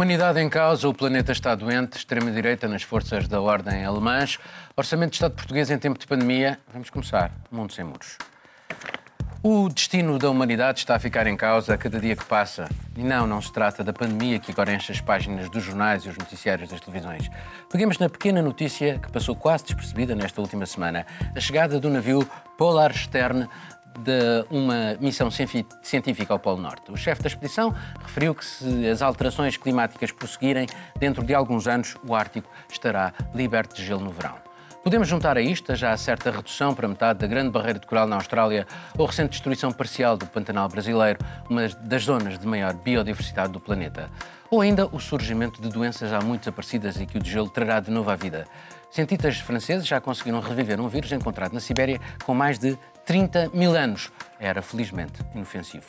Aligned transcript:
Humanidade 0.00 0.40
em 0.40 0.48
causa, 0.48 0.88
o 0.88 0.94
planeta 0.94 1.30
está 1.30 1.54
doente, 1.54 1.98
extrema-direita 1.98 2.66
nas 2.66 2.82
forças 2.82 3.28
da 3.28 3.38
ordem 3.38 3.84
alemãs, 3.84 4.38
orçamento 4.74 5.10
de 5.10 5.16
Estado 5.16 5.34
português 5.34 5.70
em 5.70 5.76
tempo 5.76 5.98
de 5.98 6.06
pandemia. 6.06 6.58
Vamos 6.72 6.88
começar. 6.88 7.30
Mundo 7.52 7.74
sem 7.74 7.84
muros. 7.84 8.16
O 9.42 9.68
destino 9.68 10.18
da 10.18 10.30
humanidade 10.30 10.78
está 10.78 10.96
a 10.96 10.98
ficar 10.98 11.26
em 11.26 11.36
causa 11.36 11.74
a 11.74 11.76
cada 11.76 12.00
dia 12.00 12.16
que 12.16 12.24
passa. 12.24 12.66
E 12.96 13.02
não, 13.02 13.26
não 13.26 13.42
se 13.42 13.52
trata 13.52 13.84
da 13.84 13.92
pandemia 13.92 14.38
que 14.38 14.52
agora 14.52 14.72
enche 14.72 14.90
as 14.90 15.02
páginas 15.02 15.50
dos 15.50 15.64
jornais 15.64 16.02
e 16.04 16.08
os 16.08 16.16
noticiários 16.16 16.70
das 16.70 16.80
televisões. 16.80 17.30
Peguemos 17.70 17.98
na 17.98 18.08
pequena 18.08 18.40
notícia 18.40 18.98
que 18.98 19.12
passou 19.12 19.36
quase 19.36 19.64
despercebida 19.64 20.14
nesta 20.14 20.40
última 20.40 20.64
semana: 20.64 21.04
a 21.36 21.40
chegada 21.40 21.78
do 21.78 21.90
navio 21.90 22.26
Polar 22.56 22.94
Stern 22.94 23.46
de 23.98 24.44
uma 24.50 24.96
missão 25.00 25.30
científica 25.30 26.32
ao 26.32 26.38
Polo 26.38 26.60
Norte. 26.60 26.90
O 26.90 26.96
chefe 26.96 27.22
da 27.22 27.28
expedição 27.28 27.74
referiu 28.02 28.34
que 28.34 28.44
se 28.44 28.88
as 28.88 29.02
alterações 29.02 29.56
climáticas 29.56 30.12
prosseguirem, 30.12 30.66
dentro 30.98 31.24
de 31.24 31.34
alguns 31.34 31.66
anos 31.66 31.96
o 32.06 32.14
Ártico 32.14 32.48
estará 32.70 33.12
liberto 33.34 33.74
de 33.74 33.84
gelo 33.84 34.00
no 34.00 34.10
verão. 34.10 34.50
Podemos 34.82 35.08
juntar 35.08 35.36
a 35.36 35.42
isto 35.42 35.72
a 35.72 35.74
já 35.74 35.94
certa 35.94 36.30
redução 36.30 36.74
para 36.74 36.88
metade 36.88 37.18
da 37.18 37.26
grande 37.26 37.50
barreira 37.50 37.78
de 37.78 37.86
coral 37.86 38.06
na 38.06 38.16
Austrália 38.16 38.66
ou 38.96 39.04
a 39.04 39.08
recente 39.08 39.32
destruição 39.32 39.70
parcial 39.70 40.16
do 40.16 40.26
Pantanal 40.26 40.68
brasileiro, 40.70 41.18
uma 41.50 41.68
das 41.68 42.04
zonas 42.04 42.38
de 42.38 42.46
maior 42.46 42.72
biodiversidade 42.72 43.52
do 43.52 43.60
planeta. 43.60 44.08
Ou 44.50 44.62
ainda 44.62 44.86
o 44.86 44.98
surgimento 44.98 45.60
de 45.60 45.68
doenças 45.68 46.08
já 46.08 46.20
muito 46.20 46.40
desaparecidas 46.40 46.98
e 46.98 47.04
que 47.04 47.18
o 47.18 47.22
degelo 47.22 47.50
trará 47.50 47.78
de 47.78 47.90
novo 47.90 48.10
à 48.10 48.16
vida. 48.16 48.46
Cientistas 48.90 49.38
franceses 49.38 49.86
já 49.86 50.00
conseguiram 50.00 50.40
reviver 50.40 50.80
um 50.80 50.88
vírus 50.88 51.12
encontrado 51.12 51.52
na 51.52 51.60
Sibéria 51.60 52.00
com 52.24 52.34
mais 52.34 52.58
de 52.58 52.76
30 53.10 53.50
mil 53.52 53.74
anos. 53.76 54.08
Era, 54.38 54.62
felizmente, 54.62 55.20
inofensivo. 55.34 55.86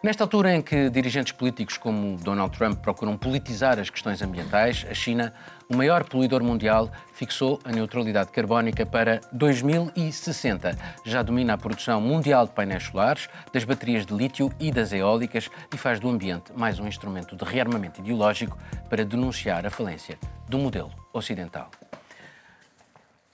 Nesta 0.00 0.22
altura 0.22 0.54
em 0.54 0.62
que 0.62 0.88
dirigentes 0.90 1.32
políticos 1.32 1.76
como 1.76 2.16
Donald 2.18 2.56
Trump 2.56 2.78
procuram 2.78 3.16
politizar 3.16 3.80
as 3.80 3.90
questões 3.90 4.22
ambientais, 4.22 4.86
a 4.88 4.94
China, 4.94 5.34
o 5.68 5.76
maior 5.76 6.04
poluidor 6.04 6.40
mundial, 6.40 6.88
fixou 7.14 7.58
a 7.64 7.72
neutralidade 7.72 8.30
carbónica 8.30 8.86
para 8.86 9.20
2060. 9.32 10.78
Já 11.04 11.20
domina 11.24 11.54
a 11.54 11.58
produção 11.58 12.00
mundial 12.00 12.46
de 12.46 12.52
painéis 12.52 12.84
solares, 12.84 13.28
das 13.52 13.64
baterias 13.64 14.06
de 14.06 14.14
lítio 14.14 14.48
e 14.60 14.70
das 14.70 14.92
eólicas 14.92 15.50
e 15.74 15.76
faz 15.76 15.98
do 15.98 16.08
ambiente 16.08 16.52
mais 16.54 16.78
um 16.78 16.86
instrumento 16.86 17.34
de 17.34 17.44
rearmamento 17.44 18.00
ideológico 18.00 18.56
para 18.88 19.04
denunciar 19.04 19.66
a 19.66 19.70
falência 19.70 20.16
do 20.48 20.60
modelo 20.60 20.92
ocidental. 21.12 21.72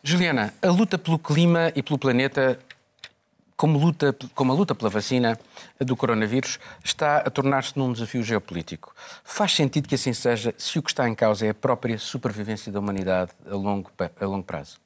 Juliana, 0.02 0.54
a 0.62 0.68
luta 0.68 0.96
pelo 0.96 1.18
clima 1.18 1.70
e 1.76 1.82
pelo 1.82 1.98
planeta 1.98 2.58
como, 3.58 3.76
luta, 3.76 4.16
como 4.36 4.52
a 4.52 4.54
luta 4.54 4.72
pela 4.72 4.88
vacina 4.88 5.36
do 5.80 5.96
coronavírus 5.96 6.60
está 6.82 7.18
a 7.18 7.28
tornar-se 7.28 7.76
num 7.76 7.92
desafio 7.92 8.22
geopolítico. 8.22 8.94
Faz 9.24 9.52
sentido 9.52 9.88
que 9.88 9.96
assim 9.96 10.12
seja 10.12 10.54
se 10.56 10.78
o 10.78 10.82
que 10.82 10.90
está 10.90 11.08
em 11.08 11.14
causa 11.14 11.44
é 11.44 11.50
a 11.50 11.54
própria 11.54 11.98
supervivência 11.98 12.70
da 12.70 12.78
humanidade 12.78 13.32
a 13.50 13.56
longo, 13.56 13.90
a 13.98 14.24
longo 14.24 14.44
prazo? 14.44 14.78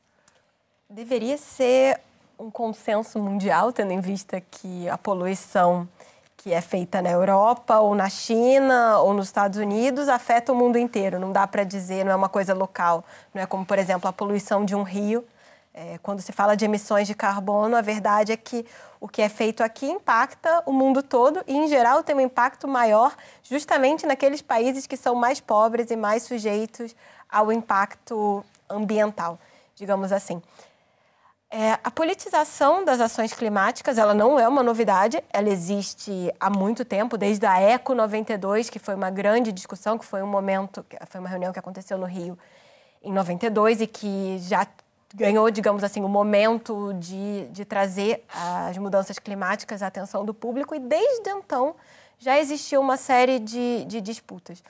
Deveria 0.88 1.36
ser 1.36 2.00
um 2.38 2.50
consenso 2.50 3.18
mundial, 3.18 3.72
tendo 3.72 3.92
em 3.92 4.00
vista 4.00 4.40
que 4.40 4.88
a 4.88 4.96
poluição 4.96 5.86
que 6.38 6.52
é 6.52 6.60
feita 6.60 7.00
na 7.02 7.10
Europa 7.10 7.78
ou 7.78 7.94
na 7.94 8.08
China 8.08 8.98
ou 8.98 9.12
nos 9.12 9.26
Estados 9.26 9.58
Unidos 9.58 10.08
afeta 10.08 10.50
o 10.50 10.56
mundo 10.56 10.76
inteiro. 10.76 11.20
Não 11.20 11.30
dá 11.30 11.46
para 11.46 11.62
dizer, 11.62 12.04
não 12.04 12.12
é 12.12 12.16
uma 12.16 12.28
coisa 12.28 12.52
local. 12.54 13.04
Não 13.34 13.42
é 13.42 13.46
como, 13.46 13.64
por 13.64 13.78
exemplo, 13.78 14.08
a 14.08 14.12
poluição 14.12 14.64
de 14.64 14.74
um 14.74 14.82
rio 14.82 15.24
é, 15.74 15.98
quando 15.98 16.20
se 16.20 16.32
fala 16.32 16.54
de 16.54 16.64
emissões 16.64 17.06
de 17.06 17.14
carbono, 17.14 17.76
a 17.76 17.80
verdade 17.80 18.32
é 18.32 18.36
que 18.36 18.64
o 19.00 19.08
que 19.08 19.22
é 19.22 19.28
feito 19.28 19.62
aqui 19.62 19.86
impacta 19.86 20.62
o 20.66 20.72
mundo 20.72 21.02
todo 21.02 21.42
e, 21.46 21.56
em 21.56 21.66
geral, 21.66 22.02
tem 22.02 22.14
um 22.14 22.20
impacto 22.20 22.68
maior 22.68 23.14
justamente 23.42 24.06
naqueles 24.06 24.42
países 24.42 24.86
que 24.86 24.96
são 24.96 25.14
mais 25.14 25.40
pobres 25.40 25.90
e 25.90 25.96
mais 25.96 26.24
sujeitos 26.24 26.94
ao 27.28 27.50
impacto 27.50 28.44
ambiental, 28.68 29.38
digamos 29.74 30.12
assim. 30.12 30.42
É, 31.50 31.78
a 31.84 31.90
politização 31.90 32.82
das 32.84 33.00
ações 33.00 33.32
climáticas, 33.32 33.98
ela 33.98 34.14
não 34.14 34.40
é 34.40 34.48
uma 34.48 34.62
novidade, 34.62 35.22
ela 35.30 35.50
existe 35.50 36.32
há 36.40 36.48
muito 36.48 36.82
tempo, 36.84 37.18
desde 37.18 37.44
a 37.44 37.60
ECO 37.60 37.94
92, 37.94 38.70
que 38.70 38.78
foi 38.78 38.94
uma 38.94 39.10
grande 39.10 39.52
discussão, 39.52 39.98
que 39.98 40.04
foi 40.04 40.22
um 40.22 40.26
momento, 40.26 40.84
foi 41.08 41.20
uma 41.20 41.28
reunião 41.28 41.52
que 41.52 41.58
aconteceu 41.58 41.98
no 41.98 42.06
Rio 42.06 42.38
em 43.02 43.12
92 43.12 43.82
e 43.82 43.86
que 43.86 44.38
já 44.38 44.66
ganhou, 45.14 45.50
digamos 45.50 45.84
assim, 45.84 46.02
o 46.02 46.08
momento 46.08 46.92
de, 46.94 47.46
de 47.48 47.64
trazer 47.64 48.24
as 48.68 48.76
mudanças 48.78 49.18
climáticas 49.18 49.82
à 49.82 49.86
atenção 49.86 50.24
do 50.24 50.32
público 50.32 50.74
e 50.74 50.78
desde 50.78 51.30
então 51.30 51.74
já 52.18 52.38
existiu 52.38 52.80
uma 52.80 52.96
série 52.96 53.38
de, 53.38 53.84
de 53.84 54.00
disputas. 54.00 54.62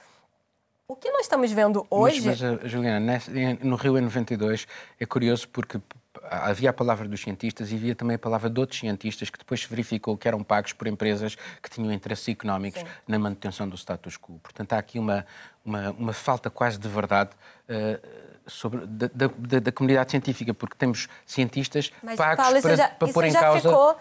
O 0.88 0.96
que 0.96 1.10
nós 1.10 1.22
estamos 1.22 1.50
vendo 1.52 1.86
hoje... 1.88 2.20
Mas, 2.26 2.40
mas 2.40 2.70
Juliana, 2.70 3.18
no 3.62 3.76
Rio 3.76 3.96
em 3.96 4.02
92 4.02 4.66
é 4.98 5.06
curioso 5.06 5.48
porque 5.48 5.80
havia 6.22 6.70
a 6.70 6.72
palavra 6.72 7.08
dos 7.08 7.20
cientistas 7.20 7.72
e 7.72 7.74
havia 7.74 7.94
também 7.94 8.16
a 8.16 8.18
palavra 8.18 8.50
de 8.50 8.60
outros 8.60 8.80
cientistas 8.80 9.30
que 9.30 9.38
depois 9.38 9.60
se 9.60 9.68
verificou 9.68 10.16
que 10.16 10.28
eram 10.28 10.42
pagos 10.42 10.72
por 10.72 10.86
empresas 10.86 11.36
que 11.62 11.70
tinham 11.70 11.92
interesses 11.92 12.28
económicos 12.28 12.80
Sim. 12.80 12.86
na 13.08 13.18
manutenção 13.18 13.68
do 13.68 13.76
status 13.76 14.16
quo. 14.16 14.38
Portanto, 14.42 14.72
há 14.72 14.78
aqui 14.78 14.98
uma, 14.98 15.26
uma, 15.64 15.90
uma 15.90 16.12
falta 16.12 16.50
quase 16.50 16.78
de 16.78 16.88
verdade 16.88 17.30
uh, 17.68 18.22
sobre, 18.46 18.86
da, 18.86 19.08
da, 19.14 19.58
da, 19.60 19.72
comunidade 19.72 20.10
científica, 20.10 20.52
porque 20.52 20.76
temos 20.76 21.08
cientistas 21.24 21.92
Mas, 22.02 22.16
pagos 22.16 22.44
Paulo, 22.44 22.62
para, 22.62 22.76
já, 22.76 22.88
para 22.88 23.12
pôr 23.12 23.24
em 23.24 23.32
causa. 23.32 23.68
Ficou, 23.68 23.96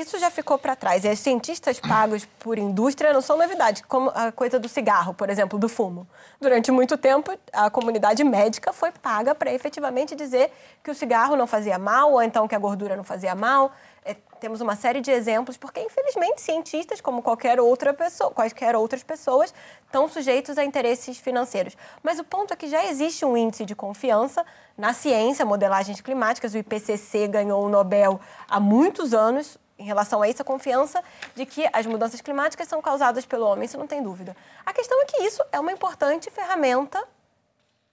isso 0.00 0.18
já 0.18 0.30
ficou 0.30 0.58
para 0.58 0.76
trás. 0.76 1.04
E 1.04 1.08
os 1.08 1.18
cientistas 1.18 1.80
pagos 1.80 2.24
por 2.38 2.58
indústria 2.58 3.12
não 3.12 3.20
são 3.20 3.36
novidade, 3.36 3.82
como 3.84 4.10
a 4.14 4.30
coisa 4.30 4.58
do 4.58 4.68
cigarro, 4.68 5.14
por 5.14 5.30
exemplo, 5.30 5.58
do 5.58 5.68
fumo. 5.68 6.06
Durante 6.40 6.70
muito 6.70 6.96
tempo, 6.98 7.32
a 7.52 7.70
comunidade 7.70 8.22
médica 8.24 8.72
foi 8.72 8.90
paga 8.92 9.34
para 9.34 9.52
efetivamente 9.52 10.14
dizer 10.14 10.52
que 10.82 10.90
o 10.90 10.94
cigarro 10.94 11.36
não 11.36 11.46
fazia 11.46 11.78
mal, 11.78 12.12
ou 12.12 12.22
então 12.22 12.46
que 12.46 12.54
a 12.54 12.58
gordura 12.58 12.96
não 12.96 13.04
fazia 13.04 13.34
mal. 13.34 13.72
É, 14.04 14.14
temos 14.38 14.60
uma 14.60 14.76
série 14.76 15.00
de 15.00 15.10
exemplos, 15.10 15.56
porque 15.56 15.80
infelizmente 15.80 16.40
cientistas, 16.40 17.00
como 17.00 17.22
qualquer 17.22 17.58
outra 17.58 17.92
pessoa, 17.92 18.30
quaisquer 18.30 18.76
outras 18.76 19.02
pessoas, 19.02 19.52
estão 19.84 20.08
sujeitos 20.08 20.58
a 20.58 20.64
interesses 20.64 21.18
financeiros. 21.18 21.76
Mas 22.02 22.18
o 22.18 22.24
ponto 22.24 22.52
é 22.52 22.56
que 22.56 22.68
já 22.68 22.84
existe 22.86 23.24
um 23.24 23.36
índice 23.36 23.64
de 23.64 23.74
confiança 23.74 24.44
na 24.76 24.92
ciência, 24.92 25.44
modelagens 25.44 26.00
climáticas. 26.00 26.54
O 26.54 26.58
IPCC 26.58 27.28
ganhou 27.28 27.64
o 27.64 27.68
Nobel 27.68 28.20
há 28.48 28.60
muitos 28.60 29.14
anos 29.14 29.58
em 29.78 29.84
relação 29.84 30.22
a 30.22 30.28
isso, 30.28 30.42
a 30.42 30.44
confiança 30.44 31.02
de 31.34 31.44
que 31.44 31.68
as 31.72 31.86
mudanças 31.86 32.20
climáticas 32.20 32.68
são 32.68 32.80
causadas 32.80 33.26
pelo 33.26 33.46
homem, 33.46 33.66
isso 33.66 33.78
não 33.78 33.86
tem 33.86 34.02
dúvida. 34.02 34.36
A 34.64 34.72
questão 34.72 35.00
é 35.02 35.04
que 35.04 35.22
isso 35.22 35.42
é 35.52 35.60
uma 35.60 35.72
importante 35.72 36.30
ferramenta 36.30 37.02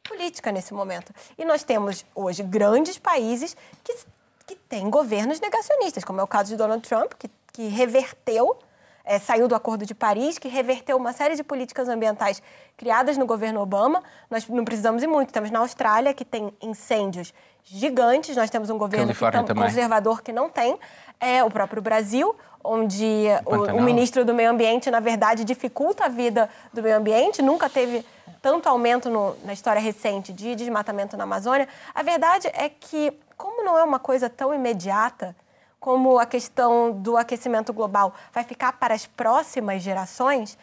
política 0.04 0.52
nesse 0.52 0.74
momento. 0.74 1.14
E 1.38 1.46
nós 1.46 1.64
temos 1.64 2.06
hoje 2.16 2.44
grandes 2.44 2.98
países 2.98 3.56
que 3.84 3.94
que 4.46 4.56
tem 4.56 4.90
governos 4.90 5.40
negacionistas, 5.40 6.04
como 6.04 6.20
é 6.20 6.24
o 6.24 6.28
caso 6.28 6.50
de 6.50 6.58
Donald 6.58 6.88
Trump, 6.88 7.14
que, 7.14 7.30
que 7.52 7.68
reverteu, 7.68 8.58
é, 9.06 9.20
saiu 9.20 9.48
do 9.48 9.56
Acordo 9.56 9.86
de 9.86 9.94
Paris, 9.94 10.38
que 10.38 10.48
reverteu 10.48 10.98
uma 10.98 11.14
série 11.14 11.36
de 11.36 11.44
políticas 11.44 11.90
ambientais 11.90 12.42
criadas 12.78 13.18
no 13.18 13.26
governo 13.26 13.62
Obama. 13.62 14.04
Nós 14.30 14.48
não 14.48 14.64
precisamos 14.64 15.04
ir 15.04 15.08
muito. 15.08 15.32
Temos 15.34 15.52
na 15.52 15.60
Austrália, 15.60 16.14
que 16.14 16.24
tem 16.24 16.54
incêndios 16.62 17.34
gigantes, 17.63 18.35
nós 18.35 18.50
temos 18.50 18.69
um 18.69 18.78
governo 18.78 19.13
que, 19.13 19.53
conservador 19.53 20.22
que 20.22 20.31
não 20.31 20.50
tem. 20.50 20.78
É, 21.19 21.44
o 21.44 21.50
próprio 21.50 21.81
Brasil, 21.81 22.35
onde 22.63 23.25
o, 23.46 23.78
o, 23.78 23.81
ministro 23.81 24.25
do 24.25 24.34
Meio 24.34 24.50
Ambiente, 24.50 24.91
na 24.91 25.00
verdade, 25.00 25.44
dificulta 25.44 26.06
a 26.06 26.09
vida 26.09 26.50
do 26.73 26.81
meio 26.84 26.97
ambiente, 26.97 27.41
nunca 27.41 27.69
teve 27.69 28.06
tanto 28.41 28.68
aumento 28.68 29.09
no, 29.09 29.35
na 29.46 29.53
história 29.53 29.81
recente 29.81 30.34
de 30.34 30.56
desmatamento 30.56 31.16
na 31.16 31.23
Amazônia. 31.23 31.68
A 31.96 32.03
verdade 32.03 32.50
é 32.53 32.68
que 32.68 33.14
como 33.38 33.64
não 33.64 33.78
é 33.78 33.84
uma 33.84 33.99
coisa 33.99 34.29
tão 34.29 34.53
imediata 34.53 35.35
como 35.84 36.18
a 36.18 36.26
questão 36.26 36.94
do 36.94 37.18
aquecimento 37.18 37.74
global 37.74 38.14
vai 38.32 38.46
ficar 38.46 38.72
para 38.72 38.94
as 38.94 39.06
próximas 39.06 39.84
gerações, 39.84 40.58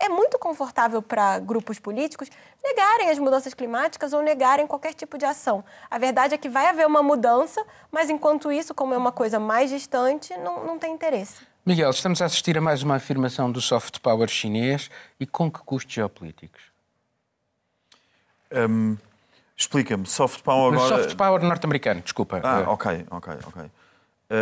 é 0.00 0.08
muito 0.08 0.36
confortável 0.36 1.00
para 1.00 1.38
grupos 1.38 1.78
políticos 1.78 2.28
negarem 2.60 3.08
as 3.08 3.20
mudanças 3.20 3.54
climáticas 3.54 4.12
ou 4.12 4.20
negarem 4.20 4.66
qualquer 4.66 4.92
tipo 4.92 5.16
de 5.16 5.24
ação. 5.24 5.64
A 5.88 5.96
verdade 5.96 6.34
é 6.34 6.36
que 6.36 6.48
vai 6.48 6.66
haver 6.66 6.88
uma 6.88 7.04
mudança, 7.04 7.64
mas 7.92 8.10
enquanto 8.10 8.50
isso, 8.50 8.74
como 8.74 8.92
é 8.92 8.98
uma 8.98 9.12
coisa 9.12 9.38
mais 9.38 9.70
distante, 9.70 10.36
não, 10.38 10.66
não 10.66 10.76
tem 10.76 10.92
interesse. 10.92 11.46
Miguel, 11.64 11.90
estamos 11.90 12.20
a 12.20 12.24
assistir 12.24 12.58
a 12.58 12.60
mais 12.60 12.82
uma 12.82 12.96
afirmação 12.96 13.52
do 13.52 13.60
soft 13.60 14.00
power 14.00 14.28
chinês 14.28 14.90
e 15.20 15.24
com 15.24 15.48
que 15.48 15.60
custos 15.60 15.94
geopolíticos? 15.94 16.60
Um, 18.52 18.96
Explica-me, 19.56 20.04
soft 20.04 20.42
power 20.42 20.74
agora... 20.74 20.96
Soft 20.96 21.16
power 21.16 21.40
norte-americano, 21.44 22.00
desculpa. 22.00 22.40
Ah, 22.42 22.64
ok, 22.66 23.06
ok, 23.08 23.34
ok. 23.46 23.70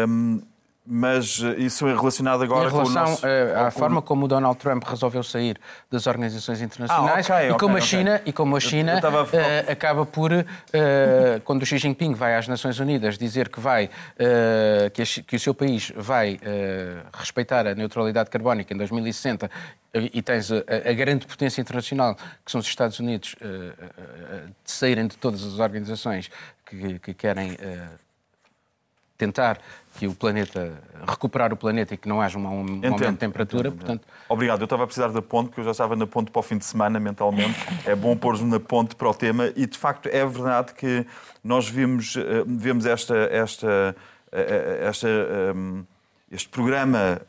Um, 0.08 0.40
mas 0.84 1.38
isso 1.58 1.86
é 1.86 1.94
relacionado 1.94 2.42
agora 2.42 2.68
com 2.68 2.78
o 2.78 2.90
nosso... 2.90 3.24
uh, 3.24 3.66
à 3.66 3.70
forma 3.70 4.02
como 4.02 4.24
o 4.24 4.28
Donald 4.28 4.58
Trump 4.58 4.82
resolveu 4.84 5.22
sair 5.22 5.56
das 5.88 6.08
organizações 6.08 6.60
internacionais 6.60 7.30
ah, 7.30 7.36
okay, 7.36 7.50
e, 7.50 7.54
como 7.54 7.74
okay, 7.74 7.84
a 7.84 7.86
China, 7.86 8.14
okay. 8.16 8.22
e 8.26 8.32
como 8.32 8.56
a 8.56 8.60
China 8.60 9.00
uh, 9.00 9.70
acaba 9.70 10.04
por, 10.04 10.32
uh, 10.32 10.44
quando 11.44 11.62
o 11.62 11.66
Xi 11.66 11.78
Jinping 11.78 12.14
vai 12.14 12.34
às 12.34 12.48
Nações 12.48 12.80
Unidas 12.80 13.16
dizer 13.16 13.48
que, 13.48 13.60
vai, 13.60 13.90
que, 14.92 15.02
a, 15.02 15.22
que, 15.24 15.36
o 15.36 15.40
seu 15.40 15.54
país 15.54 15.92
vai 15.96 16.38
respeitar 17.12 17.66
a 17.66 17.74
neutralidade 17.74 18.28
carbónica 18.28 18.74
em 18.74 18.76
2060 18.76 19.48
e 19.94 20.22
tens 20.22 20.50
a, 20.50 20.56
a, 20.90 20.92
grande 20.92 21.26
potência 21.26 21.60
internacional, 21.60 22.16
que 22.44 22.50
são 22.50 22.60
os 22.60 22.66
Estados 22.66 22.98
Unidos, 22.98 23.36
de 23.40 24.72
saírem 24.72 25.06
de 25.06 25.16
todas 25.16 25.44
as 25.44 25.58
organizações 25.58 26.30
que, 26.66 26.98
que 26.98 27.14
querem 27.14 27.56
tentar 29.22 29.58
que 29.98 30.06
o 30.06 30.14
planeta, 30.14 30.72
recuperar 31.06 31.52
o 31.52 31.56
planeta 31.56 31.94
e 31.94 31.96
que 31.96 32.08
não 32.08 32.20
haja 32.20 32.38
um, 32.38 32.42
um 32.42 32.46
aumento 32.48 33.12
de 33.12 33.16
temperatura. 33.18 33.68
Entendo, 33.68 33.78
portanto... 33.78 34.08
Obrigado. 34.28 34.60
Eu 34.60 34.64
estava 34.64 34.84
a 34.84 34.86
precisar 34.86 35.08
da 35.08 35.20
ponte, 35.20 35.48
porque 35.48 35.60
eu 35.60 35.64
já 35.64 35.70
estava 35.70 35.94
na 35.94 36.06
ponte 36.06 36.30
para 36.30 36.40
o 36.40 36.42
fim 36.42 36.56
de 36.56 36.64
semana, 36.64 36.98
mentalmente. 36.98 37.58
É 37.84 37.94
bom 37.94 38.16
pôr-nos 38.16 38.42
na 38.42 38.58
ponte 38.58 38.96
para 38.96 39.08
o 39.08 39.14
tema 39.14 39.52
e, 39.54 39.66
de 39.66 39.78
facto, 39.78 40.08
é 40.08 40.24
verdade 40.24 40.72
que 40.72 41.06
nós 41.44 41.68
vimos, 41.68 42.16
eh, 42.16 42.44
vemos 42.46 42.86
esta, 42.86 43.14
esta, 43.30 43.94
eh, 44.32 44.80
eh, 44.82 44.88
esta, 44.88 45.08
este 46.30 46.48
programa 46.48 47.20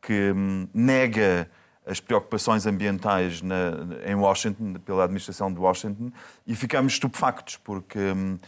que 0.00 0.32
hum, 0.32 0.68
nega 0.74 1.48
as 1.86 2.00
preocupações 2.00 2.66
ambientais 2.66 3.42
na, 3.42 3.72
em 4.04 4.14
Washington, 4.14 4.74
pela 4.84 5.04
administração 5.04 5.52
de 5.52 5.58
Washington, 5.58 6.10
e 6.46 6.54
ficamos 6.54 6.94
estupefactos, 6.94 7.56
porque 7.56 7.98
hum, 7.98 8.38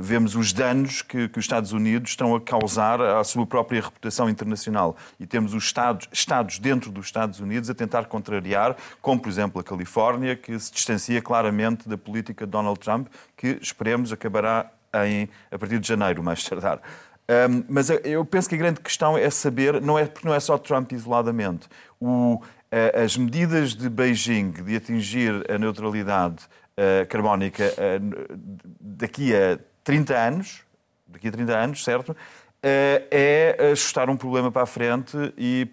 vemos 0.00 0.34
os 0.34 0.52
danos 0.52 1.02
que, 1.02 1.28
que, 1.28 1.38
os 1.38 1.44
Estados 1.44 1.72
Unidos 1.72 2.10
estão 2.10 2.34
a 2.34 2.40
causar 2.40 3.00
à 3.00 3.22
sua 3.22 3.46
própria 3.46 3.80
reputação 3.80 4.28
internacional. 4.28 4.96
E 5.18 5.26
temos 5.26 5.54
os 5.54 5.64
Estados, 5.64 6.08
Estados 6.12 6.58
dentro 6.58 6.90
dos 6.90 7.06
Estados 7.06 7.40
Unidos 7.40 7.70
a 7.70 7.74
tentar 7.74 8.06
contrariar, 8.06 8.76
como 9.00 9.20
por 9.20 9.28
exemplo 9.28 9.60
a 9.60 9.64
Califórnia, 9.64 10.34
que 10.34 10.58
se 10.58 10.72
distancia 10.72 11.22
claramente 11.22 11.88
da 11.88 11.96
política 11.96 12.44
de 12.44 12.50
Donald 12.50 12.78
Trump, 12.80 13.08
que 13.36 13.58
esperemos 13.60 14.12
acabará 14.12 14.70
em, 15.04 15.28
a 15.50 15.58
partir 15.58 15.78
de 15.78 15.86
janeiro, 15.86 16.22
mais 16.22 16.42
tardar. 16.42 16.80
Um, 17.28 17.64
mas 17.68 17.90
eu 18.04 18.24
penso 18.24 18.48
que 18.48 18.54
a 18.54 18.58
grande 18.58 18.80
questão 18.80 19.18
é 19.18 19.28
saber, 19.30 19.80
não 19.80 19.98
é 19.98 20.06
porque 20.06 20.26
não 20.26 20.34
é 20.34 20.38
só 20.38 20.56
Trump 20.56 20.92
isoladamente, 20.92 21.68
o, 22.00 22.40
as 23.04 23.16
medidas 23.16 23.74
de 23.74 23.88
Beijing 23.88 24.50
de 24.50 24.76
atingir 24.76 25.44
a 25.50 25.58
neutralidade 25.58 26.44
uh, 26.76 27.06
carbónica 27.08 27.64
uh, 27.64 28.38
daqui 28.80 29.34
a 29.34 29.58
30 29.86 30.14
anos, 30.14 30.62
daqui 31.06 31.28
a 31.28 31.30
30 31.30 31.56
anos, 31.56 31.84
certo? 31.84 32.10
Uh, 32.10 33.06
é 33.08 33.70
ajustar 33.70 34.10
um 34.10 34.16
problema 34.16 34.50
para 34.50 34.62
a 34.62 34.66
frente 34.66 35.16
e 35.38 35.68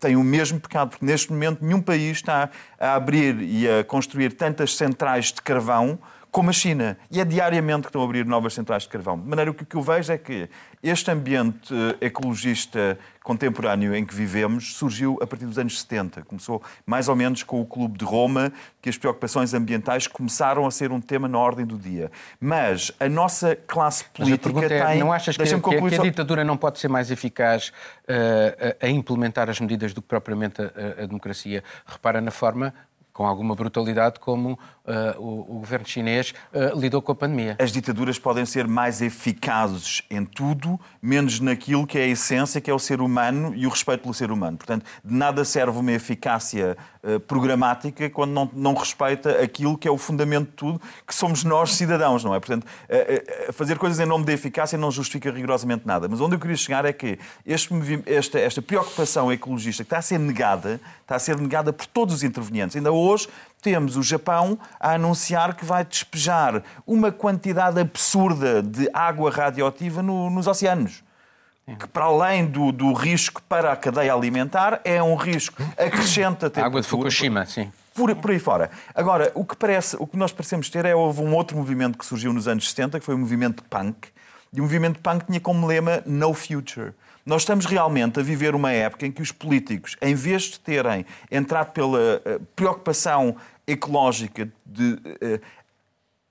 tem 0.00 0.16
o 0.16 0.24
mesmo 0.24 0.58
pecado, 0.58 0.90
porque 0.90 1.04
neste 1.04 1.30
momento 1.30 1.62
nenhum 1.62 1.80
país 1.80 2.16
está 2.16 2.50
a 2.80 2.94
abrir 2.94 3.38
e 3.40 3.68
a 3.68 3.84
construir 3.84 4.32
tantas 4.32 4.74
centrais 4.74 5.26
de 5.26 5.42
carvão 5.42 5.98
como 6.32 6.48
a 6.48 6.52
China. 6.52 6.96
E 7.10 7.20
é 7.20 7.24
diariamente 7.26 7.82
que 7.82 7.88
estão 7.88 8.00
a 8.00 8.04
abrir 8.04 8.24
novas 8.24 8.54
centrais 8.54 8.84
de 8.84 8.88
carvão. 8.88 9.20
De 9.20 9.28
maneira 9.28 9.52
que 9.52 9.64
o 9.64 9.66
que 9.66 9.76
eu 9.76 9.82
vejo 9.82 10.10
é 10.10 10.16
que 10.16 10.48
este 10.82 11.10
ambiente 11.10 11.74
ecologista 12.00 12.98
contemporâneo 13.22 13.94
em 13.94 14.04
que 14.04 14.14
vivemos 14.14 14.74
surgiu 14.74 15.18
a 15.20 15.26
partir 15.26 15.44
dos 15.44 15.58
anos 15.58 15.78
70. 15.82 16.22
Começou 16.22 16.62
mais 16.86 17.06
ou 17.06 17.14
menos 17.14 17.42
com 17.42 17.60
o 17.60 17.66
Clube 17.66 17.98
de 17.98 18.04
Roma, 18.06 18.50
que 18.80 18.88
as 18.88 18.96
preocupações 18.96 19.52
ambientais 19.52 20.06
começaram 20.06 20.66
a 20.66 20.70
ser 20.70 20.90
um 20.90 21.02
tema 21.02 21.28
na 21.28 21.38
ordem 21.38 21.66
do 21.66 21.76
dia. 21.76 22.10
Mas 22.40 22.90
a 22.98 23.10
nossa 23.10 23.54
classe 23.54 24.04
política 24.06 24.64
é, 24.64 24.86
tem... 24.86 25.00
Não 25.00 25.12
achas 25.12 25.36
que, 25.36 25.44
que, 25.44 25.88
que, 25.88 25.94
a 25.94 26.02
ditadura 26.02 26.42
não 26.42 26.56
pode 26.56 26.78
ser 26.78 26.88
mais 26.88 27.10
eficaz 27.10 27.68
uh, 28.08 28.78
a, 28.80 28.86
a, 28.86 28.88
implementar 28.88 29.50
as 29.50 29.60
medidas 29.60 29.92
do 29.92 30.00
que 30.00 30.08
propriamente 30.08 30.62
a, 30.62 31.02
a 31.02 31.06
democracia? 31.06 31.62
Repara 31.86 32.22
na 32.22 32.30
forma 32.30 32.72
com 33.12 33.26
alguma 33.26 33.54
brutalidade, 33.54 34.18
como 34.18 34.58
uh, 34.86 35.20
o, 35.20 35.56
o, 35.56 35.58
governo 35.60 35.86
chinês 35.86 36.34
uh, 36.52 36.78
lidou 36.78 37.00
com 37.00 37.12
a 37.12 37.14
pandemia. 37.14 37.56
As 37.58 37.72
ditaduras 37.72 38.18
podem 38.18 38.44
ser 38.44 38.66
mais 38.66 39.00
eficazes 39.00 40.02
em 40.10 40.24
tudo, 40.24 40.78
menos 41.00 41.40
naquilo 41.40 41.86
que 41.86 41.98
é 41.98 42.04
a 42.04 42.08
essência, 42.08 42.60
que 42.60 42.70
é 42.70 42.74
o 42.74 42.78
ser 42.78 43.00
humano 43.00 43.54
e 43.54 43.66
o 43.66 43.70
respeito 43.70 44.02
pelo 44.02 44.14
ser 44.14 44.30
humano. 44.30 44.56
Portanto, 44.56 44.84
de 45.04 45.14
nada 45.14 45.44
serve 45.44 45.78
uma 45.78 45.92
eficácia 45.92 46.76
uh, 47.02 47.20
programática 47.20 48.08
quando 48.10 48.32
não, 48.32 48.50
não 48.52 48.74
respeita 48.74 49.42
aquilo 49.42 49.76
que 49.76 49.86
é 49.86 49.90
o 49.90 49.98
fundamento 49.98 50.50
de 50.50 50.56
tudo, 50.56 50.80
que 51.06 51.14
somos 51.14 51.44
nós 51.44 51.74
cidadãos, 51.74 52.24
não 52.24 52.34
é? 52.34 52.40
Portanto, 52.40 52.66
fazer 53.52 53.78
coisas 53.78 53.98
em 54.00 54.06
nome 54.06 54.24
da 54.24 54.32
eficácia 54.32 54.76
não 54.76 54.90
justifica 54.90 55.30
rigorosamente 55.30 55.86
nada. 55.86 56.08
Mas 56.08 56.20
onde 56.20 56.34
eu 56.34 56.38
queria 56.38 56.56
chegar 56.56 56.84
é 56.84 56.92
que 56.92 57.18
este, 57.46 57.72
esta, 58.06 58.38
esta 58.38 58.62
preocupação 58.62 59.32
ecologista 59.32 59.82
que 59.82 59.86
está 59.86 59.98
a 59.98 60.02
ser 60.02 60.18
negada, 60.18 60.80
está 61.00 61.16
a 61.16 61.18
ser 61.18 61.38
negada 61.38 61.72
por 61.72 61.86
todos 61.86 62.16
os 62.16 62.22
intervenientes. 62.22 62.76
Ainda 62.76 62.92
hoje 62.92 63.28
temos 63.62 63.96
o 63.96 64.02
Japão 64.02 64.58
a 64.78 64.94
anunciar 64.94 65.54
que 65.54 65.64
vai 65.64 65.84
despejar 65.84 66.62
uma 66.84 67.12
quantidade 67.12 67.80
absurda 67.80 68.60
de 68.60 68.90
água 68.92 69.30
radioativa 69.30 70.02
no, 70.02 70.28
nos 70.28 70.46
oceanos. 70.46 71.02
Que, 71.78 71.86
para 71.86 72.06
além 72.06 72.44
do, 72.44 72.72
do, 72.72 72.92
risco 72.92 73.40
para 73.48 73.72
a 73.72 73.76
cadeia 73.76 74.12
alimentar, 74.12 74.80
é 74.84 75.00
um 75.00 75.14
risco 75.14 75.62
acrescenta 75.78 76.52
a 76.56 76.66
água 76.66 76.80
de 76.80 76.88
Fukushima, 76.88 77.46
sim. 77.46 77.72
Por, 77.94 78.14
por 78.16 78.32
aí 78.32 78.38
fora. 78.38 78.70
Agora, 78.94 79.30
o 79.34 79.44
que, 79.44 79.54
parece, 79.54 79.96
o 79.98 80.06
que 80.06 80.16
nós 80.16 80.32
parecemos 80.32 80.68
ter 80.68 80.84
é 80.84 80.94
houve 80.94 81.22
um 81.22 81.32
outro 81.34 81.56
movimento 81.56 81.96
que 81.96 82.04
surgiu 82.04 82.32
nos 82.32 82.48
anos 82.48 82.68
70, 82.68 82.98
que 82.98 83.06
foi 83.06 83.14
o 83.14 83.18
movimento 83.18 83.62
punk. 83.64 84.08
E 84.52 84.60
o 84.60 84.64
movimento 84.64 84.98
punk 85.00 85.24
tinha 85.24 85.40
como 85.40 85.66
lema 85.66 86.02
No 86.04 86.34
Future. 86.34 86.92
Nós 87.24 87.42
estamos 87.42 87.66
realmente 87.66 88.18
a 88.18 88.22
viver 88.22 88.54
uma 88.54 88.72
época 88.72 89.06
em 89.06 89.12
que 89.12 89.22
os 89.22 89.30
políticos, 89.30 89.96
em 90.02 90.14
vez 90.14 90.42
de 90.42 90.60
terem 90.60 91.06
entrado 91.30 91.72
pela 91.72 92.20
eh, 92.24 92.40
preocupação 92.56 93.36
ecológica 93.66 94.48
de 94.66 94.98
eh, 95.20 95.40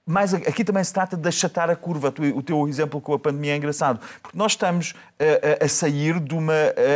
mas 0.06 0.34
aqui 0.34 0.64
também 0.64 0.84
se 0.84 0.92
trata 0.92 1.16
de 1.16 1.28
achatar 1.28 1.70
a 1.70 1.76
curva. 1.76 2.14
O 2.36 2.42
teu 2.42 2.68
exemplo 2.68 3.00
com 3.00 3.14
a 3.14 3.20
pandemia 3.20 3.54
é 3.54 3.56
engraçado, 3.56 4.00
porque 4.22 4.38
nós 4.38 4.54
estamos 4.54 4.96
a, 5.20 5.64
a, 5.64 5.68
sair 5.70 6.20
de 6.20 6.34
uma 6.34 6.56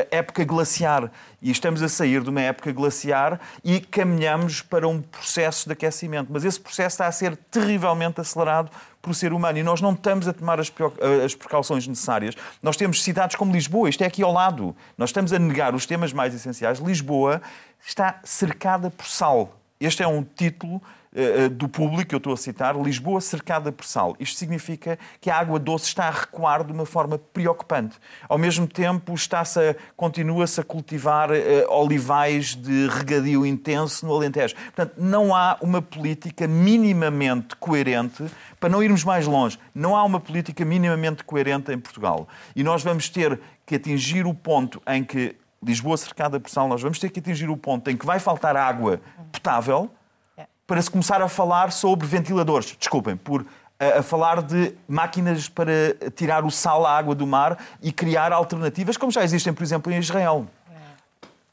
época 0.09 0.43
glaciar 0.43 1.11
e 1.41 1.51
estamos 1.51 1.83
a 1.83 1.87
sair 1.87 2.21
de 2.23 2.29
uma 2.29 2.41
época 2.41 2.71
glaciar 2.71 3.39
e 3.63 3.79
caminhamos 3.79 4.61
para 4.61 4.87
um 4.87 5.01
processo 5.01 5.67
de 5.67 5.73
aquecimento. 5.73 6.27
Mas 6.31 6.43
esse 6.43 6.59
processo 6.59 6.95
está 6.95 7.07
a 7.07 7.11
ser 7.11 7.37
terrivelmente 7.51 8.19
acelerado 8.19 8.71
pelo 9.05 9.13
ser 9.13 9.31
humano 9.31 9.59
e 9.59 9.63
nós 9.63 9.81
não 9.81 9.93
estamos 9.93 10.27
a 10.27 10.33
tomar 10.33 10.59
as, 10.59 10.73
as 11.23 11.35
precauções 11.35 11.87
necessárias. 11.87 12.35
Nós 12.61 12.75
temos 12.75 13.03
cidades 13.03 13.35
como 13.35 13.53
Lisboa, 13.53 13.87
isto 13.87 14.03
é 14.03 14.07
aqui 14.07 14.23
ao 14.23 14.33
lado. 14.33 14.75
Nós 14.97 15.09
estamos 15.09 15.31
a 15.31 15.37
negar 15.37 15.75
os 15.75 15.85
temas 15.85 16.11
mais 16.11 16.33
essenciais. 16.33 16.79
Lisboa 16.79 17.41
está 17.85 18.19
cercada 18.23 18.89
por 18.89 19.05
sal. 19.05 19.59
Este 19.79 20.01
é 20.01 20.07
um 20.07 20.23
título 20.23 20.81
do 21.51 21.69
público 21.69 22.13
eu 22.13 22.17
estou 22.17 22.33
a 22.33 22.37
citar, 22.37 22.75
Lisboa 22.75 23.21
cercada 23.21 23.71
por 23.71 23.85
sal. 23.85 24.15
Isto 24.19 24.37
significa 24.37 24.99
que 25.21 25.29
a 25.29 25.37
água 25.37 25.57
doce 25.57 25.85
está 25.85 26.07
a 26.07 26.11
recuar 26.11 26.63
de 26.63 26.71
uma 26.71 26.85
forma 26.85 27.17
preocupante. 27.17 27.97
Ao 28.27 28.37
mesmo 28.37 28.67
tempo, 28.67 29.13
está-se 29.13 29.75
continua-se 29.95 30.59
a 30.59 30.63
cultivar 30.63 31.31
uh, 31.31 31.33
olivais 31.69 32.55
de 32.55 32.87
regadio 32.87 33.45
intenso 33.45 34.05
no 34.05 34.13
Alentejo. 34.13 34.55
Portanto, 34.55 34.93
não 34.97 35.33
há 35.33 35.57
uma 35.61 35.81
política 35.81 36.47
minimamente 36.47 37.55
coerente 37.55 38.25
para 38.59 38.69
não 38.69 38.83
irmos 38.83 39.03
mais 39.03 39.25
longe. 39.25 39.57
Não 39.73 39.95
há 39.95 40.03
uma 40.03 40.19
política 40.19 40.65
minimamente 40.65 41.23
coerente 41.23 41.71
em 41.71 41.79
Portugal. 41.79 42.27
E 42.55 42.63
nós 42.63 42.83
vamos 42.83 43.09
ter 43.09 43.39
que 43.65 43.75
atingir 43.75 44.25
o 44.25 44.33
ponto 44.33 44.81
em 44.87 45.03
que 45.03 45.35
Lisboa 45.63 45.97
cercada 45.97 46.39
por 46.39 46.49
sal, 46.49 46.67
nós 46.67 46.81
vamos 46.81 46.99
ter 46.99 47.09
que 47.09 47.19
atingir 47.19 47.49
o 47.49 47.57
ponto 47.57 47.89
em 47.89 47.97
que 47.97 48.05
vai 48.05 48.19
faltar 48.19 48.55
água 48.55 49.01
potável 49.31 49.89
para 50.67 50.81
se 50.81 50.89
começar 50.89 51.21
a 51.21 51.27
falar 51.27 51.71
sobre 51.71 52.07
ventiladores. 52.07 52.75
Desculpem, 52.77 53.15
por 53.15 53.45
a, 53.79 53.99
a, 53.99 54.03
falar 54.03 54.41
de 54.41 54.73
máquinas 54.87 55.49
para 55.49 55.93
tirar 56.15 56.45
o 56.45 56.51
sal 56.51 56.85
à 56.85 56.97
água 56.97 57.13
do 57.13 57.27
mar 57.27 57.57
e 57.81 57.91
criar 57.91 58.31
alternativas, 58.31 58.97
como 58.97 59.11
já 59.11 59.23
existem, 59.23 59.53
por 59.53 59.63
exemplo, 59.63 59.91
em 59.91 59.99
Israel. 59.99 60.47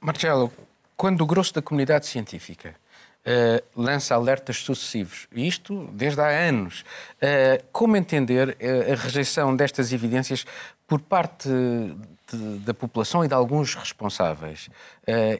Marcelo, 0.00 0.52
quando 0.97 1.21
o 1.21 1.26
grosso 1.26 1.54
da 1.54 1.62
comunidade 1.62 2.07
científica 2.07 2.75
Uh, 3.25 3.62
lança 3.81 4.16
alertas 4.16 4.57
sucessivos. 4.57 5.28
Isto 5.31 5.88
desde 5.92 6.21
há 6.21 6.26
anos. 6.26 6.81
Uh, 7.23 7.64
como 7.71 7.97
entender 7.97 8.49
uh, 8.49 8.92
a 8.92 8.97
rejeição 8.97 9.54
destas 9.54 9.92
evidências 9.92 10.45
por 10.88 11.00
parte 11.00 11.49
de, 11.49 12.59
da 12.59 12.75
população 12.75 13.25
e 13.25 13.28
de 13.28 13.35
alguns 13.35 13.76
responsáveis? 13.76 14.69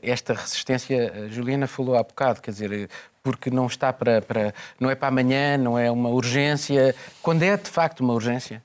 esta 0.01 0.33
resistência, 0.33 1.25
a 1.25 1.29
Juliana 1.29 1.67
falou 1.67 1.97
há 1.97 2.05
bocado, 2.05 2.41
quer 2.41 2.53
dizer, 2.53 2.89
porque 3.23 3.51
não 3.51 3.67
está 3.67 3.93
para, 3.93 4.21
para. 4.21 4.53
não 4.81 4.91
é 4.91 4.95
para 4.95 5.09
amanhã, 5.09 5.57
não 5.57 5.79
é 5.79 5.91
uma 5.91 6.09
urgência. 6.09 6.95
Quando 7.23 7.43
é 7.43 7.57
de 7.57 7.71
facto 7.71 8.01
uma 8.01 8.15
urgência? 8.15 8.63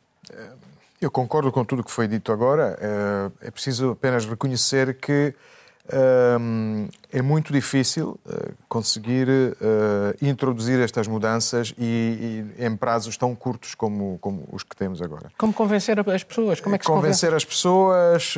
Eu 0.99 1.11
concordo 1.11 1.51
com 1.51 1.63
tudo 1.63 1.81
o 1.81 1.83
que 1.83 1.91
foi 1.91 2.07
dito 2.07 2.31
agora. 2.31 2.77
É 3.41 3.51
preciso 3.51 3.91
apenas 3.91 4.25
reconhecer 4.25 4.95
que 4.95 5.33
é 7.13 7.21
muito 7.21 7.53
difícil 7.53 8.19
conseguir 8.67 9.27
introduzir 10.21 10.79
estas 10.79 11.07
mudanças 11.07 11.73
e, 11.77 12.43
em 12.57 12.75
prazos 12.75 13.15
tão 13.15 13.35
curtos 13.35 13.75
como, 13.75 14.17
como 14.19 14.47
os 14.51 14.63
que 14.63 14.75
temos 14.75 15.01
agora. 15.01 15.31
Como 15.37 15.53
convencer 15.53 15.99
as 15.99 16.23
pessoas? 16.23 16.59
Como 16.59 16.75
é 16.75 16.79
que 16.79 16.85
se 16.85 16.91
convencer 16.91 17.29
convence? 17.29 17.45
as 17.45 17.45
pessoas, 17.45 18.35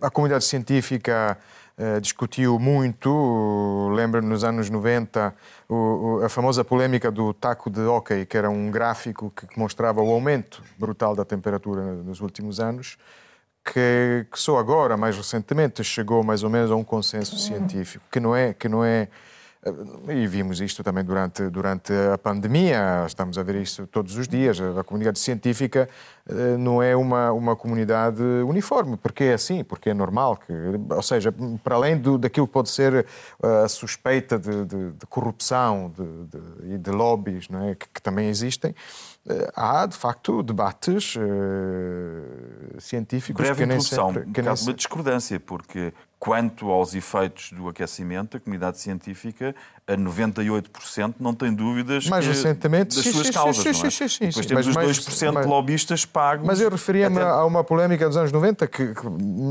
a 0.00 0.10
comunidade 0.10 0.44
científica 0.44 1.36
Uh, 1.78 2.00
discutiu 2.00 2.58
muito, 2.58 3.92
lembro 3.94 4.20
nos 4.20 4.42
anos 4.42 4.68
90, 4.68 5.32
o, 5.68 5.74
o, 5.74 6.24
a 6.24 6.28
famosa 6.28 6.64
polémica 6.64 7.08
do 7.08 7.32
taco 7.32 7.70
de 7.70 7.82
hóquei, 7.82 8.26
que 8.26 8.36
era 8.36 8.50
um 8.50 8.68
gráfico 8.68 9.30
que 9.30 9.46
mostrava 9.56 10.02
o 10.02 10.10
aumento 10.10 10.60
brutal 10.76 11.14
da 11.14 11.24
temperatura 11.24 11.80
nos 12.02 12.20
últimos 12.20 12.58
anos, 12.58 12.98
que, 13.64 14.26
que 14.28 14.40
só 14.40 14.58
agora, 14.58 14.96
mais 14.96 15.16
recentemente, 15.16 15.84
chegou 15.84 16.24
mais 16.24 16.42
ou 16.42 16.50
menos 16.50 16.70
a 16.70 16.74
um 16.74 16.82
consenso 16.82 17.38
científico, 17.38 18.04
que 18.10 18.18
não 18.18 18.34
é, 18.34 18.52
que 18.52 18.68
não 18.68 18.84
é 18.84 19.06
e 20.08 20.26
vimos 20.26 20.60
isto 20.60 20.84
também 20.84 21.04
durante, 21.04 21.48
durante 21.50 21.92
a 21.92 22.16
pandemia, 22.16 23.04
estamos 23.06 23.36
a 23.36 23.42
ver 23.42 23.56
isso 23.56 23.86
todos 23.88 24.16
os 24.16 24.28
dias. 24.28 24.60
A 24.60 24.84
comunidade 24.84 25.18
científica 25.18 25.88
eh, 26.28 26.56
não 26.56 26.80
é 26.80 26.94
uma, 26.94 27.32
uma 27.32 27.56
comunidade 27.56 28.22
uniforme, 28.22 28.96
porque 28.96 29.24
é 29.24 29.34
assim, 29.34 29.64
porque 29.64 29.90
é 29.90 29.94
normal. 29.94 30.36
Que, 30.36 30.52
ou 30.94 31.02
seja, 31.02 31.34
para 31.64 31.74
além 31.74 31.96
do, 31.96 32.16
daquilo 32.16 32.46
que 32.46 32.52
pode 32.52 32.70
ser 32.70 33.04
eh, 33.42 33.64
a 33.64 33.68
suspeita 33.68 34.38
de, 34.38 34.64
de, 34.64 34.90
de 34.92 35.06
corrupção 35.06 35.92
de, 35.96 36.68
de, 36.68 36.78
de 36.78 36.90
lobbies 36.90 37.48
não 37.48 37.68
é? 37.68 37.74
que, 37.74 37.88
que 37.88 38.00
também 38.00 38.28
existem, 38.28 38.74
eh, 39.28 39.50
há, 39.54 39.86
de 39.86 39.96
facto, 39.96 40.42
debates 40.42 41.16
uh, 41.16 42.80
científicos 42.80 43.42
Breve 43.42 43.60
que 43.60 43.66
nem 43.66 43.76
introdução, 43.76 44.14
sempre... 44.14 44.32
Que 44.32 44.40
um 44.40 44.44
nem... 44.44 44.54
uma 44.54 44.74
discordância, 44.74 45.38
porque 45.38 45.92
quanto 46.18 46.70
aos 46.70 46.94
efeitos 46.94 47.52
do 47.52 47.68
aquecimento, 47.68 48.36
a 48.36 48.40
comunidade 48.40 48.78
científica, 48.78 49.54
a 49.86 49.96
98%, 49.96 51.14
não 51.20 51.32
tem 51.32 51.54
dúvidas 51.54 52.06
mais 52.08 52.24
que, 52.24 52.32
recentemente, 52.32 52.96
das 52.96 53.04
sim, 53.04 53.12
suas 53.12 53.26
sim, 53.28 53.32
causas. 53.32 53.62
Sim, 53.62 53.86
é? 53.86 53.90
sim, 53.90 54.08
sim, 54.08 54.26
Depois 54.26 54.46
temos 54.46 54.66
mas, 54.66 54.98
os 54.98 55.06
2% 55.06 55.32
mas, 55.32 55.44
de 55.44 55.50
lobistas 55.50 56.04
pagos. 56.04 56.46
Mas 56.46 56.60
eu 56.60 56.68
referia-me 56.68 57.18
até... 57.18 57.30
a 57.30 57.44
uma 57.44 57.62
polémica 57.62 58.06
dos 58.06 58.16
anos 58.16 58.32
90 58.32 58.66
que, 58.66 58.94
que 58.94 59.02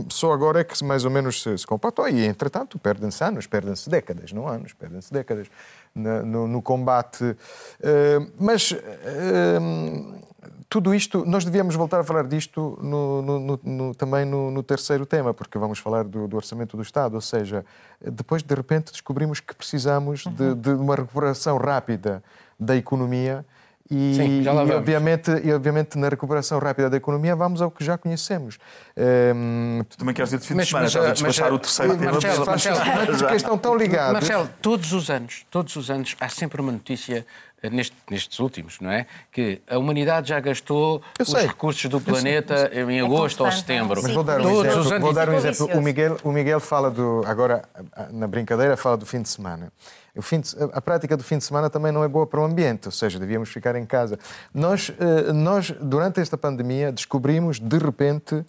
só 0.10 0.34
agora 0.34 0.60
é 0.60 0.64
que 0.64 0.84
mais 0.84 1.06
ou 1.06 1.12
menos 1.12 1.42
se, 1.42 1.58
se 1.58 1.66
compatou. 1.66 2.08
E, 2.08 2.26
entretanto, 2.26 2.78
perdem-se 2.78 3.24
anos, 3.24 3.48
perdem-se 3.48 3.90
décadas, 3.90 4.34
não 4.34 4.48
anos, 4.48 4.74
perdem-se 4.74 5.12
décadas 5.12 5.48
no, 5.96 6.48
no, 6.48 6.62
combate. 6.62 7.24
Uh, 7.24 8.32
mas... 8.38 8.72
Uh, 8.72 10.27
tudo 10.70 10.94
isto, 10.94 11.26
nós 11.26 11.46
devíamos 11.46 11.76
voltar 11.76 12.00
a 12.00 12.04
falar 12.04 12.28
disto 12.28 12.78
no, 12.82 13.22
no, 13.22 13.60
no, 13.64 13.96
também 13.96 14.26
no, 14.26 14.62
terceiro 14.64 15.06
tema, 15.06 15.34
porque 15.34 15.58
vamos 15.58 15.80
falar 15.80 16.04
do, 16.04 16.28
do, 16.28 16.36
orçamento 16.36 16.76
do 16.76 16.84
Estado, 16.84 17.16
ou 17.16 17.22
seja, 17.22 17.66
depois 18.02 18.44
de 18.44 18.54
repente 18.54 18.92
descobrimos 18.92 19.40
que 19.40 19.56
precisamos 19.56 20.26
uhum. 20.26 20.34
de, 20.34 20.56
de, 20.56 20.70
uma 20.72 20.96
recuperação 20.96 21.58
rápida 21.58 22.24
da 22.60 22.76
economia 22.76 23.46
e, 23.90 24.16
Sim, 24.16 24.42
e, 24.42 24.48
obviamente, 24.48 25.32
e 25.44 25.54
obviamente 25.54 25.98
na 25.98 26.10
recuperação 26.10 26.60
rápida 26.60 26.90
da 26.90 26.98
economia 26.98 27.36
vamos 27.36 27.62
ao 27.62 27.72
que 27.72 27.84
já 27.84 27.98
conhecemos. 27.98 28.60
Um, 28.98 29.82
tu 29.90 29.98
também 29.98 30.14
queres 30.14 30.30
dizer 30.30 30.42
de 30.42 30.48
fim 30.48 30.56
mas, 30.56 30.66
de 30.66 30.72
semana, 30.72 30.84
mas, 30.84 30.94
estás 30.94 31.10
a 31.10 31.14
despachar 31.14 31.54
o 31.54 31.60
terceiro 31.60 31.98
tema. 31.98 32.12
Marcelo, 32.12 32.46
Marcelo, 32.46 32.80
porque 33.18 33.36
estão 33.36 33.58
tão 33.58 33.78
ligados. 33.78 34.14
Marcelo, 34.14 34.50
todos 34.62 34.92
os 34.92 35.10
anos, 35.10 35.46
todos 35.50 35.76
os 35.78 35.90
anos 35.90 36.18
há 36.20 36.28
sempre 36.28 36.60
uma 36.60 36.74
notícia 36.74 37.26
nestes 37.70 38.40
últimos, 38.40 38.80
não 38.80 38.92
é? 38.92 39.06
Que 39.32 39.62
a 39.70 39.78
humanidade 39.78 40.30
já 40.30 40.40
gastou 40.40 41.02
os 41.20 41.34
recursos 41.34 41.90
do 41.90 42.00
planeta 42.00 42.70
em 42.74 43.00
é 43.00 43.02
agosto 43.02 43.44
ou 43.44 43.52
setembro. 43.52 44.02
Mas 44.02 44.14
vou 44.14 44.24
dar 44.24 44.40
um 44.40 44.44
Todos 44.44 44.86
exemplo. 44.86 45.00
Vou 45.00 45.14
dar 45.14 45.30
um 45.30 45.34
exemplo. 45.34 45.78
O 45.78 45.82
Miguel, 45.82 46.18
o 46.24 46.32
Miguel 46.32 46.60
fala 46.60 46.90
do. 46.90 47.24
Agora, 47.26 47.64
na 48.12 48.28
brincadeira, 48.28 48.78
fala 48.78 48.98
do 48.98 49.06
fim 49.06 49.22
de 49.22 49.30
semana. 49.30 49.72
O 50.16 50.22
fim 50.22 50.40
de, 50.40 50.50
a 50.74 50.82
prática 50.82 51.16
do 51.16 51.24
fim 51.24 51.38
de 51.38 51.44
semana 51.44 51.70
também 51.70 51.92
não 51.92 52.04
é 52.04 52.08
boa 52.08 52.26
para 52.26 52.42
o 52.42 52.44
ambiente, 52.44 52.88
ou 52.88 52.92
seja, 52.92 53.20
devíamos 53.20 53.50
ficar 53.50 53.76
em 53.76 53.86
casa. 53.86 54.18
Nós, 54.52 54.92
eh, 55.00 55.32
nós 55.32 55.72
durante 55.80 56.20
esta 56.20 56.36
pandemia, 56.36 56.92
descobrimos 56.92 57.60
de 57.60 57.78
repente 57.78 58.44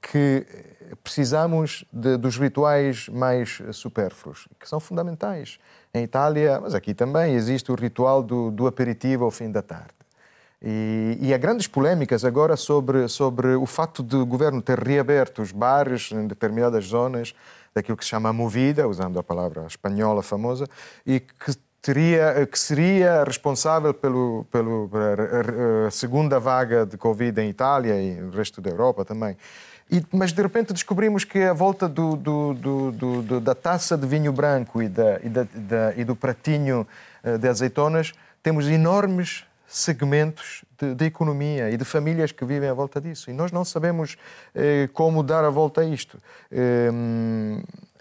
que 0.00 0.46
precisamos 1.02 1.84
de, 1.92 2.16
dos 2.16 2.38
rituais 2.38 3.08
mais 3.08 3.62
supérfluos, 3.72 4.48
que 4.58 4.68
são 4.68 4.80
fundamentais. 4.80 5.58
Em 5.92 6.02
Itália, 6.02 6.60
mas 6.60 6.74
aqui 6.74 6.94
também, 6.94 7.34
existe 7.34 7.70
o 7.70 7.74
ritual 7.74 8.22
do, 8.22 8.50
do 8.50 8.66
aperitivo 8.66 9.24
ao 9.24 9.30
fim 9.30 9.50
da 9.50 9.62
tarde. 9.62 9.94
E, 10.60 11.18
e, 11.20 11.34
há 11.34 11.38
grandes 11.38 11.66
polémicas 11.66 12.24
agora 12.24 12.56
sobre, 12.56 13.08
sobre 13.08 13.54
o 13.54 13.66
facto 13.66 14.02
de 14.02 14.16
o 14.16 14.24
governo 14.24 14.62
ter 14.62 14.78
reaberto 14.78 15.42
os 15.42 15.52
bares 15.52 16.10
em 16.12 16.26
determinadas 16.26 16.86
zonas 16.86 17.34
daquilo 17.74 17.96
que 17.96 18.04
se 18.04 18.10
chama 18.10 18.32
movida, 18.32 18.88
usando 18.88 19.18
a 19.18 19.22
palavra 19.22 19.66
espanhola 19.66 20.22
famosa, 20.22 20.66
e 21.04 21.20
que 21.20 21.54
teria, 21.86 22.44
que 22.50 22.58
seria 22.58 23.22
responsável 23.22 23.94
pelo, 23.94 24.44
pelo, 24.50 24.88
pela 24.88 25.88
segunda 25.92 26.40
vaga 26.40 26.84
de 26.84 26.96
Covid 26.96 27.40
em 27.40 27.48
Itália 27.48 27.94
e 28.02 28.16
no 28.16 28.32
resto 28.32 28.60
da 28.60 28.68
Europa 28.68 29.04
também. 29.04 29.36
E, 29.88 30.04
mas 30.10 30.32
de 30.32 30.42
repente 30.42 30.72
descobrimos 30.72 31.22
que 31.22 31.44
a 31.44 31.52
volta 31.52 31.88
do, 31.88 32.16
do, 32.16 32.54
do, 32.90 33.40
da 33.40 33.54
taça 33.54 33.96
de 33.96 34.04
vinho 34.04 34.32
branco 34.32 34.82
e, 34.82 34.88
da, 34.88 35.20
e, 35.22 35.28
da, 35.28 35.46
da, 35.54 35.94
e 35.96 36.02
do 36.02 36.16
pratinho 36.16 36.84
eh, 37.22 37.38
de 37.38 37.46
azeitonas 37.46 38.12
temos 38.42 38.66
enormes 38.66 39.44
segmentos 39.68 40.64
de, 40.76 40.92
de, 40.92 41.04
economia 41.04 41.70
e 41.70 41.76
de 41.76 41.84
famílias 41.84 42.32
que 42.32 42.44
vivem 42.44 42.68
à 42.68 42.74
volta 42.74 43.00
disso. 43.00 43.30
E 43.30 43.32
nós 43.32 43.52
não 43.52 43.64
sabemos 43.64 44.16
eh, 44.56 44.88
como 44.92 45.22
dar 45.22 45.44
a 45.44 45.50
volta 45.50 45.82
a 45.82 45.84
isto. 45.84 46.20
Eh, 46.50 46.90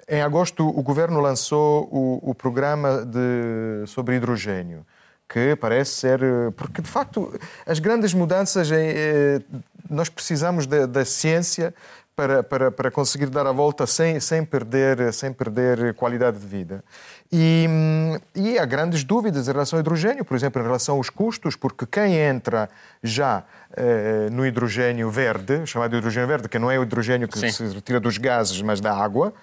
em 0.07 0.21
agosto, 0.21 0.67
o 0.67 0.81
governo 0.81 1.19
lançou 1.19 1.87
o, 1.91 2.31
o 2.31 2.35
programa 2.35 3.05
de, 3.05 3.87
sobre 3.87 4.15
hidrogênio 4.15 4.85
que 5.27 5.55
parece 5.55 5.91
ser. 5.91 6.21
Eh, 6.21 6.51
porque, 6.55 6.81
de 6.81 6.89
facto, 6.89 7.33
as 7.65 7.79
grandes 7.79 8.13
mudanças, 8.13 8.71
eh, 8.71 9.41
nós 9.89 10.09
precisamos 10.09 10.67
da, 10.67 10.85
da 10.85 11.03
ciência 11.03 11.73
para, 12.15 12.41
para, 12.41 12.71
para 12.71 12.89
conseguir 12.89 13.25
dar 13.25 13.45
a 13.45 13.51
volta 13.51 13.85
sem, 13.85 14.19
sem, 14.19 14.45
perder, 14.45 15.11
sem 15.11 15.33
perder 15.33 15.93
qualidade 15.95 16.37
de 16.39 16.47
vida. 16.47 16.83
E, 17.31 17.65
hum, 17.69 18.17
e 18.33 18.57
há 18.57 18.65
grandes 18.65 19.03
dúvidas 19.03 19.47
em 19.47 19.51
relação 19.51 19.77
ao 19.77 19.81
hidrogênio, 19.81 20.23
por 20.23 20.35
exemplo, 20.35 20.61
em 20.61 20.65
relação 20.65 20.95
aos 20.95 21.09
custos, 21.09 21.55
porque 21.55 21.85
quem 21.85 22.15
entra 22.15 22.69
já 23.03 23.43
eh, 23.75 24.29
no 24.31 24.45
hidrogênio 24.45 25.09
verde, 25.09 25.65
chamado 25.65 25.97
hidrogênio 25.97 26.27
verde, 26.27 26.47
que 26.47 26.57
não 26.57 26.71
é 26.71 26.79
o 26.79 26.83
hidrogênio 26.83 27.27
que 27.27 27.37
Sim. 27.37 27.51
se 27.51 27.65
retira 27.65 27.99
dos 27.99 28.17
gases, 28.17 28.61
mas 28.61 28.79
da 28.79 28.95
água, 28.95 29.33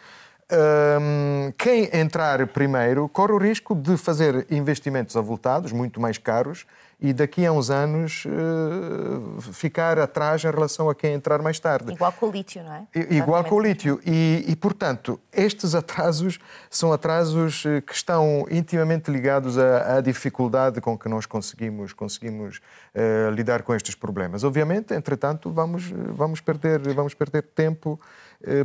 um, 0.53 1.53
quem 1.57 1.89
entrar 1.97 2.47
primeiro 2.49 3.09
corre 3.09 3.33
o 3.33 3.39
risco 3.39 3.75
de 3.75 3.97
fazer 3.97 4.47
investimentos 4.51 5.17
avultados, 5.17 5.73
muito 5.73 6.01
mais 6.01 6.19
caros, 6.19 6.67
e 7.03 7.13
daqui 7.13 7.45
a 7.45 7.51
uns 7.51 7.69
anos 7.69 8.25
uh, 8.27 9.41
ficar 9.53 9.99
atrás 9.99 10.45
em 10.45 10.51
relação 10.51 10.89
a 10.89 10.95
quem 10.95 11.15
entrar 11.15 11.43
mais 11.43 11.59
tarde. 11.59 11.93
Igual 11.93 12.13
com 12.13 12.27
o 12.27 12.31
lítio, 12.31 12.63
não 12.63 12.73
é? 12.73 12.87
I, 12.95 13.17
igual 13.17 13.43
com 13.43 13.57
o 13.57 13.61
lítio. 13.61 14.01
E, 14.07 14.45
e, 14.47 14.55
portanto, 14.55 15.19
estes 15.33 15.75
atrasos 15.75 16.39
são 16.71 16.93
atrasos 16.93 17.65
eh, 17.67 17.81
que 17.81 17.93
estão 17.93 18.47
intimamente 18.49 19.11
ligados 19.11 19.59
à, 19.59 19.97
à 19.97 20.01
dificuldade 20.01 20.81
com 20.81 20.97
que 20.97 21.09
nós 21.09 21.27
conseguimos, 21.27 21.93
conseguimos 21.93 22.61
uh, 22.95 23.31
lidar 23.33 23.63
com 23.63 23.75
estes 23.75 23.97
problemas. 23.97 24.45
Obviamente, 24.45 24.95
entretanto, 24.95 25.51
vamos, 25.51 25.91
vamos, 25.91 26.41
perder, 26.41 26.79
vamos 26.95 27.15
perder 27.15 27.43
tempo 27.43 27.99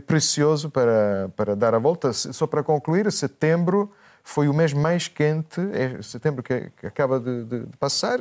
precioso 0.06 0.70
para, 0.70 1.30
para 1.36 1.56
dar 1.56 1.74
a 1.74 1.80
volta. 1.80 2.12
Só 2.14 2.48
para 2.48 2.64
concluir, 2.64 3.12
setembro 3.12 3.92
foi 4.24 4.50
o 4.50 4.54
mês 4.54 4.74
mais 4.74 5.08
quente, 5.08 5.62
é 5.72 6.02
setembro 6.02 6.44
que, 6.44 6.70
acaba 6.84 7.18
de, 7.18 7.46
de, 7.46 7.60
de, 7.62 7.78
passar, 7.78 8.20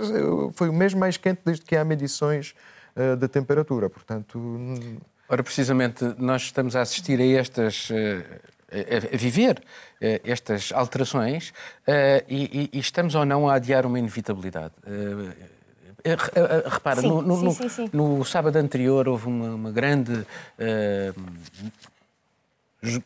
foi 0.53 0.69
o 0.69 0.73
mês 0.73 0.95
mais 0.95 1.17
quente 1.17 1.41
desde 1.45 1.65
que 1.65 1.75
há 1.75 1.85
medições 1.85 2.55
uh, 2.95 3.17
da 3.17 3.27
temperatura. 3.27 3.91
Portanto. 3.91 4.39
Ora, 5.29 5.43
precisamente, 5.43 6.05
nós 6.17 6.43
estamos 6.43 6.77
a 6.77 6.83
assistir 6.83 7.21
a 7.21 7.41
estas. 7.41 7.91
Uh, 7.91 8.23
a 9.13 9.17
viver 9.17 9.63
estas 10.01 10.73
alterações 10.73 11.53
e, 12.29 12.69
estamos 12.73 13.15
ou 13.15 13.25
não 13.25 13.49
a 13.49 13.55
adiar 13.55 13.87
uma 13.87 13.97
inevitabilidade. 13.97 14.75
Repara, 16.67 17.01
sim, 17.01 17.09
no, 17.09 17.23
no, 17.23 17.53
sim, 17.53 17.69
sim, 17.69 17.91
no, 17.93 18.25
sábado 18.25 18.57
anterior 18.57 19.09
houve 19.09 19.27
uma, 19.27 19.55
uma 19.55 19.71
grande 19.73 20.27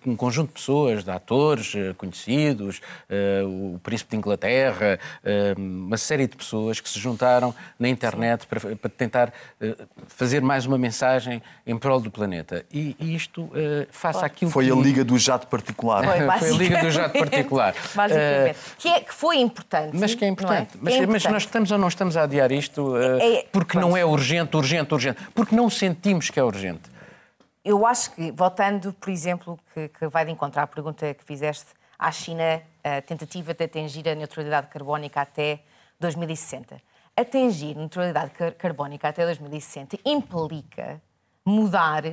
um 0.07 0.17
conjunto 0.17 0.49
de 0.49 0.55
pessoas, 0.55 1.05
de 1.05 1.11
atores 1.11 1.75
eh, 1.75 1.95
conhecidos, 1.97 2.81
uh, 3.09 3.75
o 3.75 3.79
Príncipe 3.79 4.11
de 4.11 4.17
Inglaterra, 4.17 4.99
uh, 5.25 5.61
uma 5.61 5.97
série 5.97 6.27
de 6.27 6.37
pessoas 6.37 6.81
que 6.81 6.89
se 6.89 6.99
juntaram 6.99 7.55
na 7.79 7.89
internet 7.89 8.47
para, 8.47 8.61
para, 8.61 8.91
tentar 8.91 9.33
fazer 10.09 10.43
mais 10.43 10.67
uma 10.67 10.77
mensagem 10.77 11.43
em 11.67 11.77
prol 11.77 12.01
do 12.01 12.11
planeta. 12.11 12.65
E, 12.73 12.97
e 12.99 13.15
isto 13.15 13.43
uh, 13.43 13.51
face 13.91 14.25
àquilo 14.25 14.51
Foi 14.51 14.67
que... 14.67 14.73
a 14.73 14.75
Liga 14.75 15.05
do 15.05 15.19
Jato 15.19 15.47
Particular. 15.47 16.05
Foi, 16.05 16.19
foi 16.39 16.49
a 16.49 16.53
Liga 16.53 16.79
do 16.81 16.91
Jato 16.91 17.19
Particular. 17.19 17.75
Basicamente. 17.95 18.59
que, 18.79 18.89
é, 18.89 19.01
que 19.01 19.15
foi 19.15 19.39
importante. 19.39 19.97
Mas 19.97 20.15
que 20.15 20.25
é 20.25 20.29
importante. 20.29 20.75
É? 20.75 20.79
Mas, 20.81 20.95
é 20.95 20.97
importante. 20.99 21.25
mas, 21.25 21.33
nós 21.33 21.43
estamos 21.43 21.71
ou 21.71 21.79
não 21.79 21.89
estamos 21.89 22.17
a 22.17 22.23
adiar 22.23 22.53
isto 22.53 22.97
é, 22.97 23.47
porque 23.53 23.79
não 23.79 23.97
é 23.97 24.05
urgente, 24.05 24.57
urgente, 24.57 24.93
urgente. 24.93 25.19
Porque 25.35 25.55
não 25.55 25.71
sentimos 25.71 26.31
que 26.31 26.39
é 26.39 26.45
urgente. 26.45 26.83
Eu 27.65 27.87
acho 27.87 28.13
que, 28.13 28.31
voltando, 28.33 28.93
por 28.93 29.11
exemplo, 29.11 29.59
que, 29.75 29.89
que 29.89 30.09
vai 30.09 30.25
de 30.25 30.33
encontrar 30.33 30.63
a 30.63 30.67
pergunta 30.67 31.13
que 31.15 31.25
fizeste 31.25 31.67
à 31.99 32.11
China, 32.11 32.63
a 32.83 33.03
tentativa 33.03 33.53
de 33.53 33.65
atingir 33.65 34.09
a 34.09 34.15
neutralidade 34.15 34.69
carbónica 34.69 35.21
até 35.21 35.63
2060. 35.99 36.81
Atingir 37.17 37.77
neutralidade 37.77 38.33
carbónica 38.57 39.09
até 39.09 39.27
2060 39.27 39.99
implica 40.05 41.03
mudar 41.45 42.05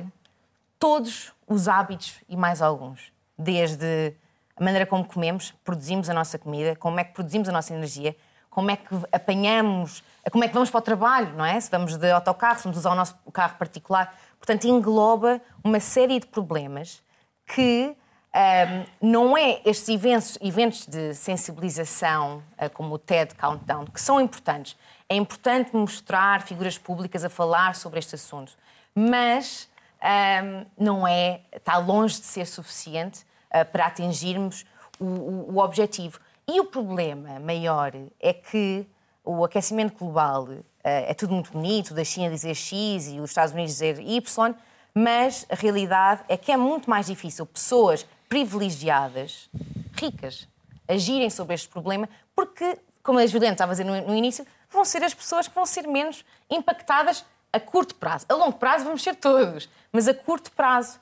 todos 0.78 1.32
os 1.46 1.66
hábitos 1.66 2.20
e 2.28 2.36
mais 2.36 2.60
alguns. 2.60 3.12
Desde 3.36 4.14
a 4.54 4.62
maneira 4.62 4.84
como 4.84 5.04
comemos, 5.04 5.52
produzimos 5.64 6.10
a 6.10 6.14
nossa 6.14 6.38
comida, 6.38 6.76
como 6.76 7.00
é 7.00 7.04
que 7.04 7.14
produzimos 7.14 7.48
a 7.48 7.52
nossa 7.52 7.72
energia, 7.72 8.14
como 8.50 8.70
é 8.70 8.76
que 8.76 8.94
apanhamos, 9.12 10.02
como 10.30 10.44
é 10.44 10.48
que 10.48 10.54
vamos 10.54 10.68
para 10.68 10.78
o 10.78 10.82
trabalho, 10.82 11.32
não 11.34 11.44
é? 11.44 11.58
Se 11.60 11.70
vamos 11.70 11.96
de 11.96 12.10
autocarro, 12.10 12.58
se 12.58 12.64
vamos 12.64 12.78
usar 12.78 12.90
o 12.90 12.94
nosso 12.94 13.16
carro 13.32 13.56
particular. 13.56 14.12
Portanto, 14.38 14.66
engloba 14.66 15.40
uma 15.62 15.80
série 15.80 16.20
de 16.20 16.26
problemas 16.26 17.02
que 17.46 17.96
um, 18.38 19.10
não 19.10 19.36
é 19.36 19.60
estes 19.64 19.88
eventos, 19.88 20.38
eventos 20.40 20.86
de 20.86 21.14
sensibilização, 21.14 22.42
uh, 22.62 22.70
como 22.70 22.94
o 22.94 22.98
TED 22.98 23.34
Countdown, 23.34 23.86
que 23.86 24.00
são 24.00 24.20
importantes. 24.20 24.76
É 25.08 25.16
importante 25.16 25.74
mostrar 25.74 26.42
figuras 26.42 26.76
públicas 26.76 27.24
a 27.24 27.30
falar 27.30 27.74
sobre 27.74 27.98
este 27.98 28.14
assunto, 28.14 28.52
mas 28.94 29.68
um, 30.02 30.66
não 30.84 31.08
é, 31.08 31.40
está 31.52 31.78
longe 31.78 32.20
de 32.20 32.26
ser 32.26 32.46
suficiente 32.46 33.24
uh, 33.50 33.64
para 33.72 33.86
atingirmos 33.86 34.64
o, 35.00 35.04
o, 35.04 35.54
o, 35.54 35.58
objetivo. 35.58 36.20
E 36.46 36.60
o 36.60 36.64
problema 36.64 37.40
maior 37.40 37.92
é 38.20 38.32
que 38.32 38.86
o 39.24 39.44
aquecimento 39.44 39.98
global 39.98 40.48
é 40.88 41.14
tudo 41.14 41.32
muito 41.32 41.52
bonito, 41.52 41.94
da 41.94 42.04
China 42.04 42.30
dizer 42.30 42.54
X 42.54 43.08
e 43.08 43.20
os 43.20 43.30
Estados 43.30 43.52
Unidos 43.52 43.72
dizer 43.72 44.00
Y, 44.00 44.54
mas 44.94 45.46
a 45.48 45.54
realidade 45.54 46.22
é 46.28 46.36
que 46.36 46.50
é 46.52 46.56
muito 46.56 46.88
mais 46.88 47.06
difícil 47.06 47.46
pessoas 47.46 48.06
privilegiadas, 48.28 49.48
ricas, 49.96 50.48
agirem 50.86 51.30
sobre 51.30 51.54
este 51.54 51.68
problema, 51.68 52.08
porque, 52.34 52.78
como 53.02 53.18
a 53.18 53.26
Juliana 53.26 53.54
estava 53.54 53.72
a 53.72 53.74
dizer 53.74 53.84
no, 53.84 54.00
no 54.08 54.14
início, 54.14 54.46
vão 54.70 54.84
ser 54.84 55.02
as 55.02 55.14
pessoas 55.14 55.48
que 55.48 55.54
vão 55.54 55.66
ser 55.66 55.86
menos 55.86 56.24
impactadas 56.50 57.24
a 57.52 57.58
curto 57.58 57.94
prazo. 57.94 58.26
A 58.28 58.34
longo 58.34 58.58
prazo 58.58 58.84
vamos 58.84 59.02
ser 59.02 59.16
todos, 59.16 59.68
mas 59.92 60.08
a 60.08 60.14
curto 60.14 60.50
prazo. 60.52 60.98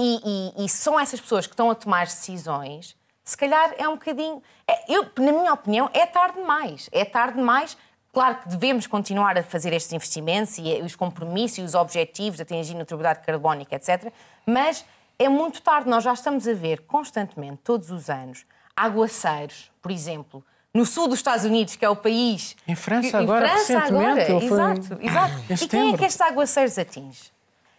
E, 0.00 0.54
e, 0.58 0.64
e 0.64 0.68
são 0.68 0.98
essas 0.98 1.20
pessoas 1.20 1.46
que 1.46 1.54
estão 1.54 1.70
a 1.70 1.74
tomar 1.74 2.04
decisões, 2.04 2.96
se 3.28 3.36
calhar 3.36 3.74
é 3.76 3.86
um 3.86 3.92
bocadinho. 3.92 4.42
É, 4.66 4.90
eu, 4.90 5.04
na 5.18 5.32
minha 5.32 5.52
opinião, 5.52 5.90
é 5.92 6.06
tarde 6.06 6.38
demais. 6.38 6.88
É 6.90 7.04
tarde 7.04 7.36
demais. 7.36 7.76
Claro 8.12 8.36
que 8.36 8.48
devemos 8.48 8.86
continuar 8.86 9.36
a 9.36 9.42
fazer 9.42 9.72
estes 9.72 9.92
investimentos 9.92 10.58
e 10.58 10.80
os 10.82 10.96
compromissos 10.96 11.58
e 11.58 11.62
os 11.62 11.74
objetivos 11.74 12.36
de 12.36 12.42
atingir 12.42 12.74
a 12.74 12.76
neutralidade 12.76 13.20
carbónica, 13.24 13.76
etc. 13.76 14.12
Mas 14.46 14.84
é 15.18 15.28
muito 15.28 15.60
tarde. 15.60 15.88
Nós 15.88 16.04
já 16.04 16.12
estamos 16.12 16.48
a 16.48 16.54
ver 16.54 16.82
constantemente, 16.82 17.58
todos 17.62 17.90
os 17.90 18.08
anos, 18.08 18.46
aguaceiros, 18.76 19.70
por 19.82 19.90
exemplo, 19.90 20.44
no 20.72 20.86
sul 20.86 21.08
dos 21.08 21.18
Estados 21.18 21.44
Unidos, 21.44 21.76
que 21.76 21.84
é 21.84 21.88
o 21.88 21.96
país. 21.96 22.56
Em 22.66 22.74
França, 22.74 23.10
que, 23.10 23.16
agora, 23.16 23.46
em 23.46 23.50
França 23.50 23.78
agora, 23.78 24.32
exato, 24.44 24.98
exato. 25.00 25.64
E 25.64 25.68
quem 25.68 25.92
é 25.92 25.96
que 25.96 26.04
estes 26.04 26.20
aguaceiros 26.20 26.78
atinge? 26.78 27.32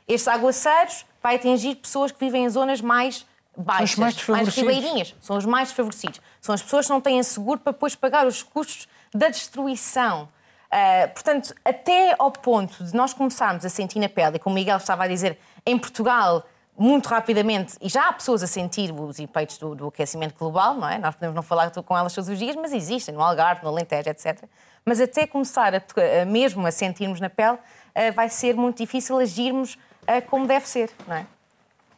Estes 0.07 0.27
aguaceiros 0.27 1.05
vai 1.21 1.35
atingir 1.35 1.75
pessoas 1.75 2.11
que 2.11 2.19
vivem 2.19 2.45
em 2.45 2.49
zonas 2.49 2.81
mais 2.81 3.25
baixas, 3.59 3.95
mais, 3.97 4.27
mais 4.27 4.47
ribeirinhas. 4.55 5.15
São 5.19 5.37
os 5.37 5.45
mais 5.45 5.69
desfavorecidos. 5.69 6.21
São 6.39 6.55
as 6.55 6.61
pessoas 6.61 6.85
que 6.85 6.91
não 6.91 7.01
têm 7.01 7.21
seguro 7.21 7.59
para 7.59 7.73
depois 7.73 7.95
pagar 7.95 8.25
os 8.25 8.41
custos 8.41 8.87
da 9.13 9.27
destruição. 9.27 10.29
Uh, 10.71 11.09
portanto, 11.13 11.53
até 11.65 12.15
ao 12.17 12.31
ponto 12.31 12.83
de 12.83 12.95
nós 12.95 13.13
começarmos 13.13 13.65
a 13.65 13.69
sentir 13.69 13.99
na 13.99 14.07
pele, 14.07 14.37
e 14.37 14.39
como 14.39 14.53
o 14.53 14.55
Miguel 14.55 14.77
estava 14.77 15.03
a 15.03 15.07
dizer, 15.07 15.37
em 15.65 15.77
Portugal 15.77 16.45
muito 16.77 17.07
rapidamente, 17.07 17.75
e 17.81 17.89
já 17.89 18.07
há 18.07 18.13
pessoas 18.13 18.41
a 18.41 18.47
sentir 18.47 18.93
os 18.93 19.19
efeitos 19.19 19.57
do, 19.57 19.75
do, 19.75 19.87
aquecimento 19.87 20.35
global, 20.39 20.75
não 20.75 20.87
é? 20.87 20.97
Nós 20.97 21.13
podemos 21.13 21.35
não 21.35 21.43
falar 21.43 21.69
com 21.71 21.97
elas 21.97 22.13
todos 22.13 22.29
os 22.29 22.39
dias, 22.39 22.55
mas 22.55 22.71
existem, 22.71 23.13
no 23.13 23.21
Algarve, 23.21 23.63
no 23.63 23.69
Alentejo, 23.69 24.09
etc. 24.09 24.45
Mas 24.85 25.01
até 25.01 25.27
começar 25.27 25.75
a, 25.75 25.81
a 26.21 26.25
mesmo 26.25 26.65
a 26.65 26.71
sentirmos 26.71 27.19
na 27.19 27.29
pele, 27.29 27.57
uh, 27.57 28.13
vai 28.15 28.29
ser 28.29 28.55
muito 28.55 28.77
difícil 28.77 29.19
agirmos 29.19 29.73
uh, 29.73 30.25
como 30.29 30.47
deve 30.47 30.69
ser, 30.69 30.89
não 31.05 31.17
é? 31.17 31.25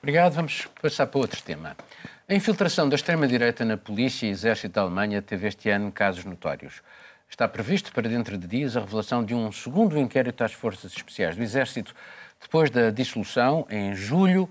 Obrigado. 0.02 0.34
Vamos 0.34 0.68
passar 0.82 1.06
para 1.06 1.20
outro 1.20 1.40
tema. 1.44 1.78
A 2.28 2.34
infiltração 2.34 2.90
da 2.90 2.96
extrema-direita 2.96 3.64
na 3.64 3.78
polícia 3.78 4.26
e 4.26 4.32
exército 4.32 4.74
da 4.74 4.82
Alemanha 4.82 5.22
teve 5.22 5.48
este 5.48 5.70
ano 5.70 5.92
casos 5.92 6.26
notórios. 6.26 6.82
Está 7.30 7.48
previsto 7.48 7.94
para 7.94 8.10
dentro 8.10 8.36
de 8.36 8.48
dias 8.48 8.76
a 8.76 8.80
revelação 8.80 9.24
de 9.24 9.36
um 9.36 9.52
segundo 9.52 10.00
inquérito 10.00 10.44
às 10.44 10.54
forças 10.54 10.92
especiais 10.92 11.36
do 11.36 11.44
Exército 11.44 11.94
depois 12.42 12.72
da 12.72 12.90
dissolução, 12.90 13.68
em 13.70 13.94
julho, 13.94 14.50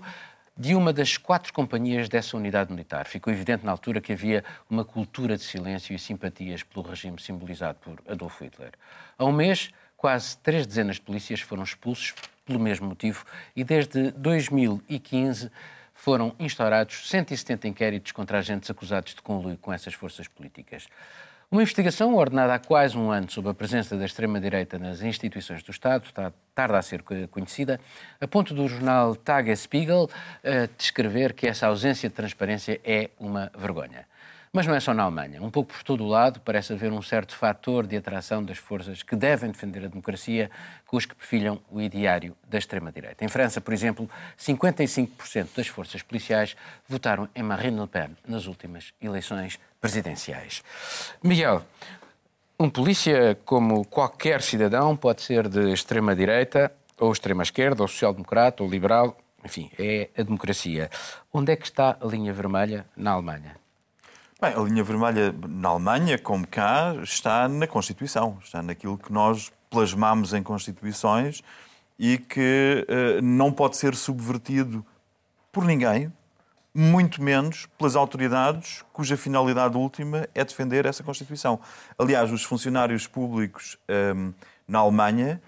de 0.55 0.73
uma 0.73 0.93
das 0.93 1.17
quatro 1.17 1.51
companhias 1.51 2.07
dessa 2.07 2.37
unidade 2.37 2.71
militar. 2.71 3.05
Ficou 3.05 3.33
evidente 3.33 3.65
na 3.65 3.73
altura 3.73 3.99
que 3.99 4.13
havia 4.13 4.45
uma 4.69 4.85
cultura 4.85 5.35
de 5.35 5.43
silêncio 5.43 5.93
e 5.93 5.99
simpatias 5.99 6.63
pelo 6.63 6.87
regime 6.87 7.19
simbolizado 7.19 7.77
por 7.81 8.01
Adolf 8.07 8.39
Hitler. 8.39 8.71
Há 9.17 9.25
um 9.25 9.33
mês, 9.33 9.69
quase 10.01 10.35
três 10.39 10.65
dezenas 10.65 10.95
de 10.95 11.03
polícias 11.03 11.41
foram 11.41 11.61
expulsos 11.61 12.15
pelo 12.43 12.59
mesmo 12.59 12.87
motivo 12.87 13.23
e 13.55 13.63
desde 13.63 14.09
2015 14.13 15.51
foram 15.93 16.35
instaurados 16.39 17.07
170 17.07 17.67
inquéritos 17.67 18.11
contra 18.11 18.39
agentes 18.39 18.67
acusados 18.71 19.13
de 19.13 19.21
conluio 19.21 19.59
com 19.59 19.71
essas 19.71 19.93
forças 19.93 20.27
políticas. 20.27 20.87
Uma 21.51 21.61
investigação 21.61 22.15
ordenada 22.15 22.55
há 22.55 22.57
quase 22.57 22.97
um 22.97 23.11
ano 23.11 23.29
sobre 23.29 23.51
a 23.51 23.53
presença 23.53 23.95
da 23.95 24.03
extrema-direita 24.03 24.79
nas 24.79 25.03
instituições 25.03 25.61
do 25.61 25.69
Estado, 25.69 26.05
está, 26.05 26.33
tarda 26.55 26.79
a 26.79 26.81
ser 26.81 27.03
conhecida, 27.29 27.79
a 28.19 28.27
ponto 28.27 28.55
do 28.55 28.67
jornal 28.67 29.15
Tagesspiegel 29.15 30.05
uh, 30.05 30.09
descrever 30.79 31.33
que 31.33 31.45
essa 31.45 31.67
ausência 31.67 32.09
de 32.09 32.15
transparência 32.15 32.81
é 32.83 33.11
uma 33.19 33.51
vergonha. 33.55 34.07
Mas 34.53 34.67
não 34.67 34.75
é 34.75 34.81
só 34.81 34.93
na 34.93 35.03
Alemanha. 35.03 35.41
Um 35.41 35.49
pouco 35.49 35.71
por 35.71 35.81
todo 35.81 36.03
o 36.03 36.07
lado 36.07 36.41
parece 36.41 36.73
haver 36.73 36.91
um 36.91 37.01
certo 37.01 37.33
fator 37.37 37.87
de 37.87 37.95
atração 37.95 38.43
das 38.43 38.57
forças 38.57 39.01
que 39.01 39.15
devem 39.15 39.49
defender 39.49 39.85
a 39.85 39.87
democracia 39.87 40.51
com 40.85 40.97
os 40.97 41.05
que 41.05 41.15
perfilham 41.15 41.61
o 41.71 41.79
ideário 41.79 42.35
da 42.49 42.57
extrema-direita. 42.57 43.23
Em 43.23 43.29
França, 43.29 43.61
por 43.61 43.73
exemplo, 43.73 44.09
55% 44.37 45.55
das 45.55 45.67
forças 45.67 46.01
policiais 46.01 46.57
votaram 46.85 47.29
em 47.33 47.41
Marine 47.41 47.79
Le 47.79 47.87
Pen 47.87 48.09
nas 48.27 48.45
últimas 48.45 48.91
eleições 49.01 49.57
presidenciais. 49.79 50.61
Miguel, 51.23 51.63
um 52.59 52.69
polícia, 52.69 53.39
como 53.45 53.85
qualquer 53.85 54.41
cidadão, 54.41 54.97
pode 54.97 55.21
ser 55.21 55.47
de 55.47 55.71
extrema-direita, 55.71 56.73
ou 56.99 57.13
extrema-esquerda, 57.13 57.83
ou 57.83 57.87
social-democrata, 57.87 58.61
ou 58.63 58.69
liberal, 58.69 59.17
enfim, 59.45 59.71
é 59.79 60.09
a 60.17 60.23
democracia. 60.23 60.89
Onde 61.33 61.53
é 61.53 61.55
que 61.55 61.65
está 61.65 61.97
a 61.99 62.05
linha 62.05 62.33
vermelha 62.33 62.85
na 62.97 63.11
Alemanha? 63.11 63.60
Bem, 64.41 64.55
a 64.55 64.59
linha 64.59 64.83
vermelha 64.83 65.35
na 65.47 65.69
Alemanha, 65.69 66.17
como 66.17 66.47
cá, 66.47 66.95
está 67.03 67.47
na 67.47 67.67
Constituição, 67.67 68.39
está 68.43 68.59
naquilo 68.63 68.97
que 68.97 69.13
nós 69.13 69.53
plasmamos 69.69 70.33
em 70.33 70.41
Constituições 70.41 71.43
e 71.99 72.17
que 72.17 72.87
uh, 72.89 73.21
não 73.21 73.51
pode 73.51 73.77
ser 73.77 73.93
subvertido 73.93 74.83
por 75.51 75.63
ninguém, 75.63 76.11
muito 76.73 77.21
menos 77.21 77.67
pelas 77.77 77.95
autoridades 77.95 78.83
cuja 78.91 79.15
finalidade 79.15 79.77
última 79.77 80.27
é 80.33 80.43
defender 80.43 80.87
essa 80.87 81.03
Constituição. 81.03 81.59
Aliás, 81.95 82.31
os 82.31 82.43
funcionários 82.43 83.05
públicos 83.05 83.77
um, 83.87 84.29
eh, 84.29 84.45
na 84.67 84.79
Alemanha 84.79 85.39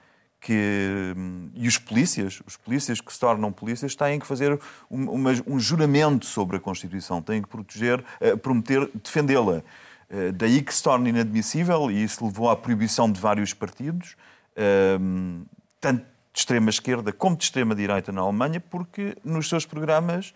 que, 0.43 1.15
e 1.55 1.67
os 1.67 1.77
polícias, 1.77 2.41
os 2.45 2.57
polícias 2.57 2.99
que 2.99 3.11
se 3.13 3.19
tornam 3.19 3.49
polícias, 3.49 3.95
têm 3.95 4.19
que 4.19 4.27
fazer 4.27 4.59
um, 4.91 5.09
uma, 5.09 5.31
um 5.47 5.57
juramento 5.57 6.25
sobre 6.25 6.57
a 6.57 6.59
Constituição, 6.59 7.21
têm 7.21 7.41
que 7.41 7.47
proteger, 7.47 8.03
uh, 8.19 8.37
prometer 8.37 8.89
defendê-la. 9.01 9.63
Uh, 10.09 10.33
daí 10.35 10.61
que 10.61 10.73
se 10.73 10.83
torna 10.83 11.07
inadmissível, 11.07 11.89
e 11.89 12.03
isso 12.03 12.25
levou 12.25 12.49
à 12.49 12.57
proibição 12.57 13.09
de 13.09 13.21
vários 13.21 13.53
partidos, 13.53 14.17
uh, 14.57 15.45
tanto 15.79 16.03
de 16.33 16.39
extrema-esquerda 16.39 17.13
como 17.13 17.37
de 17.37 17.45
extrema-direita 17.45 18.11
na 18.11 18.21
Alemanha, 18.21 18.59
porque 18.59 19.15
nos 19.23 19.47
seus 19.47 19.65
programas 19.65 20.33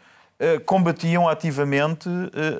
combatiam 0.67 1.27
ativamente 1.27 2.07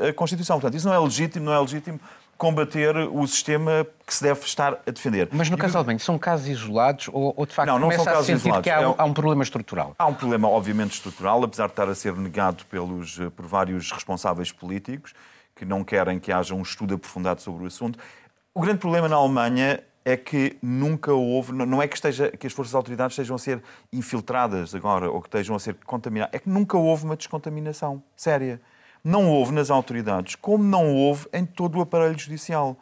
a 0.09 0.11
Constituição. 0.11 0.55
Portanto, 0.55 0.75
isso 0.75 0.87
não 0.87 0.95
é 0.95 0.97
legítimo, 0.97 1.45
não 1.45 1.53
é 1.53 1.59
legítimo 1.59 1.99
combater 2.37 2.95
o 2.95 3.25
sistema 3.27 3.85
que 4.05 4.13
se 4.13 4.23
deve 4.23 4.39
estar 4.41 4.79
a 4.85 4.91
defender. 4.91 5.27
Mas 5.31 5.49
no 5.49 5.57
caso 5.57 5.71
de 5.71 5.77
Alemanha, 5.77 5.99
são 5.99 6.17
casos 6.17 6.47
isolados 6.47 7.09
ou, 7.11 7.33
ou 7.35 7.45
de 7.45 7.53
facto 7.53 7.67
não, 7.67 7.79
não 7.79 7.87
começa 7.87 8.03
são 8.03 8.13
casos 8.13 8.29
a 8.29 8.33
sentir 8.33 8.39
isolados. 8.39 8.63
que 8.63 8.69
há, 8.69 8.81
é 8.81 8.95
há, 8.97 9.05
um 9.05 9.13
problema 9.13 9.43
estrutural? 9.43 9.95
Há 9.97 10.05
um 10.05 10.13
problema, 10.13 10.47
obviamente, 10.47 10.93
estrutural, 10.93 11.43
apesar 11.43 11.65
de 11.65 11.73
estar 11.73 11.89
a 11.89 11.95
ser 11.95 12.13
negado 12.15 12.63
pelos, 12.65 13.19
por 13.35 13.45
vários 13.45 13.91
responsáveis 13.91 14.51
políticos 14.51 15.13
que 15.55 15.65
não 15.65 15.83
querem 15.83 16.19
que 16.19 16.31
haja 16.31 16.53
um 16.53 16.61
estudo 16.61 16.95
aprofundado 16.95 17.41
sobre 17.41 17.63
o 17.63 17.67
assunto. 17.67 17.97
O 18.53 18.61
grande 18.61 18.77
problema 18.79 19.09
na 19.09 19.15
Alemanha 19.15 19.83
é 20.05 20.15
que 20.15 20.57
nunca 20.61 21.11
houve, 21.11 21.51
não 21.51 21.81
é 21.81 21.87
que, 21.87 21.95
esteja, 21.95 22.29
que 22.31 22.47
as 22.47 22.53
forças 22.53 22.71
de 22.71 22.77
autoridade 22.77 23.11
estejam 23.11 23.35
a 23.35 23.39
ser 23.39 23.61
infiltradas 23.91 24.73
agora 24.73 25.09
ou 25.11 25.19
que 25.19 25.27
estejam 25.27 25.55
a 25.55 25.59
ser 25.59 25.75
contaminadas, 25.85 26.33
é 26.33 26.39
que 26.39 26.49
nunca 26.49 26.77
houve 26.77 27.03
uma 27.03 27.17
descontaminação 27.17 28.01
séria. 28.15 28.61
Não 29.07 29.29
houve 29.29 29.53
nas 29.53 29.69
autoridades, 29.69 30.35
como 30.35 30.61
não 30.61 30.93
houve 30.93 31.29
em 31.31 31.45
todo 31.45 31.77
o 31.77 31.81
aparelho 31.81 32.19
judicial. 32.19 32.75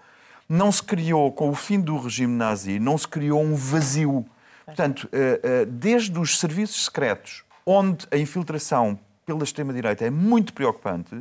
Não 0.49 0.71
se 0.71 0.81
criou, 0.81 1.31
com 1.31 1.51
o 1.51 1.53
fim 1.53 1.79
do 1.79 1.99
regime 1.99 2.35
nazi, 2.35 2.79
não 2.79 2.97
se 2.97 3.07
criou 3.07 3.43
um 3.43 3.53
vazio. 3.53 4.25
Portanto, 4.65 5.07
eh, 5.11 5.39
eh, 5.43 5.65
desde 5.65 6.17
os 6.17 6.39
serviços 6.39 6.85
secretos 6.85 7.43
onde 7.63 8.07
a 8.09 8.17
infiltração 8.17 8.97
pela 9.23 9.43
extrema-direita 9.43 10.03
é 10.03 10.09
muito 10.09 10.51
preocupante, 10.51 11.15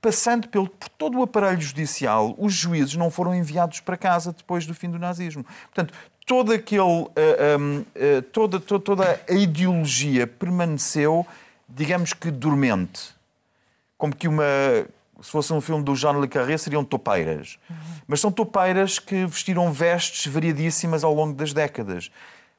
passando 0.00 0.46
pelo, 0.46 0.68
por 0.68 0.88
todo 0.90 1.18
o 1.18 1.24
aparelho 1.24 1.60
judicial, 1.60 2.36
os 2.38 2.52
juízes 2.54 2.94
não 2.94 3.10
foram 3.10 3.34
enviados 3.34 3.80
para 3.80 3.96
casa 3.96 4.32
depois 4.32 4.66
do 4.66 4.74
fim 4.74 4.88
do 4.88 5.00
nazismo. 5.00 5.44
Portanto, 5.64 5.92
todo 6.24 6.52
aquele, 6.52 6.80
uh, 6.80 8.22
toda, 8.30 8.60
toda, 8.60 8.84
toda 8.84 9.20
a 9.28 9.32
ideologia 9.32 10.28
permaneceu, 10.28 11.26
digamos 11.68 12.12
que 12.12 12.30
dormente. 12.30 13.14
Como 14.04 14.14
que 14.14 14.28
uma. 14.28 14.44
Se 15.22 15.30
fosse 15.30 15.50
um 15.50 15.62
filme 15.62 15.82
do 15.82 15.96
Jean 15.96 16.20
Le 16.20 16.28
Carré, 16.28 16.58
seriam 16.58 16.84
topeiras. 16.84 17.58
Uhum. 17.70 17.76
Mas 18.06 18.20
são 18.20 18.30
topeiras 18.30 18.98
que 18.98 19.24
vestiram 19.24 19.72
vestes 19.72 20.30
variadíssimas 20.30 21.02
ao 21.02 21.14
longo 21.14 21.32
das 21.32 21.54
décadas. 21.54 22.10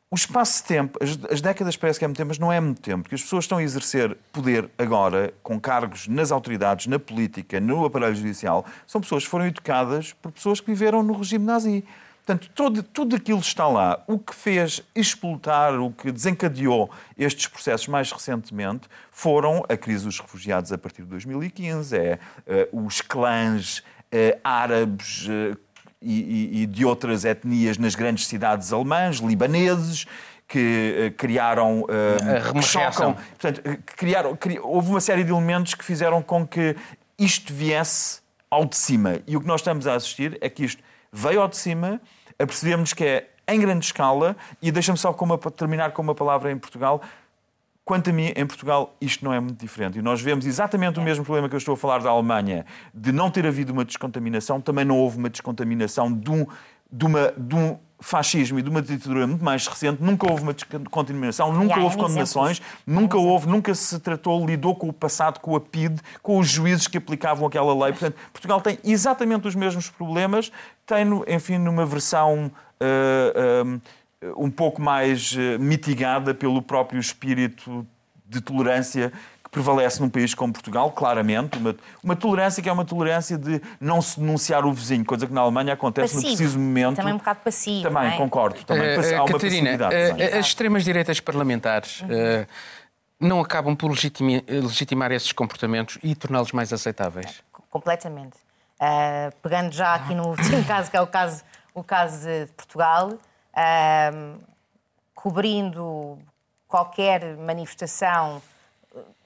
O 0.09 0.15
espaço 0.15 0.63
de 0.63 0.69
tempo, 0.69 0.97
as, 0.99 1.19
as, 1.31 1.41
décadas 1.41 1.77
parece 1.77 1.99
que 1.99 2.05
é 2.05 2.07
muito 2.07 2.17
tempo, 2.17 2.29
mas 2.29 2.39
não 2.39 2.51
é 2.51 2.59
muito 2.59 2.81
tempo, 2.81 3.03
porque 3.03 3.13
as 3.13 3.21
pessoas 3.21 3.43
estão 3.43 3.59
a 3.59 3.63
exercer 3.63 4.17
poder 4.33 4.67
agora, 4.75 5.31
com 5.43 5.59
cargos 5.59 6.07
nas 6.07 6.31
autoridades, 6.31 6.87
na 6.87 6.97
política, 6.97 7.59
no 7.59 7.85
aparelho 7.85 8.15
judicial, 8.15 8.65
são 8.87 8.99
pessoas 8.99 9.23
que 9.23 9.29
foram 9.29 9.45
educadas 9.45 10.13
por 10.13 10.31
pessoas 10.31 10.59
que 10.59 10.65
viveram 10.65 11.03
no 11.03 11.13
regime 11.13 11.45
nazi. 11.45 11.83
Portanto, 12.25 12.49
todo, 12.55 12.81
tudo 12.81 13.15
aquilo 13.15 13.39
está 13.39 13.67
lá. 13.67 14.03
O 14.07 14.17
que 14.17 14.33
fez 14.33 14.81
explotar, 14.95 15.79
o 15.79 15.91
que 15.91 16.11
desencadeou 16.11 16.89
estes 17.15 17.45
processos 17.45 17.87
mais 17.87 18.11
recentemente 18.11 18.87
foram 19.11 19.63
a 19.69 19.77
crise 19.77 20.05
dos 20.05 20.19
refugiados 20.19 20.73
a 20.73 20.77
partir 20.77 21.03
de 21.03 21.09
2015, 21.09 21.95
é, 21.95 22.19
uh, 22.73 22.85
os 22.85 22.99
clãs 22.99 23.77
uh, 23.77 24.39
árabes 24.43 25.27
uh, 25.27 25.55
e, 26.01 26.63
e, 26.63 26.65
de 26.65 26.83
outras 26.83 27.25
etnias 27.25 27.77
nas 27.77 27.93
grandes 27.93 28.25
cidades 28.25 28.73
alemãs, 28.73 29.17
libaneses, 29.17 30.05
que 30.47 31.13
criaram. 31.17 31.81
Uh, 31.81 32.53
que 32.53 32.61
chocam. 32.63 33.13
Portanto, 33.13 33.61
que 33.61 33.95
criaram, 33.95 34.35
cri... 34.35 34.59
houve 34.59 34.89
uma 34.89 35.01
série 35.01 35.23
de 35.23 35.31
elementos 35.31 35.75
que 35.75 35.85
fizeram 35.85 36.23
com 36.23 36.45
que 36.45 36.75
isto 37.19 37.53
viesse 37.53 38.19
ao 38.49 38.65
de 38.65 38.75
cima. 38.75 39.19
E 39.27 39.37
o 39.37 39.41
que 39.41 39.47
nós 39.47 39.61
estamos 39.61 39.85
a 39.85 39.93
assistir 39.93 40.37
é 40.41 40.49
que 40.49 40.65
isto 40.65 40.81
veio 41.15 41.41
ao 41.41 41.47
de 41.47 41.55
cima, 41.55 42.01
apercebemos 42.37 42.91
que 42.93 43.03
é 43.05 43.29
em 43.47 43.59
grande 43.59 43.85
escala, 43.85 44.35
e 44.61 44.71
deixa-me 44.71 44.97
só 44.97 45.13
com 45.13 45.23
uma, 45.23 45.37
terminar 45.37 45.91
com 45.91 46.01
uma 46.01 46.15
palavra 46.15 46.51
em 46.51 46.57
Portugal. 46.57 47.01
Quanto 47.85 48.09
a 48.09 48.13
mim, 48.13 48.33
em 48.35 48.45
Portugal, 48.45 48.95
isto 48.99 49.23
não 49.23 49.31
é 49.31 49.39
muito 49.39 49.59
diferente. 49.59 49.99
E 49.99 50.01
nós 50.01 50.19
vemos 50.19 50.45
exatamente 50.45 50.99
o 50.99 51.03
mesmo 51.03 51.23
problema 51.23 51.47
que 51.47 51.53
eu 51.53 51.59
estou 51.59 51.75
a 51.75 51.77
falar 51.77 51.99
da 52.01 52.09
Alemanha, 52.09 52.65
de 52.93 53.11
não 53.11 53.29
ter 53.29 53.45
havido 53.45 53.71
uma 53.71 53.85
descontaminação, 53.85 54.59
também 54.59 54.83
não 54.83 54.97
houve 54.97 55.17
uma 55.17 55.29
descontaminação 55.29 56.11
de 56.11 56.31
um, 56.31 56.47
de 56.91 57.05
uma, 57.05 57.33
de 57.37 57.55
um 57.55 57.77
fascismo 57.99 58.59
e 58.59 58.61
de 58.61 58.69
uma 58.69 58.81
ditadura 58.81 59.25
muito 59.25 59.43
mais 59.43 59.65
recente, 59.67 60.01
nunca 60.01 60.29
houve 60.29 60.43
uma 60.43 60.53
descontaminação, 60.53 61.53
nunca 61.53 61.79
houve 61.79 61.97
condenações, 61.97 62.61
nunca 62.85 63.17
houve, 63.17 63.47
nunca 63.47 63.73
se 63.73 63.99
tratou, 63.99 64.45
lidou 64.45 64.75
com 64.75 64.89
o 64.89 64.93
passado, 64.93 65.39
com 65.39 65.55
a 65.55 65.61
PID, 65.61 65.99
com 66.21 66.37
os 66.37 66.47
juízes 66.47 66.87
que 66.87 66.97
aplicavam 66.97 67.47
aquela 67.47 67.73
lei. 67.73 67.93
Portanto, 67.93 68.15
Portugal 68.31 68.61
tem 68.61 68.77
exatamente 68.83 69.47
os 69.47 69.55
mesmos 69.55 69.89
problemas, 69.89 70.51
tem, 70.85 71.05
enfim, 71.27 71.57
numa 71.57 71.85
versão. 71.85 72.51
Uh, 72.81 73.65
uh, 73.65 73.81
um 74.37 74.49
pouco 74.49 74.81
mais 74.81 75.35
eh, 75.37 75.57
mitigada 75.59 76.33
pelo 76.33 76.61
próprio 76.61 76.99
espírito 76.99 77.85
de 78.27 78.41
tolerância 78.41 79.13
prevalece 79.55 80.01
num 80.01 80.09
país 80.09 80.33
como 80.33 80.51
Portugal, 80.51 80.91
claramente. 80.91 81.57
Uma, 81.57 81.73
uma 82.03 82.13
tolerância 82.13 82.61
que 82.61 82.67
é 82.67 82.71
uma 82.71 82.83
tolerância 82.83 83.37
de 83.37 83.61
não 83.79 84.01
se 84.01 84.19
denunciar 84.19 84.65
o 84.65 84.73
vizinho, 84.73 85.05
coisa 85.05 85.25
que 85.25 85.31
na 85.31 85.39
Alemanha 85.39 85.71
acontece 85.71 86.13
passivo. 86.13 86.31
no 86.31 86.37
preciso 86.37 86.59
momento. 86.59 86.97
Também 86.97 87.13
um 87.13 87.17
bocado 87.17 87.39
passivo. 87.39 87.83
Também, 87.83 88.13
é? 88.13 88.17
concordo. 88.17 88.61
Também, 88.65 88.97
uh, 88.97 89.17
há 89.17 89.23
uma 89.23 89.31
Catarina, 89.31 89.71
uh, 89.71 90.37
as 90.37 90.47
extremas-direitas 90.47 91.21
parlamentares. 91.21 92.01
Uh, 92.01 92.45
não 93.17 93.39
acabam 93.39 93.73
por 93.77 93.89
legitimar, 93.89 94.43
legitimar 94.45 95.09
esses 95.13 95.31
comportamentos 95.31 95.97
e 96.03 96.13
torná-los 96.13 96.51
mais 96.51 96.73
aceitáveis? 96.73 97.41
Completamente. 97.69 98.35
Uh, 98.75 99.33
pegando 99.41 99.71
já 99.71 99.95
aqui 99.95 100.13
no 100.13 100.27
último 100.27 100.65
caso, 100.67 100.91
que 100.91 100.97
é 100.97 101.01
o 101.01 101.07
caso, 101.07 101.43
o 101.73 101.81
caso 101.81 102.27
de 102.27 102.47
Portugal, 102.57 103.13
cobrindo 105.13 106.19
qualquer 106.67 107.37
manifestação 107.37 108.41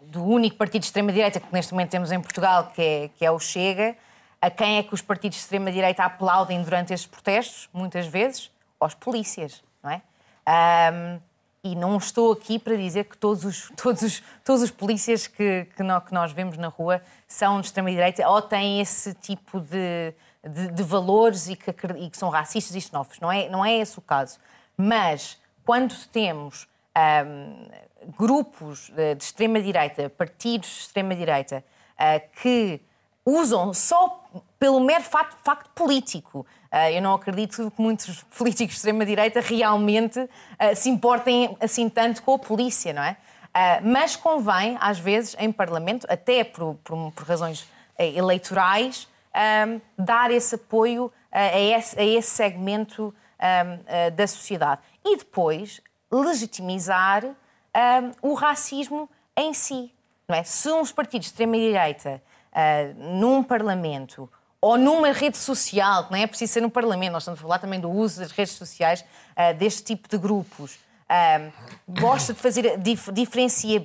do 0.02 0.24
único 0.24 0.58
partido 0.58 0.82
de 0.82 0.88
extrema-direita 0.88 1.40
que 1.40 1.54
neste 1.54 1.74
momento 1.74 1.90
temos 1.90 2.12
em 2.12 2.20
Portugal, 2.20 2.72
que 2.74 2.82
é, 2.82 3.10
que 3.18 3.26
é 3.26 3.32
o 3.32 3.40
Chega, 3.40 3.96
a 4.42 4.50
quem 4.50 4.78
é 4.78 4.84
que 4.84 4.94
os 4.94 5.02
partidos 5.02 5.38
de 5.38 5.44
extrema-direita 5.44 6.04
aplaudem 6.04 6.62
durante 6.64 6.94
estes 6.94 7.10
protestos? 7.10 7.70
Muitas 7.74 8.08
vezes, 8.08 8.50
aos 8.80 8.94
polícias, 8.94 9.62
não 9.84 9.92
é? 9.92 10.02
Um, 10.94 11.20
e 11.62 11.76
não 11.76 11.98
estou 11.98 12.32
aqui 12.32 12.58
para 12.58 12.76
dizer 12.78 13.04
que 13.04 13.18
todos 13.18 13.44
os, 13.44 13.70
todos 13.76 14.02
os, 14.02 14.24
todos 14.46 14.62
os 14.62 14.72
polícias 14.72 15.28
que, 15.28 15.68
que, 15.76 15.84
nós, 15.84 16.04
que 16.06 16.14
nós 16.14 16.32
vemos 16.32 16.58
na 16.58 16.70
rua 16.70 17.02
são 17.28 17.60
de 17.60 17.68
extrema-direita 17.68 18.28
ou 18.28 18.42
têm 18.42 18.80
esse 18.80 19.14
tipo 19.14 19.60
de, 19.60 20.14
de, 20.44 20.72
de 20.72 20.84
valores 20.84 21.50
e 21.50 21.56
que, 21.56 21.70
e 21.98 22.10
que, 22.10 22.18
são 22.18 22.30
racistas 22.30 22.76
e 22.76 22.82
xenófobos. 22.82 23.20
Não 23.20 23.32
é, 23.32 23.50
não 23.50 23.66
é 23.66 23.78
esse 23.78 24.00
o 24.00 24.02
caso. 24.02 24.40
Mas 24.78 25.38
quando 25.66 25.94
temos 26.08 26.68
um, 27.26 27.70
grupos 28.18 28.90
de, 28.90 29.16
extrema-direita, 29.16 30.10
partidos 30.10 30.70
de 30.70 30.80
extrema-direita, 30.82 31.64
uh, 31.96 32.42
que 32.42 32.82
usam 33.26 33.74
só 33.74 34.24
pelo 34.58 34.80
mero 34.80 35.04
facto, 35.04 35.38
facto 35.44 35.70
político. 35.72 36.46
Uh, 36.72 36.92
eu 36.92 37.02
não 37.02 37.14
acredito 37.14 37.72
que 37.72 37.82
muitos 37.82 38.24
políticos 38.38 38.76
de 38.76 38.80
extrema-direita 38.80 39.40
realmente 39.40 40.20
uh, 40.20 40.30
se 40.76 40.90
importem 40.90 41.58
assim 41.60 41.90
tanto 41.90 42.22
com 42.24 42.34
a 42.34 42.40
polícia, 42.40 42.94
não 42.94 43.04
é? 43.04 43.18
Uh, 43.50 43.88
mas 43.88 44.16
convém, 44.16 44.78
às 44.80 45.00
vezes, 45.00 45.36
em 45.40 45.52
Parlamento, 45.52 46.06
até 46.10 46.44
por, 46.44 46.76
por, 46.84 47.12
por 47.12 47.26
razões 47.26 47.68
eleitorais, 47.98 49.10
um, 49.68 49.82
dar 49.98 50.32
esse 50.32 50.56
apoio 50.56 51.12
a 51.32 51.60
esse, 51.60 52.00
a 52.00 52.04
esse 52.04 52.30
segmento 52.30 53.14
um, 53.40 54.16
da 54.16 54.26
sociedade. 54.26 54.80
E 55.04 55.18
depois 55.18 55.82
legitimizar 56.12 57.26
um, 57.26 58.30
o 58.32 58.34
racismo 58.34 59.10
em 59.36 59.54
si. 59.54 59.92
Não 60.28 60.36
é? 60.36 60.44
Se 60.44 60.72
uns 60.72 60.92
partidos 60.92 61.28
de 61.28 61.32
extrema-direita, 61.32 62.22
uh, 62.52 63.18
num 63.20 63.44
Parlamento 63.44 64.30
ou 64.62 64.78
numa 64.78 65.12
rede 65.12 65.38
social, 65.38 66.06
que 66.06 66.12
não 66.12 66.20
é 66.20 66.28
preciso 66.28 66.54
ser 66.54 66.62
no 66.62 66.70
Parlamento, 66.70 67.14
nós 67.14 67.24
estamos 67.24 67.40
a 67.40 67.42
falar 67.42 67.60
também 67.60 67.80
do 67.80 67.90
uso 67.90 68.20
das 68.20 68.32
redes 68.32 68.54
sociais 68.54 69.04
uh, 69.32 69.58
deste 69.58 69.84
tipo 69.84 70.10
de 70.10 70.18
grupos, 70.18 70.78
gosta 71.88 72.34
de 72.34 72.40
fazer, 72.40 72.78
dif 72.78 73.12
diferencia 73.12 73.82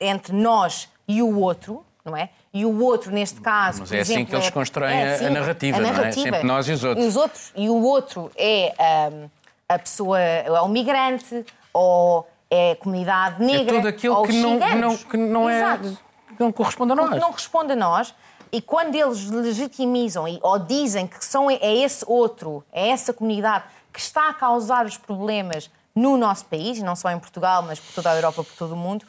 entre 0.00 0.32
nós 0.32 0.88
e 1.06 1.22
o 1.22 1.38
outro, 1.38 1.84
não 2.04 2.16
é? 2.16 2.30
E 2.54 2.64
o 2.64 2.82
outro, 2.82 3.10
neste 3.10 3.40
caso. 3.40 3.80
Mas 3.80 3.92
é 3.92 3.98
exemplo, 3.98 4.22
assim 4.22 4.30
que 4.30 4.34
eles 4.34 4.46
é- 4.46 4.50
constroem 4.50 4.96
é 4.96 5.14
assim, 5.14 5.26
a, 5.26 5.30
narrativa, 5.30 5.76
a 5.76 5.80
narrativa, 5.80 6.00
não 6.00 6.08
é? 6.08 6.12
Sempre 6.12 6.42
nós 6.44 6.68
e 6.68 6.72
os 6.72 6.84
outros. 6.84 7.04
E, 7.04 7.08
os 7.08 7.16
outros, 7.16 7.52
e 7.54 7.68
o 7.68 7.82
outro 7.82 8.30
é 8.36 8.74
um, 9.12 9.30
a 9.68 9.78
pessoa, 9.78 10.18
é 10.18 10.60
o 10.60 10.68
migrante, 10.68 11.44
ou 11.72 12.28
é 12.50 12.72
a 12.72 12.76
comunidade 12.76 13.42
negra. 13.42 13.76
É 13.76 13.78
tudo 13.78 13.88
aquilo 13.88 14.22
que 14.26 14.32
não, 14.32 14.58
não, 14.58 14.96
que 14.96 15.16
não 15.16 15.50
é. 15.50 15.78
Que 15.78 16.40
não 16.40 16.52
corresponde 16.52 16.92
a 16.92 16.94
nós. 16.94 17.10
Que 17.10 17.16
não 17.16 17.28
corresponde 17.28 17.72
a 17.72 17.76
nós. 17.76 18.14
E 18.50 18.62
quando 18.62 18.94
eles 18.94 19.30
legitimizam 19.30 20.24
ou 20.42 20.58
dizem 20.58 21.06
que 21.06 21.22
são, 21.22 21.50
é 21.50 21.74
esse 21.76 22.04
outro, 22.06 22.64
é 22.72 22.88
essa 22.88 23.12
comunidade 23.12 23.64
que 23.92 24.00
está 24.00 24.30
a 24.30 24.34
causar 24.34 24.86
os 24.86 24.96
problemas 24.96 25.70
no 25.94 26.16
nosso 26.16 26.46
país, 26.46 26.80
não 26.80 26.96
só 26.96 27.10
em 27.10 27.18
Portugal, 27.18 27.62
mas 27.62 27.78
por 27.78 27.92
toda 27.92 28.10
a 28.10 28.16
Europa, 28.16 28.44
por 28.44 28.56
todo 28.56 28.72
o 28.72 28.76
mundo, 28.76 29.04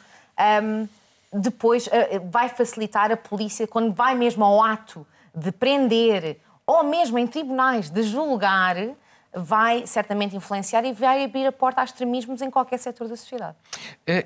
um, 0.62 0.88
depois 1.32 1.86
uh, 1.86 1.90
vai 2.30 2.48
facilitar 2.48 3.10
a 3.10 3.16
polícia, 3.16 3.66
quando 3.66 3.92
vai 3.92 4.14
mesmo 4.14 4.44
ao 4.44 4.62
ato 4.62 5.06
de 5.34 5.52
prender, 5.52 6.38
ou 6.66 6.82
mesmo 6.82 7.18
em 7.18 7.26
tribunais 7.26 7.88
de 7.88 8.02
julgar, 8.02 8.76
vai 9.34 9.86
certamente 9.86 10.36
influenciar 10.36 10.84
e 10.84 10.92
vai 10.92 11.24
abrir 11.24 11.46
a 11.46 11.52
porta 11.52 11.80
a 11.80 11.84
extremismos 11.84 12.42
em 12.42 12.50
qualquer 12.50 12.78
setor 12.78 13.08
da 13.08 13.16
sociedade. 13.16 13.56
É, 14.06 14.24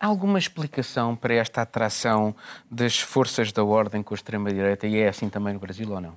há 0.00 0.06
alguma 0.06 0.38
explicação 0.38 1.14
para 1.14 1.34
esta 1.34 1.62
atração 1.62 2.34
das 2.70 2.98
forças 2.98 3.52
da 3.52 3.62
ordem 3.62 4.02
com 4.02 4.14
a 4.14 4.16
extrema-direita 4.16 4.86
e 4.86 4.98
é 4.98 5.08
assim 5.08 5.28
também 5.28 5.54
no 5.54 5.60
Brasil 5.60 5.90
ou 5.90 6.00
não? 6.00 6.16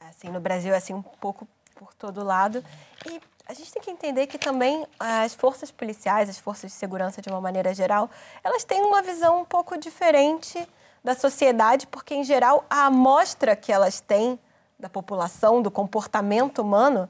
Assim, 0.00 0.28
no 0.28 0.40
Brasil 0.40 0.74
é 0.74 0.76
assim 0.76 0.94
um 0.94 1.02
pouco 1.02 1.46
por 1.74 1.94
todo 1.94 2.24
lado. 2.24 2.62
E 3.06 3.20
a 3.46 3.54
gente 3.54 3.72
tem 3.72 3.80
que 3.80 3.90
entender 3.90 4.26
que 4.26 4.36
também 4.36 4.86
as 4.98 5.34
forças 5.34 5.70
policiais, 5.70 6.28
as 6.28 6.38
forças 6.38 6.70
de 6.70 6.76
segurança 6.76 7.22
de 7.22 7.30
uma 7.30 7.40
maneira 7.40 7.72
geral, 7.72 8.10
elas 8.44 8.64
têm 8.64 8.82
uma 8.82 9.00
visão 9.00 9.40
um 9.40 9.44
pouco 9.44 9.78
diferente 9.78 10.68
da 11.02 11.14
sociedade, 11.14 11.86
porque 11.86 12.14
em 12.14 12.24
geral 12.24 12.66
a 12.68 12.86
amostra 12.86 13.56
que 13.56 13.72
elas 13.72 14.00
têm 14.00 14.38
da 14.78 14.88
população, 14.88 15.62
do 15.62 15.70
comportamento 15.70 16.60
humano, 16.60 17.08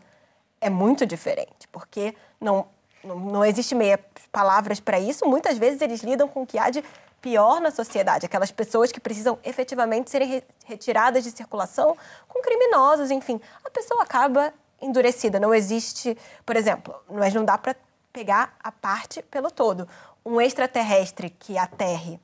é 0.61 0.71
muito 0.71 1.07
diferente, 1.07 1.69
porque 1.71 2.15
não, 2.41 2.67
não, 3.03 3.19
não 3.19 3.45
existe 3.45 3.75
meia 3.75 3.99
palavras 4.31 4.81
para 4.81 4.99
isso. 4.99 5.27
Muitas 5.27 5.59
vezes 5.59 5.81
eles 5.81 6.03
lidam 6.03 6.29
com 6.29 6.43
o 6.43 6.47
que 6.47 6.59
há 6.59 6.71
de 6.71 6.85
pior 7.21 7.61
na 7.61 7.71
sociedade, 7.71 8.27
aquelas 8.27 8.51
pessoas 8.51 8.93
que 8.93 9.01
precisam 9.01 9.39
efetivamente 9.43 10.11
serem 10.11 10.43
retiradas 10.65 11.25
de 11.25 11.31
circulação 11.31 11.97
com 12.29 12.41
criminosos, 12.41 13.11
enfim. 13.11 13.41
A 13.65 13.71
pessoa 13.71 14.03
acaba 14.03 14.53
endurecida. 14.81 15.41
Não 15.41 15.53
existe, 15.53 16.17
por 16.47 16.57
exemplo, 16.57 16.95
mas 17.11 17.35
não 17.35 17.45
dá 17.45 17.59
para 17.59 17.75
pegar 18.13 18.57
a 18.63 18.71
parte 18.71 19.23
pelo 19.23 19.51
todo. 19.51 19.89
um 20.25 20.41
extraterrestre 20.41 21.31
que 21.31 21.57
aterre 21.57 22.21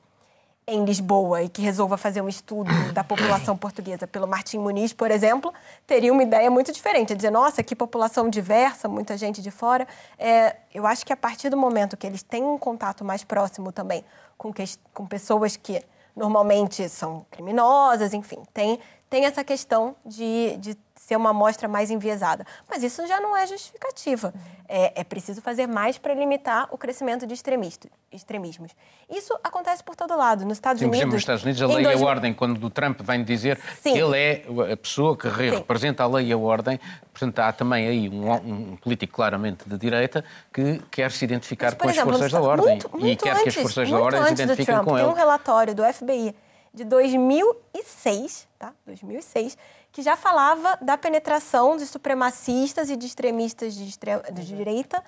em 0.67 0.83
Lisboa 0.83 1.43
e 1.43 1.49
que 1.49 1.61
resolva 1.61 1.95
fazer 1.95 2.21
um 2.21 2.29
estudo 2.29 2.71
da 2.91 3.03
população 3.03 3.55
portuguesa 3.55 4.07
pelo 4.07 4.27
Martim 4.27 4.57
Muniz, 4.57 4.93
por 4.93 5.11
exemplo, 5.11 5.53
teria 5.85 6.11
uma 6.11 6.23
ideia 6.23 6.49
muito 6.49 6.71
diferente. 6.71 7.13
Dizer, 7.13 7.29
nossa, 7.29 7.61
que 7.61 7.75
população 7.75 8.29
diversa, 8.29 8.87
muita 8.87 9.15
gente 9.15 9.41
de 9.41 9.51
fora. 9.51 9.87
É, 10.17 10.55
eu 10.73 10.87
acho 10.87 11.05
que 11.05 11.13
a 11.13 11.17
partir 11.17 11.49
do 11.49 11.57
momento 11.57 11.95
que 11.95 12.07
eles 12.07 12.23
têm 12.23 12.43
um 12.43 12.57
contato 12.57 13.05
mais 13.05 13.23
próximo 13.23 13.71
também 13.71 14.03
com, 14.37 14.51
que, 14.51 14.63
com 14.93 15.05
pessoas 15.05 15.55
que 15.55 15.81
normalmente 16.15 16.89
são 16.89 17.25
criminosas, 17.29 18.13
enfim, 18.13 18.41
tem, 18.53 18.79
tem 19.09 19.25
essa 19.25 19.43
questão 19.43 19.95
de, 20.05 20.57
de 20.57 20.77
ser 21.05 21.15
uma 21.15 21.29
amostra 21.29 21.67
mais 21.67 21.91
enviesada. 21.91 22.43
Mas 22.67 22.81
isso 22.81 23.05
já 23.05 23.19
não 23.21 23.37
é 23.37 23.45
justificativa. 23.45 24.33
É, 24.67 25.01
é 25.01 25.03
preciso 25.03 25.39
fazer 25.39 25.67
mais 25.67 25.99
para 25.99 26.15
limitar 26.15 26.67
o 26.71 26.79
crescimento 26.79 27.27
de 27.27 27.33
extremismos. 27.35 28.71
Isso 29.07 29.37
acontece 29.43 29.83
por 29.83 29.95
todo 29.95 30.17
lado. 30.17 30.43
Nos 30.45 30.57
Estados 30.57 30.79
Sim, 30.79 30.87
Unidos. 30.87 31.13
nos 31.13 31.21
Estados 31.21 31.43
Unidos, 31.43 31.61
a 31.61 31.67
lei 31.67 31.85
e 31.85 31.93
a 31.93 31.97
ordem, 31.99 32.33
quando 32.33 32.63
o 32.65 32.69
Trump 32.71 33.01
vem 33.01 33.23
dizer 33.23 33.59
Sim. 33.79 33.93
que 33.93 33.99
ele 33.99 34.17
é 34.17 34.45
a 34.73 34.75
pessoa 34.75 35.15
que 35.15 35.29
Sim. 35.29 35.51
representa 35.51 36.01
a 36.01 36.07
lei 36.07 36.29
e 36.29 36.33
a 36.33 36.37
ordem, 36.39 36.79
portanto, 37.13 37.37
há 37.37 37.53
também 37.53 37.87
aí 37.87 38.09
um, 38.09 38.31
um 38.31 38.75
político 38.77 39.13
claramente 39.13 39.69
de 39.69 39.77
direita 39.77 40.25
que 40.51 40.81
quer 40.89 41.11
se 41.11 41.23
identificar 41.23 41.67
Mas, 41.67 41.75
com 41.75 41.89
exemplo, 41.89 42.09
as 42.13 42.17
forças 42.17 42.31
da 42.31 42.41
ordem 42.41 42.67
muito, 42.67 42.89
muito 42.89 43.05
e 43.05 43.15
quer 43.15 43.33
antes, 43.33 43.43
que 43.43 43.49
as 43.49 43.55
forças 43.55 43.91
da 43.91 43.99
ordem 43.99 44.25
se 44.25 44.33
identifiquem 44.33 44.73
Trump, 44.73 44.87
com 44.87 44.97
ele. 44.97 45.05
Tem 45.05 45.13
um 45.13 45.15
relatório 45.15 45.75
do 45.75 45.83
FBI 45.83 46.35
de 46.73 46.83
2006, 46.83 48.47
tá? 48.57 48.73
2006, 48.87 49.55
que 49.95 50.01
já 50.01 50.17
falava 50.17 50.77
da 50.81 50.97
penetração 50.97 51.77
de 51.77 51.85
supremacistas 51.85 52.89
e 52.89 52.97
de 52.97 53.05
extremistas 53.05 53.73
de, 53.73 53.87
extre... 53.87 54.11
de 54.33 54.45
direita 54.45 55.01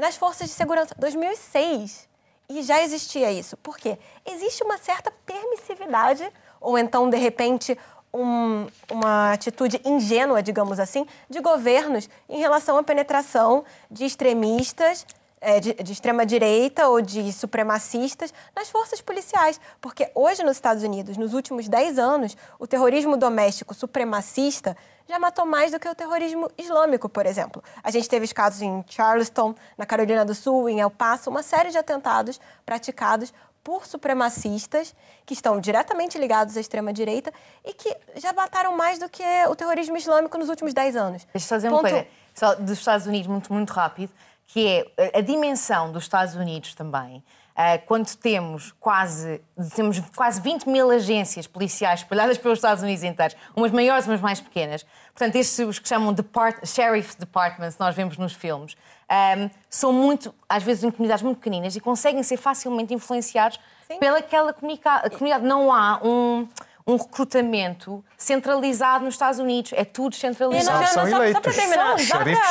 nas 0.00 0.16
forças 0.16 0.48
de 0.48 0.54
segurança. 0.54 0.94
2006. 0.98 2.08
E 2.48 2.62
já 2.62 2.82
existia 2.82 3.30
isso. 3.30 3.54
Por 3.58 3.76
quê? 3.76 3.98
Existe 4.24 4.64
uma 4.64 4.78
certa 4.78 5.12
permissividade, 5.26 6.26
ou 6.58 6.78
então, 6.78 7.10
de 7.10 7.18
repente, 7.18 7.78
um, 8.14 8.66
uma 8.90 9.32
atitude 9.34 9.78
ingênua, 9.84 10.42
digamos 10.42 10.80
assim, 10.80 11.06
de 11.28 11.40
governos 11.40 12.08
em 12.26 12.38
relação 12.38 12.78
à 12.78 12.82
penetração 12.82 13.62
de 13.90 14.06
extremistas 14.06 15.04
é, 15.44 15.60
de, 15.60 15.74
de 15.74 15.92
extrema-direita 15.92 16.88
ou 16.88 17.02
de 17.02 17.30
supremacistas 17.32 18.32
nas 18.56 18.70
forças 18.70 19.00
policiais. 19.02 19.60
Porque 19.80 20.10
hoje, 20.14 20.42
nos 20.42 20.56
Estados 20.56 20.82
Unidos, 20.82 21.18
nos 21.18 21.34
últimos 21.34 21.68
10 21.68 21.98
anos, 21.98 22.36
o 22.58 22.66
terrorismo 22.66 23.16
doméstico 23.16 23.74
supremacista 23.74 24.74
já 25.06 25.18
matou 25.18 25.44
mais 25.44 25.70
do 25.70 25.78
que 25.78 25.86
o 25.86 25.94
terrorismo 25.94 26.50
islâmico, 26.56 27.10
por 27.10 27.26
exemplo. 27.26 27.62
A 27.82 27.90
gente 27.90 28.08
teve 28.08 28.24
os 28.24 28.32
casos 28.32 28.62
em 28.62 28.82
Charleston, 28.88 29.54
na 29.76 29.84
Carolina 29.84 30.24
do 30.24 30.34
Sul, 30.34 30.66
em 30.66 30.80
El 30.80 30.90
Paso, 30.90 31.28
uma 31.28 31.42
série 31.42 31.70
de 31.70 31.76
atentados 31.76 32.40
praticados 32.64 33.32
por 33.62 33.86
supremacistas 33.86 34.94
que 35.26 35.34
estão 35.34 35.60
diretamente 35.60 36.18
ligados 36.18 36.56
à 36.56 36.60
extrema-direita 36.60 37.32
e 37.64 37.74
que 37.74 37.94
já 38.16 38.32
mataram 38.32 38.76
mais 38.76 38.98
do 38.98 39.08
que 39.10 39.22
o 39.48 39.54
terrorismo 39.54 39.96
islâmico 39.96 40.38
nos 40.38 40.48
últimos 40.48 40.72
10 40.72 40.96
anos. 40.96 41.26
Deixa 41.34 41.54
eu 41.54 41.58
dizer 41.58 41.68
uma 41.68 41.80
coisa, 41.82 42.06
só 42.34 42.54
dos 42.54 42.78
Estados 42.78 43.06
Unidos, 43.06 43.26
muito, 43.26 43.52
muito 43.52 43.72
rápido 43.72 44.10
que 44.46 44.84
é 44.96 45.18
a 45.18 45.20
dimensão 45.20 45.90
dos 45.90 46.04
Estados 46.04 46.34
Unidos 46.34 46.74
também. 46.74 47.22
Uh, 47.54 47.78
quando 47.86 48.12
temos 48.16 48.72
quase, 48.80 49.40
temos 49.76 50.00
quase 50.16 50.40
20 50.40 50.68
mil 50.68 50.90
agências 50.90 51.46
policiais 51.46 52.00
espalhadas 52.00 52.36
pelos 52.36 52.58
Estados 52.58 52.82
Unidos 52.82 53.04
inteiros, 53.04 53.36
umas 53.54 53.70
maiores, 53.70 54.08
umas 54.08 54.20
mais 54.20 54.40
pequenas. 54.40 54.84
Portanto, 55.14 55.36
estes 55.36 55.60
os 55.60 55.78
que 55.78 55.88
chamam 55.88 56.12
Depart 56.12 56.66
Sheriff 56.66 57.16
Departments, 57.16 57.78
nós 57.78 57.94
vemos 57.94 58.18
nos 58.18 58.32
filmes, 58.32 58.76
um, 59.08 59.48
são 59.70 59.92
muito, 59.92 60.34
às 60.48 60.64
vezes, 60.64 60.82
em 60.82 60.90
comunidades 60.90 61.22
muito 61.22 61.38
pequeninas 61.38 61.76
e 61.76 61.80
conseguem 61.80 62.24
ser 62.24 62.38
facilmente 62.38 62.92
influenciados 62.92 63.60
Sim. 63.86 63.98
pelaquela 64.00 64.52
comunidade. 64.52 65.44
Não 65.44 65.72
há 65.72 66.00
um 66.02 66.48
um 66.86 66.96
recrutamento 66.96 68.04
centralizado 68.16 69.04
nos 69.04 69.14
Estados 69.14 69.38
Unidos. 69.38 69.72
É 69.74 69.84
tudo 69.84 70.14
centralizado. 70.14 70.80
Não, 70.80 70.86
são 70.86 71.08
eleitos. 71.08 71.32
Só, 71.32 71.40
para 71.40 71.52
terminar, 71.52 71.98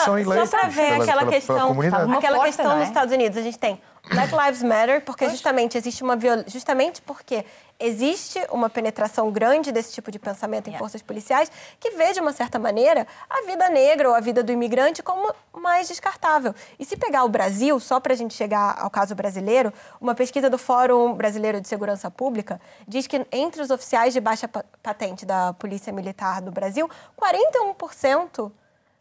são 0.04 0.18
eleitos. 0.18 0.50
Só 0.50 0.58
para 0.58 0.70
ver 0.70 1.02
aquela 1.02 1.26
questão, 1.28 1.82
aquela 2.18 2.40
questão 2.44 2.74
nos 2.74 2.86
é? 2.86 2.88
Estados 2.88 3.14
Unidos. 3.14 3.38
A 3.38 3.42
gente 3.42 3.60
tem 3.60 3.80
Black 4.10 4.34
Lives 4.36 4.62
Matter, 4.62 5.02
porque 5.02 5.30
justamente 5.30 5.78
existe 5.78 6.04
uma 6.04 6.16
viol... 6.16 6.44
justamente 6.48 7.02
porque 7.02 7.46
existe 7.80 8.40
uma 8.52 8.70
penetração 8.70 9.32
grande 9.32 9.72
desse 9.72 9.94
tipo 9.94 10.12
de 10.12 10.20
pensamento 10.20 10.70
em 10.70 10.78
forças 10.78 11.02
policiais 11.02 11.50
que 11.80 11.92
vê 11.92 12.12
de 12.12 12.20
uma 12.20 12.34
certa 12.34 12.60
maneira 12.60 13.08
a 13.30 13.42
vida 13.46 13.70
negra 13.70 14.10
ou 14.10 14.16
a 14.16 14.20
vida 14.20 14.44
do 14.44 14.52
imigrante 14.52 15.02
como 15.02 15.34
mais 15.54 15.88
descartável. 15.88 16.54
E 16.78 16.86
se 16.86 16.98
pegar 16.98 17.24
o 17.24 17.30
Brasil, 17.30 17.80
só 17.80 18.00
para 18.00 18.14
a 18.14 18.16
gente 18.16 18.34
chegar 18.34 18.78
ao 18.78 18.90
caso 18.90 19.16
brasileiro, 19.16 19.74
uma 20.00 20.14
pesquisa 20.14 20.50
do 20.50 20.58
Fórum 20.58 21.14
Brasileiro 21.14 21.62
de 21.62 21.68
Segurança 21.68 22.12
Pública 22.12 22.60
diz 22.88 23.08
que 23.08 23.26
entre 23.32 23.62
os 23.62 23.70
oficiais 23.70 24.14
de 24.14 24.20
baixa 24.20 24.50
patente 24.82 25.26
da 25.26 25.54
Polícia 25.54 25.94
Militar 25.94 26.42
do 26.42 26.52
Brasil, 26.52 26.90
41% 27.18 28.52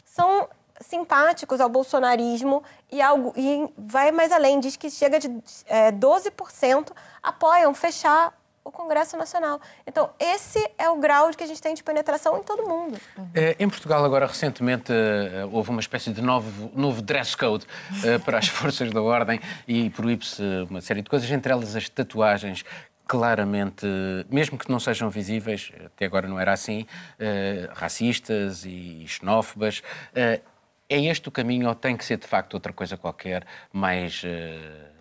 são 0.04 0.48
simpáticos 0.82 1.60
ao 1.60 1.68
bolsonarismo 1.68 2.62
e, 2.90 3.00
algo, 3.00 3.32
e 3.36 3.68
vai 3.76 4.12
mais 4.12 4.32
além, 4.32 4.60
diz 4.60 4.76
que 4.76 4.90
chega 4.90 5.18
de 5.18 5.28
é, 5.66 5.90
12% 5.92 6.92
apoiam 7.22 7.72
fechar 7.74 8.32
o 8.64 8.70
Congresso 8.70 9.16
Nacional. 9.16 9.60
Então, 9.86 10.10
esse 10.18 10.58
é 10.78 10.88
o 10.88 10.96
grau 10.96 11.30
que 11.30 11.42
a 11.42 11.46
gente 11.46 11.60
tem 11.60 11.74
de 11.74 11.82
penetração 11.82 12.38
em 12.38 12.42
todo 12.42 12.62
mundo. 12.64 12.98
É, 13.34 13.56
em 13.58 13.68
Portugal, 13.68 14.04
agora, 14.04 14.26
recentemente, 14.26 14.92
eh, 14.92 15.44
houve 15.50 15.70
uma 15.70 15.80
espécie 15.80 16.12
de 16.12 16.22
novo, 16.22 16.70
novo 16.74 17.02
dress 17.02 17.36
code 17.36 17.66
eh, 18.04 18.18
para 18.18 18.38
as 18.38 18.46
forças 18.48 18.90
da 18.90 19.02
ordem 19.02 19.40
e 19.66 19.90
proíbe-se 19.90 20.42
uma 20.70 20.80
série 20.80 21.02
de 21.02 21.10
coisas, 21.10 21.28
entre 21.30 21.52
elas 21.52 21.74
as 21.74 21.88
tatuagens 21.88 22.64
claramente, 23.04 23.84
mesmo 24.30 24.56
que 24.56 24.70
não 24.70 24.78
sejam 24.78 25.10
visíveis, 25.10 25.72
até 25.84 26.06
agora 26.06 26.26
não 26.26 26.40
era 26.40 26.52
assim, 26.52 26.86
uh, 27.18 27.70
racistas 27.74 28.64
e 28.64 29.04
xenófobas. 29.06 29.82
É 30.92 31.04
este 31.04 31.28
o 31.28 31.32
caminho 31.32 31.68
ou 31.68 31.74
tem 31.74 31.96
que 31.96 32.04
ser 32.04 32.18
de 32.18 32.26
facto 32.26 32.54
outra 32.54 32.72
coisa 32.72 32.96
qualquer, 32.96 33.44
mais. 33.72 34.22
Uh, 34.22 34.92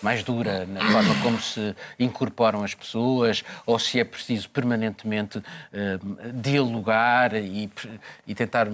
mais 0.00 0.22
dura 0.22 0.64
na 0.64 0.80
forma 0.92 1.22
como 1.24 1.40
se 1.40 1.74
incorporam 1.98 2.62
as 2.62 2.72
pessoas 2.72 3.44
ou 3.66 3.80
se 3.80 3.98
é 3.98 4.04
preciso 4.04 4.48
permanentemente 4.48 5.38
uh, 5.38 6.32
dialogar 6.34 7.34
e, 7.34 7.68
e, 8.24 8.32
tentar 8.32 8.68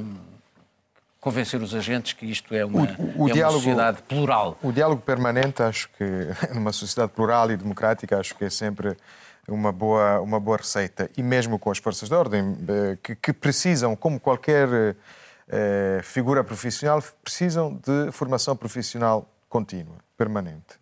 convencer 1.21 1.63
os 1.63 1.75
agentes 1.75 2.13
que 2.13 2.27
isto 2.27 2.55
é 2.55 2.63
uma, 2.63 2.83
o, 3.17 3.23
o 3.23 3.29
é 3.31 3.33
diálogo, 3.33 3.57
uma 3.57 3.63
sociedade 3.65 4.03
plural. 4.03 4.59
O 4.63 4.71
diálogo 4.71 5.01
permanente, 5.01 5.63
acho 5.63 5.89
que 5.97 6.05
numa 6.55 6.73
sociedade 6.73 7.13
plural 7.13 7.51
e 7.51 7.57
democrática, 7.57 8.19
acho 8.19 8.35
que 8.35 8.45
é 8.45 8.51
sempre 8.51 8.95
uma 9.49 9.73
boa, 9.73 10.21
uma 10.21 10.39
boa 10.39 10.59
receita. 10.59 11.11
E 11.17 11.23
mesmo 11.23 11.59
com 11.59 11.71
as 11.71 11.79
forças 11.79 12.09
de 12.09 12.15
ordem, 12.15 12.57
eh, 12.69 12.99
que, 13.03 13.15
que 13.15 13.33
precisam, 13.33 13.97
como 13.97 14.21
qualquer 14.21 14.69
eh, 15.49 16.01
figura 16.03 16.43
profissional 16.43 17.03
precisam 17.23 17.75
de 17.75 18.11
formação 18.13 18.57
profissional 18.57 19.29
contínua, 19.49 19.97
permanente. 20.17 20.79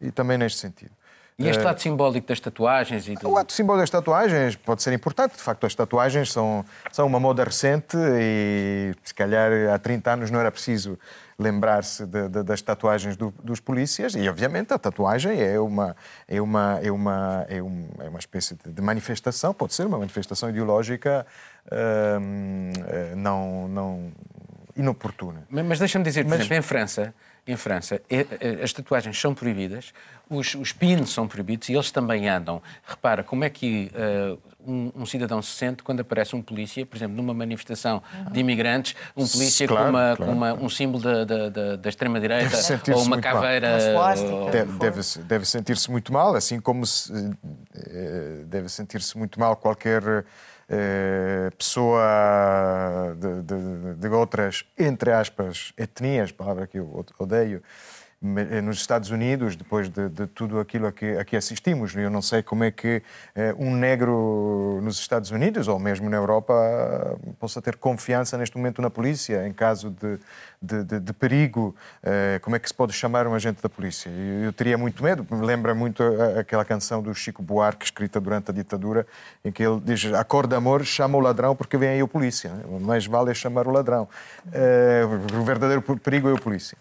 E 0.00 0.10
também 0.10 0.36
neste 0.38 0.58
sentido. 0.58 0.92
E 1.38 1.48
este 1.48 1.62
lado 1.62 1.78
simbólico 1.80 2.26
das 2.26 2.40
tatuagens? 2.40 3.06
E 3.08 3.14
do... 3.14 3.30
O 3.30 3.36
ato 3.36 3.52
simbólico 3.52 3.82
das 3.82 3.90
tatuagens 3.90 4.56
pode 4.56 4.82
ser 4.82 4.94
importante. 4.94 5.36
De 5.36 5.42
facto, 5.42 5.66
as 5.66 5.74
tatuagens 5.74 6.32
são, 6.32 6.64
são 6.90 7.06
uma 7.06 7.20
moda 7.20 7.44
recente 7.44 7.94
e, 7.96 8.94
se 9.04 9.12
calhar, 9.12 9.50
há 9.72 9.78
30 9.78 10.12
anos 10.12 10.30
não 10.30 10.40
era 10.40 10.50
preciso 10.50 10.98
lembrar-se 11.38 12.06
das 12.06 12.62
tatuagens 12.62 13.16
do, 13.16 13.32
dos 13.42 13.60
polícias. 13.60 14.14
E, 14.14 14.28
obviamente, 14.28 14.72
a 14.72 14.78
tatuagem 14.78 15.40
é 15.40 15.58
uma, 15.60 15.96
é 16.26 16.40
uma, 16.40 16.80
é 16.82 16.90
uma, 16.90 17.46
é 17.48 17.62
uma, 17.62 18.04
é 18.04 18.08
uma 18.08 18.18
espécie 18.18 18.56
de 18.64 18.82
manifestação, 18.82 19.52
pode 19.52 19.74
ser 19.74 19.86
uma 19.86 19.98
manifestação 19.98 20.48
ideológica 20.48 21.26
hum, 22.20 22.72
não, 23.16 23.68
não 23.68 24.12
inoportuna. 24.74 25.46
Mas 25.50 25.78
deixa-me 25.78 26.04
dizer, 26.04 26.24
por 26.24 26.30
Mas... 26.30 26.40
exemplo, 26.40 26.56
em 26.56 26.62
França 26.62 27.14
em 27.46 27.56
França, 27.56 28.02
as 28.62 28.72
tatuagens 28.72 29.18
são 29.18 29.32
proibidas, 29.32 29.92
os, 30.28 30.54
os 30.56 30.72
pins 30.72 31.10
são 31.10 31.28
proibidos 31.28 31.68
e 31.68 31.74
eles 31.74 31.92
também 31.92 32.28
andam. 32.28 32.60
Repara, 32.84 33.22
como 33.22 33.44
é 33.44 33.50
que 33.50 33.90
uh, 33.94 34.36
um, 34.66 34.92
um, 34.94 35.06
cidadão 35.06 35.40
se 35.40 35.52
sente 35.52 35.82
quando 35.82 36.00
aparece 36.00 36.34
um 36.34 36.42
polícia, 36.42 36.84
por 36.84 36.96
exemplo, 36.96 37.16
numa 37.16 37.32
manifestação 37.32 38.02
uhum. 38.12 38.32
de 38.32 38.40
imigrantes, 38.40 38.94
um 39.16 39.26
polícia 39.26 39.66
claro, 39.66 39.84
com, 39.84 39.90
uma, 39.90 40.16
claro. 40.16 40.24
com 40.24 40.32
uma, 40.32 40.52
um 40.54 40.68
símbolo 40.68 41.02
da, 41.02 41.24
da, 41.24 41.76
da 41.76 41.88
extrema-direita 41.88 42.56
ou 42.94 43.02
uma 43.02 43.20
caveira. 43.20 43.78
Ou... 44.18 44.50
Deve, 44.50 44.78
deve, 44.78 45.00
deve 45.24 45.44
sentir-se 45.46 45.90
muito 45.90 46.12
mal, 46.12 46.34
assim 46.34 46.60
como 46.60 46.86
se, 46.86 47.12
eh, 47.74 48.44
deve 48.46 48.68
sentir-se 48.68 49.16
muito 49.16 49.38
mal 49.38 49.56
qualquer 49.56 50.24
eh, 50.68 51.50
pessoa 51.56 53.16
de, 53.16 53.42
de, 53.42 53.94
de, 53.94 54.08
outras, 54.08 54.64
entre 54.76 55.12
aspas, 55.12 55.72
etnias, 55.76 56.32
palavra 56.32 56.66
que 56.66 56.78
eu 56.78 57.04
odeio, 57.18 57.62
nos 58.22 58.78
Estados 58.78 59.10
Unidos, 59.10 59.56
depois 59.56 59.90
de, 59.90 60.08
de 60.08 60.26
tudo 60.26 60.58
aquilo 60.58 60.86
a 60.86 60.92
que, 60.92 61.18
a 61.18 61.24
que, 61.24 61.36
assistimos. 61.36 61.94
Eu 61.94 62.10
não 62.10 62.22
sei 62.22 62.42
como 62.42 62.64
é 62.64 62.70
que 62.70 63.02
eh, 63.34 63.54
um 63.58 63.74
negro 63.74 64.80
nos 64.82 64.98
Estados 64.98 65.30
Unidos, 65.30 65.68
ou 65.68 65.78
mesmo 65.78 66.08
na 66.08 66.16
Europa, 66.16 66.54
possa 67.38 67.60
ter 67.60 67.76
confiança 67.76 68.38
neste 68.38 68.56
momento 68.56 68.80
na 68.80 68.88
polícia, 68.88 69.46
em 69.46 69.52
caso 69.52 69.90
de, 69.90 70.18
de, 70.62 71.00
de 71.00 71.12
perigo. 71.12 71.76
Eh, 72.02 72.38
como 72.42 72.56
é 72.56 72.58
que 72.58 72.66
se 72.66 72.74
pode 72.74 72.94
chamar 72.94 73.26
um 73.26 73.34
agente 73.34 73.62
da 73.62 73.68
polícia? 73.68 74.08
Eu, 74.08 74.44
eu 74.44 74.52
teria 74.52 74.78
muito 74.78 75.02
medo. 75.02 75.26
Me 75.30 75.44
lembra 75.44 75.74
muito 75.74 76.02
aquela 76.38 76.64
canção 76.64 77.02
do 77.02 77.14
Chico 77.14 77.42
Buarque, 77.42 77.84
escrita 77.84 78.18
durante 78.18 78.50
a 78.50 78.54
ditadura, 78.54 79.06
em 79.44 79.52
que 79.52 79.62
ele 79.62 79.78
diz: 79.84 80.06
Acorda 80.14 80.56
amor, 80.56 80.84
chama 80.86 81.18
o 81.18 81.20
ladrão 81.20 81.54
porque 81.54 81.76
vem 81.76 81.90
aí 81.90 82.02
o 82.02 82.08
polícia. 82.08 82.50
Mais 82.80 83.06
vale 83.06 83.30
é 83.30 83.34
chamar 83.34 83.68
o 83.68 83.70
ladrão. 83.70 84.08
o 85.38 85.44
verdadeiro 85.44 85.82
perigo 85.82 86.30
é 86.30 86.32
o 86.32 86.40
polícia 86.40 86.78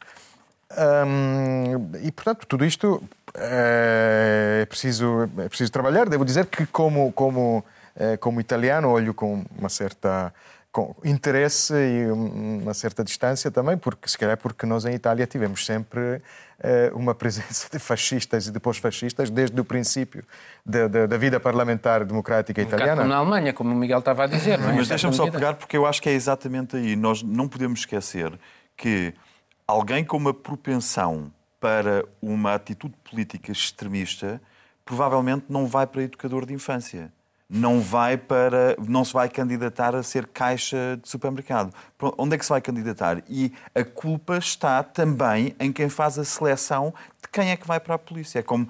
e, 2.02 2.12
portanto, 2.12 2.46
tudo 2.48 2.66
isto 2.66 3.04
eh, 3.36 4.60
é 4.64 4.66
preciso, 4.66 5.30
é 5.38 5.48
preciso 5.48 5.72
trabalhar. 5.72 6.10
Devo 6.10 6.26
dizer 6.26 6.48
que, 6.48 6.66
como, 6.66 7.12
como, 7.12 7.64
eh, 7.96 8.18
como 8.18 8.42
italiano, 8.42 8.90
olho 8.90 9.14
com 9.14 9.44
uma 9.58 9.70
certa 9.70 10.34
com 10.72 10.94
interesse 11.06 11.74
e 11.74 12.12
uma 12.12 12.74
certa 12.74 13.02
distância 13.02 13.50
também, 13.50 13.78
porque 13.78 14.10
se 14.10 14.18
calhar 14.18 14.36
porque 14.36 14.66
nós 14.66 14.84
em 14.84 14.94
Itália 14.94 15.26
tivemos 15.26 15.66
sempre 15.66 16.22
eh, 16.60 16.92
uma 16.94 17.16
presença 17.16 17.70
de 17.72 17.80
fascistas 17.80 18.48
e 18.48 18.52
depois 18.52 18.78
fascistas 18.78 19.30
desde 19.30 19.58
o 19.58 19.64
princípio 19.64 20.26
da, 20.66 20.90
da, 20.90 21.06
da 21.06 21.18
vida 21.18 21.40
parlamentar 21.40 22.04
democrática 22.04 22.62
um 22.62 22.66
italiana. 22.66 22.98
Como 22.98 23.08
na 23.08 23.16
Alemanha, 23.16 23.54
como 23.54 23.72
o 23.72 23.76
Miguel 23.76 24.00
estava 24.00 24.26
a 24.26 24.28
dizer. 24.28 24.60
Não 24.60 24.72
é? 24.72 24.74
Mas 24.74 24.90
deixa-me 24.90 25.14
só 25.14 25.32
pegar, 25.32 25.54
porque 25.54 25.78
eu 25.78 25.86
acho 25.86 26.02
que 26.02 26.10
é 26.10 26.12
exatamente 26.12 26.76
aí. 26.76 26.98
Nós 26.98 27.24
não 27.24 27.48
podemos 27.48 27.80
esquecer 27.80 28.38
que 28.76 29.14
alguém 29.68 30.04
com 30.04 30.18
uma 30.18 30.34
propensão 30.34 31.32
para 31.60 32.06
uma 32.22 32.54
atitude 32.54 32.96
política 33.10 33.52
extremista 33.52 34.42
provavelmente 34.84 35.46
não 35.50 35.66
vai 35.66 35.88
para 35.88 36.04
educador 36.04 36.46
de 36.46 36.54
infância. 36.54 37.12
Não 37.48 37.80
vai 37.80 38.18
para, 38.18 38.76
não 38.88 39.06
se 39.06 39.14
vai 39.14 39.30
candidatar 39.30 39.96
a 39.96 40.02
ser 40.02 40.26
caixa 40.28 41.00
de 41.02 41.08
supermercado. 41.08 41.72
Onde 42.18 42.36
é 42.36 42.38
que 42.40 42.46
se 42.46 42.50
vai 42.50 42.62
candidatar? 42.62 43.24
E 43.30 43.54
a 43.74 43.84
culpa 43.84 44.38
está 44.38 44.82
também 44.82 45.56
em 45.60 45.72
quem 45.72 45.88
faz 45.88 46.18
a 46.18 46.24
seleção 46.24 46.94
de 47.22 47.30
quem 47.30 47.52
é 47.52 47.58
que 47.58 47.68
vai 47.68 47.80
para 47.80 47.96
a 47.96 48.00
polícia. 48.00 48.40
É 48.40 48.44
como 48.44 48.68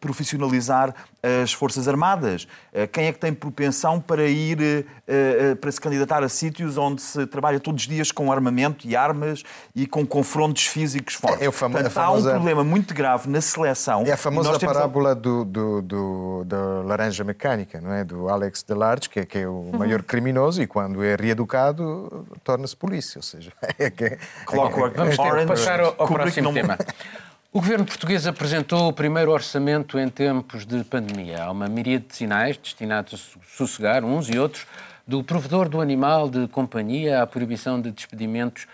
profissionalizar 0.00 0.94
as 1.42 1.52
Forças 1.52 1.86
Armadas? 1.86 2.46
Eh, 2.72 2.86
quem 2.86 3.06
é 3.06 3.12
que 3.12 3.18
tem 3.18 3.32
propensão 3.32 4.00
para 4.00 4.26
ir, 4.26 4.60
eh, 4.60 4.84
eh, 5.06 5.54
para 5.54 5.70
se 5.70 5.80
candidatar 5.80 6.22
a 6.22 6.28
sítios 6.28 6.76
onde 6.76 7.02
se 7.02 7.26
trabalha 7.26 7.58
todos 7.60 7.82
os 7.82 7.88
dias 7.88 8.12
com 8.12 8.30
armamento 8.32 8.86
e 8.86 8.96
armas 8.96 9.42
e 9.74 9.86
com 9.86 10.06
confrontos 10.06 10.66
físicos 10.66 11.14
fortes? 11.14 11.42
É, 11.42 11.46
é 11.46 11.52
famo... 11.52 11.74
Portanto, 11.74 11.92
famosa... 11.92 12.28
Há 12.28 12.32
um 12.32 12.34
problema 12.36 12.64
muito 12.64 12.94
grave 12.94 13.28
na 13.28 13.40
seleção. 13.40 14.04
É 14.06 14.12
a 14.12 14.16
famosa 14.16 14.58
parábola 14.58 15.12
a... 15.12 15.14
do, 15.14 15.44
do, 15.44 15.82
do, 15.82 16.44
da 16.44 16.82
laranja 16.84 17.24
mecânica, 17.24 17.80
não 17.80 17.92
é? 17.92 18.04
Do 18.04 18.28
Alex 18.28 18.62
Delarge, 18.62 19.08
que 19.08 19.20
é, 19.20 19.26
que 19.26 19.38
é 19.38 19.48
o 19.48 19.52
uhum. 19.52 19.78
maior 19.78 20.02
criminoso 20.02 20.62
e 20.62 20.66
quando 20.66 21.02
é 21.02 21.16
reeducado 21.16 22.26
torna-se 22.44 22.76
polícia. 22.76 23.18
Ou 23.18 23.22
seja, 23.22 23.52
é 23.78 23.90
que... 23.90 24.18
Clockwork 24.46 24.94
é, 24.94 24.98
Vamos 24.98 25.16
ter 25.16 25.40
que 25.40 25.46
passar 25.46 25.80
ao, 25.80 25.94
ao 25.98 26.06
próximo 26.06 26.52
tema. 26.52 26.78
O 27.52 27.60
governo 27.60 27.84
português 27.84 28.28
apresentou 28.28 28.86
o 28.86 28.92
primeiro 28.92 29.32
orçamento 29.32 29.98
em 29.98 30.08
tempos 30.08 30.64
de 30.64 30.84
pandemia. 30.84 31.42
Há 31.42 31.50
uma 31.50 31.66
miríade 31.66 32.04
de 32.06 32.14
sinais 32.14 32.56
destinados 32.56 33.12
a 33.12 33.44
sossegar 33.56 34.04
uns 34.04 34.28
e 34.28 34.38
outros, 34.38 34.68
do 35.04 35.24
provedor 35.24 35.68
do 35.68 35.80
animal 35.80 36.30
de 36.30 36.46
companhia 36.46 37.20
à 37.20 37.26
proibição 37.26 37.80
de 37.80 37.90
despedimentos 37.90 38.68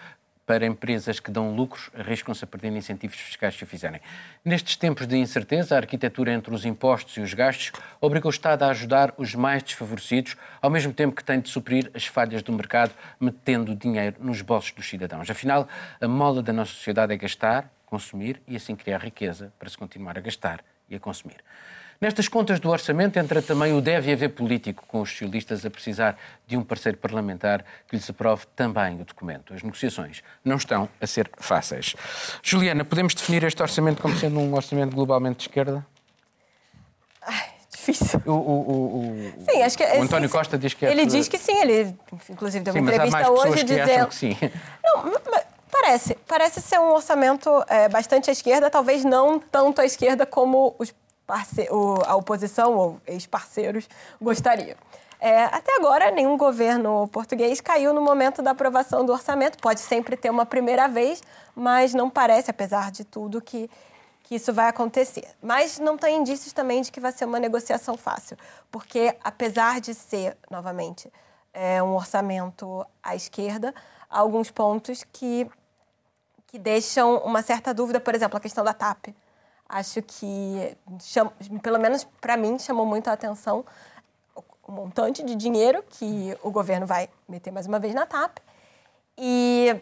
para 0.45 0.67
empresas 0.67 1.19
que 1.19 1.31
dão 1.31 1.57
lucros, 1.57 1.89
arriscam-se 1.99 2.45
a 2.45 2.47
perder 2.47 2.71
incentivos 2.71 3.17
fiscais 3.17 3.55
se 3.55 3.65
o 3.65 3.67
fizerem. 3.67 3.99
Nestes 4.45 4.77
tempos 4.77 5.07
de 5.07 5.17
incerteza, 5.17 5.75
a 5.75 5.79
arquitetura 5.79 6.31
entre 6.35 6.55
os 6.55 6.67
impostos 6.67 7.17
e 7.17 7.21
os 7.21 7.33
gastos 7.33 7.73
obriga 7.99 8.27
o 8.27 8.31
Estado 8.31 8.63
a 8.65 8.69
ajudar 8.69 9.15
os 9.17 9.35
mais 9.35 9.63
desfavorecidos, 9.63 10.37
ao 10.61 10.69
mesmo 10.69 10.93
tempo 10.93 11.17
que 11.17 11.25
tem 11.25 11.41
de 11.41 11.49
suprir 11.49 11.91
as 11.95 12.05
falhas 12.07 12.43
do 12.43 12.53
mercado, 12.53 12.93
metendo 13.19 13.75
dinheiro 13.75 14.17
nos 14.21 14.43
bolsos 14.43 14.73
dos 14.73 14.87
cidadãos. 14.87 15.31
Afinal, 15.31 15.67
a 15.99 16.07
mola 16.07 16.43
da 16.43 16.53
nossa 16.53 16.73
sociedade 16.73 17.15
é 17.15 17.17
gastar, 17.17 17.75
consumir 17.87 18.43
e 18.47 18.57
assim 18.57 18.75
criar 18.75 18.99
riqueza 18.99 19.53
para 19.59 19.71
se 19.71 19.79
continuar 19.79 20.19
a 20.19 20.21
gastar 20.21 20.63
e 20.91 20.97
a 20.97 21.01
consumir. 21.01 21.39
Nestas 22.01 22.29
contas 22.29 22.61
do 22.61 22.69
orçamento 22.69 23.19
entra 23.19 23.41
também 23.41 23.73
o 23.73 23.81
deve 23.81 24.13
haver 24.13 24.29
político, 24.31 24.85
com 24.87 25.01
os 25.01 25.11
socialistas 25.11 25.65
a 25.65 25.71
precisar 25.71 26.19
de 26.47 26.57
um 26.57 26.63
parceiro 26.63 26.99
parlamentar 26.99 27.65
que 27.89 27.97
lhes 27.97 28.09
aprove 28.11 28.45
também 28.55 29.01
o 29.01 29.05
documento. 29.05 29.55
As 29.55 29.63
negociações 29.63 30.23
não 30.45 30.57
estão 30.57 30.89
a 31.01 31.07
ser 31.07 31.31
fáceis. 31.39 31.97
Juliana, 32.43 32.85
podemos 32.85 33.15
definir 33.15 33.45
este 33.45 33.63
orçamento 33.63 34.03
como 34.03 34.15
sendo 34.15 34.39
um 34.39 34.55
orçamento 34.55 34.95
globalmente 34.95 35.39
de 35.39 35.43
esquerda? 35.45 35.87
Ai, 37.23 37.49
difícil. 37.71 38.21
O, 38.27 38.33
o, 38.33 38.99
o, 38.99 39.45
sim, 39.51 39.63
acho 39.63 39.79
que, 39.79 39.85
o 39.85 40.03
António 40.03 40.29
sim, 40.29 40.37
Costa 40.37 40.59
diz 40.59 40.75
que 40.75 40.85
é... 40.85 40.91
Ele 40.91 41.07
diz 41.07 41.29
que 41.29 41.39
sim, 41.39 41.57
ele 41.63 41.97
inclusive 42.29 42.63
deu 42.63 42.75
uma 42.75 42.91
sim, 42.91 42.95
entrevista 42.95 43.31
hoje 43.31 43.65
dizendo... 43.65 44.09
que 44.09 44.15
sim. 44.15 44.37
Não, 44.85 45.05
mas 45.31 45.56
Parece. 45.81 46.15
Parece 46.27 46.61
ser 46.61 46.79
um 46.79 46.93
orçamento 46.93 47.51
é, 47.69 47.89
bastante 47.89 48.31
à 48.31 48.33
esquerda, 48.33 48.71
talvez 48.71 49.05
não 49.05 49.39
tanto 49.39 49.81
à 49.81 49.85
esquerda 49.85 50.25
como 50.25 50.75
os 50.79 50.93
a 52.07 52.15
oposição 52.15 52.77
ou 52.77 53.01
ex-parceiros 53.05 53.89
gostariam. 54.21 54.77
É, 55.19 55.45
até 55.45 55.75
agora, 55.75 56.11
nenhum 56.11 56.37
governo 56.37 57.09
português 57.09 57.61
caiu 57.61 57.93
no 57.93 58.01
momento 58.01 58.43
da 58.43 58.53
aprovação 58.53 59.05
do 59.05 59.13
orçamento. 59.13 59.59
Pode 59.59 59.81
sempre 59.81 60.17
ter 60.17 60.31
uma 60.31 60.47
primeira 60.47 60.87
vez, 60.87 61.21
mas 61.55 61.93
não 61.95 62.09
parece, 62.09 62.51
apesar 62.51 62.93
de 62.93 63.03
tudo, 63.03 63.41
que, 63.41 63.69
que 64.23 64.37
isso 64.37 64.53
vai 64.53 64.69
acontecer. 64.69 65.29
Mas 65.43 65.81
não 65.81 65.99
tem 65.99 66.19
indícios 66.19 66.53
também 66.53 66.81
de 66.81 66.93
que 66.93 67.01
vai 67.01 67.11
ser 67.11 67.25
uma 67.25 67.41
negociação 67.41 67.97
fácil, 67.97 68.37
porque 68.71 69.17
apesar 69.25 69.81
de 69.81 69.95
ser, 69.95 70.37
novamente, 70.49 71.13
é, 71.53 71.83
um 71.83 71.95
orçamento 71.97 72.87
à 73.03 73.17
esquerda, 73.17 73.75
há 74.09 74.21
alguns 74.21 74.51
pontos 74.51 75.03
que 75.13 75.51
que 76.47 76.59
deixam 76.59 77.19
uma 77.19 77.43
certa 77.43 77.75
dúvida, 77.75 78.01
por 78.01 78.15
exemplo, 78.15 78.37
a 78.37 78.41
questão 78.41 78.65
da 78.65 78.73
TAP. 78.73 79.09
Acho 79.69 80.01
que, 80.03 80.77
pelo 81.63 81.79
menos 81.79 82.05
para 82.21 82.37
mim, 82.37 82.59
chamou 82.59 82.87
muito 82.87 83.09
a 83.09 83.13
atenção 83.13 83.65
o 84.67 84.73
montante 84.73 85.23
de 85.23 85.35
dinheiro 85.35 85.83
que 85.89 86.37
o 86.43 86.51
governo 86.51 86.87
vai 86.87 87.09
meter 87.29 87.53
mais 87.53 87.67
uma 87.67 87.79
vez 87.79 87.95
na 87.95 88.05
TAP. 88.05 88.39
E 89.17 89.77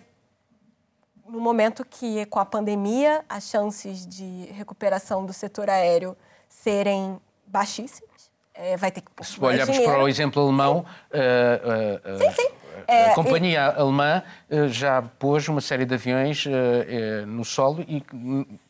no 1.26 1.40
momento 1.40 1.84
que, 1.84 2.26
com 2.26 2.38
a 2.38 2.44
pandemia, 2.44 3.24
as 3.28 3.44
chances 3.44 4.06
de 4.06 4.46
recuperação 4.52 5.24
do 5.24 5.32
setor 5.32 5.70
aéreo 5.70 6.16
serem 6.48 7.18
baixíssimas, 7.46 8.30
é, 8.52 8.76
vai 8.76 8.90
ter 8.90 9.00
que 9.00 9.10
pôr 9.10 9.24
Se 9.24 9.42
olharmos 9.42 9.78
para 9.78 10.02
o 10.02 10.08
exemplo 10.08 10.42
alemão, 10.42 10.84
uh, 11.10 12.14
uh, 12.14 12.18
sim, 12.18 12.30
sim. 12.30 12.54
É, 12.86 13.06
a 13.06 13.14
companhia 13.14 13.74
e... 13.76 13.80
alemã 13.80 14.22
eh, 14.50 14.68
já 14.68 15.02
pôs 15.02 15.48
uma 15.48 15.60
série 15.60 15.84
de 15.84 15.94
aviões 15.94 16.44
eh, 16.46 16.50
eh, 16.52 17.26
no 17.26 17.44
solo 17.44 17.82
e 17.88 18.04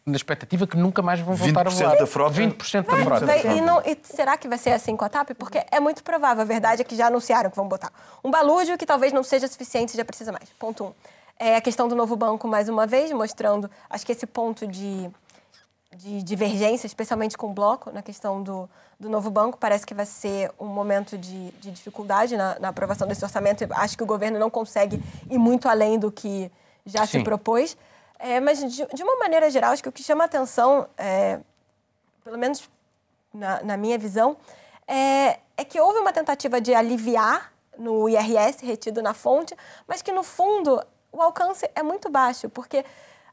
na 0.06 0.16
expectativa 0.16 0.66
que 0.66 0.76
nunca 0.76 1.02
mais 1.02 1.20
vão 1.20 1.34
voltar 1.34 1.66
a 1.66 1.70
voar. 1.70 1.98
Da 1.98 2.06
frota. 2.06 2.34
20% 2.34 2.84
da 2.84 2.96
frota. 3.04 3.26
Vai, 3.26 3.58
e, 3.58 3.60
não, 3.60 3.80
e, 3.80 3.98
será 4.02 4.36
que 4.36 4.48
vai 4.48 4.58
ser 4.58 4.70
assim 4.70 4.96
com 4.96 5.04
a 5.04 5.08
TAP? 5.08 5.30
Porque 5.38 5.64
é 5.70 5.80
muito 5.80 6.02
provável. 6.02 6.42
A 6.42 6.46
verdade 6.46 6.82
é 6.82 6.84
que 6.84 6.96
já 6.96 7.06
anunciaram 7.06 7.50
que 7.50 7.56
vão 7.56 7.66
botar 7.66 7.92
um 8.22 8.30
balúrdio 8.30 8.76
que 8.76 8.86
talvez 8.86 9.12
não 9.12 9.22
seja 9.22 9.48
suficiente 9.48 9.94
e 9.94 9.96
já 9.96 10.04
precisa 10.04 10.32
mais. 10.32 10.48
Ponto 10.58 10.84
um. 10.84 10.92
É 11.38 11.56
a 11.56 11.60
questão 11.60 11.88
do 11.88 11.96
novo 11.96 12.14
banco, 12.14 12.46
mais 12.46 12.68
uma 12.68 12.86
vez, 12.86 13.10
mostrando, 13.10 13.68
acho 13.90 14.06
que 14.06 14.12
esse 14.12 14.26
ponto 14.26 14.66
de 14.66 15.10
de 15.96 16.22
divergência, 16.22 16.86
especialmente 16.86 17.36
com 17.36 17.50
o 17.50 17.52
bloco, 17.52 17.90
na 17.90 18.02
questão 18.02 18.42
do, 18.42 18.68
do 18.98 19.08
novo 19.08 19.30
banco. 19.30 19.58
Parece 19.58 19.86
que 19.86 19.94
vai 19.94 20.06
ser 20.06 20.50
um 20.58 20.66
momento 20.66 21.16
de, 21.16 21.50
de 21.52 21.70
dificuldade 21.70 22.36
na, 22.36 22.58
na, 22.58 22.68
aprovação 22.68 23.06
desse 23.06 23.24
orçamento. 23.24 23.66
Acho 23.70 23.96
que 23.96 24.02
o 24.02 24.06
governo 24.06 24.38
não 24.38 24.50
consegue 24.50 25.00
ir 25.30 25.38
muito 25.38 25.68
além 25.68 25.98
do 25.98 26.10
que 26.10 26.50
já 26.84 27.06
Sim. 27.06 27.18
se 27.18 27.24
propôs. 27.24 27.76
É, 28.18 28.40
mas, 28.40 28.58
de, 28.58 28.86
de, 28.86 29.02
uma 29.02 29.16
maneira 29.18 29.50
geral, 29.50 29.72
acho 29.72 29.82
que 29.82 29.88
o 29.88 29.92
que 29.92 30.02
chama 30.02 30.24
atenção, 30.24 30.86
é, 30.96 31.38
pelo 32.22 32.38
menos 32.38 32.68
na, 33.32 33.62
na 33.62 33.76
minha 33.76 33.98
visão, 33.98 34.36
é, 34.86 35.38
é 35.56 35.64
que 35.64 35.80
houve 35.80 35.98
uma 35.98 36.12
tentativa 36.12 36.60
de 36.60 36.74
aliviar 36.74 37.52
no 37.78 38.08
IRS 38.08 38.64
retido 38.64 39.02
na 39.02 39.14
fonte, 39.14 39.56
mas 39.86 40.02
que, 40.02 40.12
no 40.12 40.22
fundo, 40.22 40.80
o 41.12 41.20
alcance 41.20 41.68
é 41.74 41.82
muito 41.82 42.10
baixo, 42.10 42.48
porque 42.48 42.84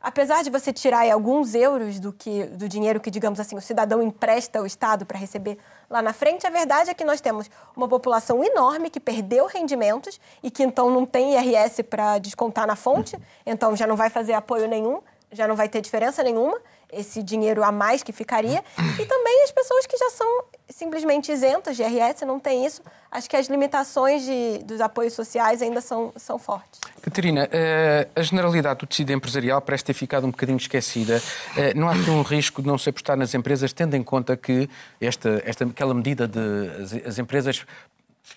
apesar 0.02 0.44
de 0.44 0.50
você 0.50 0.74
tirar 0.74 1.10
alguns 1.12 1.54
euros 1.54 2.00
do, 2.00 2.12
que, 2.12 2.46
do 2.46 2.68
dinheiro 2.68 3.00
que, 3.00 3.12
digamos 3.12 3.40
assim, 3.40 3.56
o 3.56 3.62
cidadão 3.62 4.02
empresta 4.02 4.60
ao 4.60 4.66
Estado 4.66 5.06
para 5.06 5.18
receber 5.18 5.58
lá 5.90 6.02
na 6.02 6.14
frente, 6.14 6.48
a 6.48 6.50
verdade 6.50 6.90
é 6.90 6.94
que 6.94 7.04
nós 7.04 7.22
temos 7.22 7.50
uma 7.76 7.88
população 7.88 8.44
enorme 8.44 8.90
que 8.90 9.00
perdeu 9.00 9.46
rendimentos 9.46 10.20
e 10.42 10.50
que 10.50 10.64
então 10.64 10.90
não 10.90 11.06
tem 11.06 11.34
IRS 11.34 11.84
para 11.84 12.18
descontar 12.18 12.66
na 12.66 12.76
fonte, 12.76 13.18
então 13.46 13.76
já 13.76 13.86
não 13.86 13.96
vai 13.96 14.10
fazer 14.10 14.34
apoio 14.34 14.68
nenhum, 14.68 15.02
já 15.32 15.48
não 15.48 15.56
vai 15.56 15.70
ter 15.70 15.82
diferença 15.82 16.24
nenhuma 16.24 16.60
esse 16.92 17.24
dinheiro 17.24 17.64
a 17.64 17.72
mais 17.72 18.04
que 18.04 18.12
ficaria, 18.12 18.62
e 19.00 19.06
também 19.06 19.44
as 19.44 19.52
pessoas 19.52 19.86
que 19.86 19.98
já 19.98 20.10
são 20.10 20.44
simplesmente 20.72 21.32
isentas 21.32 21.76
de 21.76 21.84
IRS, 21.84 22.26
não 22.26 22.40
tem 22.40 22.66
isso. 22.66 22.82
Acho 23.12 23.30
que 23.30 23.36
as 23.36 23.48
limitações 23.48 24.24
de, 24.24 24.60
dos 24.64 24.80
apoios 24.80 25.14
sociais 25.14 25.62
ainda 25.62 25.82
são, 25.82 26.14
são 26.16 26.40
fortes. 26.40 26.80
Catarina, 27.02 27.50
eh, 27.52 28.08
a 28.16 28.22
generalidade 28.22 28.80
do 28.80 28.88
tecido 28.88 29.12
empresarial 29.12 29.62
parece 29.62 29.84
ter 29.84 29.94
ficado 29.94 30.26
um 30.26 30.32
bocadinho 30.32 30.58
esquecida. 30.58 31.22
Eh, 31.58 31.74
não 31.74 31.90
há 31.90 31.92
aqui 31.94 32.10
um 32.10 32.22
risco 32.22 32.62
de 32.62 32.68
não 32.68 32.78
se 32.78 32.90
apostar 32.90 33.18
nas 33.18 33.34
empresas, 33.34 33.74
tendo 33.74 33.96
em 33.96 34.04
conta 34.04 34.38
que 34.38 34.70
esta, 35.00 35.42
esta, 35.46 35.66
aquela 35.66 35.94
medida 35.94 36.28
de 36.28 36.40
as, 36.82 36.94
as 37.08 37.20
empresas 37.20 37.66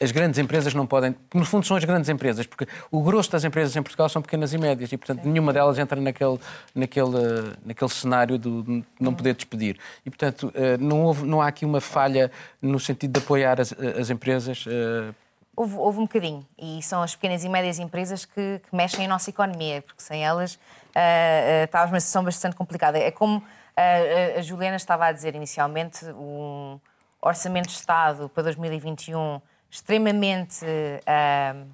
as 0.00 0.10
grandes 0.10 0.38
empresas 0.38 0.74
não 0.74 0.86
podem, 0.86 1.14
no 1.32 1.44
fundo 1.44 1.66
são 1.66 1.76
as 1.76 1.84
grandes 1.84 2.08
empresas, 2.08 2.46
porque 2.46 2.66
o 2.90 3.02
grosso 3.02 3.30
das 3.30 3.44
empresas 3.44 3.74
em 3.76 3.82
Portugal 3.82 4.08
são 4.08 4.20
pequenas 4.20 4.52
e 4.52 4.58
médias 4.58 4.92
e, 4.92 4.96
portanto, 4.96 5.24
nenhuma 5.24 5.52
delas 5.52 5.78
entra 5.78 6.00
naquele, 6.00 6.38
naquele, 6.74 7.56
naquele 7.64 7.90
cenário 7.90 8.38
de 8.38 8.84
não 9.00 9.14
poder 9.14 9.34
despedir. 9.34 9.78
E, 10.04 10.10
portanto, 10.10 10.52
eh, 10.54 10.76
não, 10.78 11.02
houve, 11.02 11.26
não 11.26 11.40
há 11.40 11.48
aqui 11.48 11.64
uma 11.64 11.80
falha 11.80 12.30
no 12.60 12.78
sentido 12.80 13.12
de 13.12 13.24
apoiar 13.24 13.60
as, 13.60 13.72
as 13.72 14.10
empresas. 14.10 14.64
Eh, 14.66 15.12
houve, 15.56 15.76
houve, 15.76 15.98
um 15.98 16.02
bocadinho, 16.02 16.46
e 16.58 16.82
são 16.82 17.02
as 17.02 17.14
pequenas 17.14 17.44
e 17.44 17.48
médias 17.48 17.78
empresas 17.78 18.24
que, 18.24 18.60
que 18.68 18.76
mexem 18.76 19.06
a 19.06 19.08
nossa 19.08 19.30
economia, 19.30 19.82
porque 19.82 20.02
sem 20.02 20.24
elas 20.24 20.54
uh, 20.54 20.58
uh, 20.58 21.64
estávamos 21.64 21.92
numa 21.92 22.00
situação 22.00 22.24
bastante 22.24 22.56
complicada. 22.56 22.98
É 22.98 23.10
como 23.10 23.38
uh, 23.38 24.38
a 24.38 24.42
Juliana 24.42 24.76
estava 24.76 25.06
a 25.06 25.12
dizer 25.12 25.34
inicialmente, 25.34 26.04
um 26.06 26.78
orçamento 27.20 27.68
de 27.68 27.74
Estado 27.74 28.28
para 28.28 28.44
2021 28.44 29.40
extremamente 29.74 30.64
uh, 30.64 31.68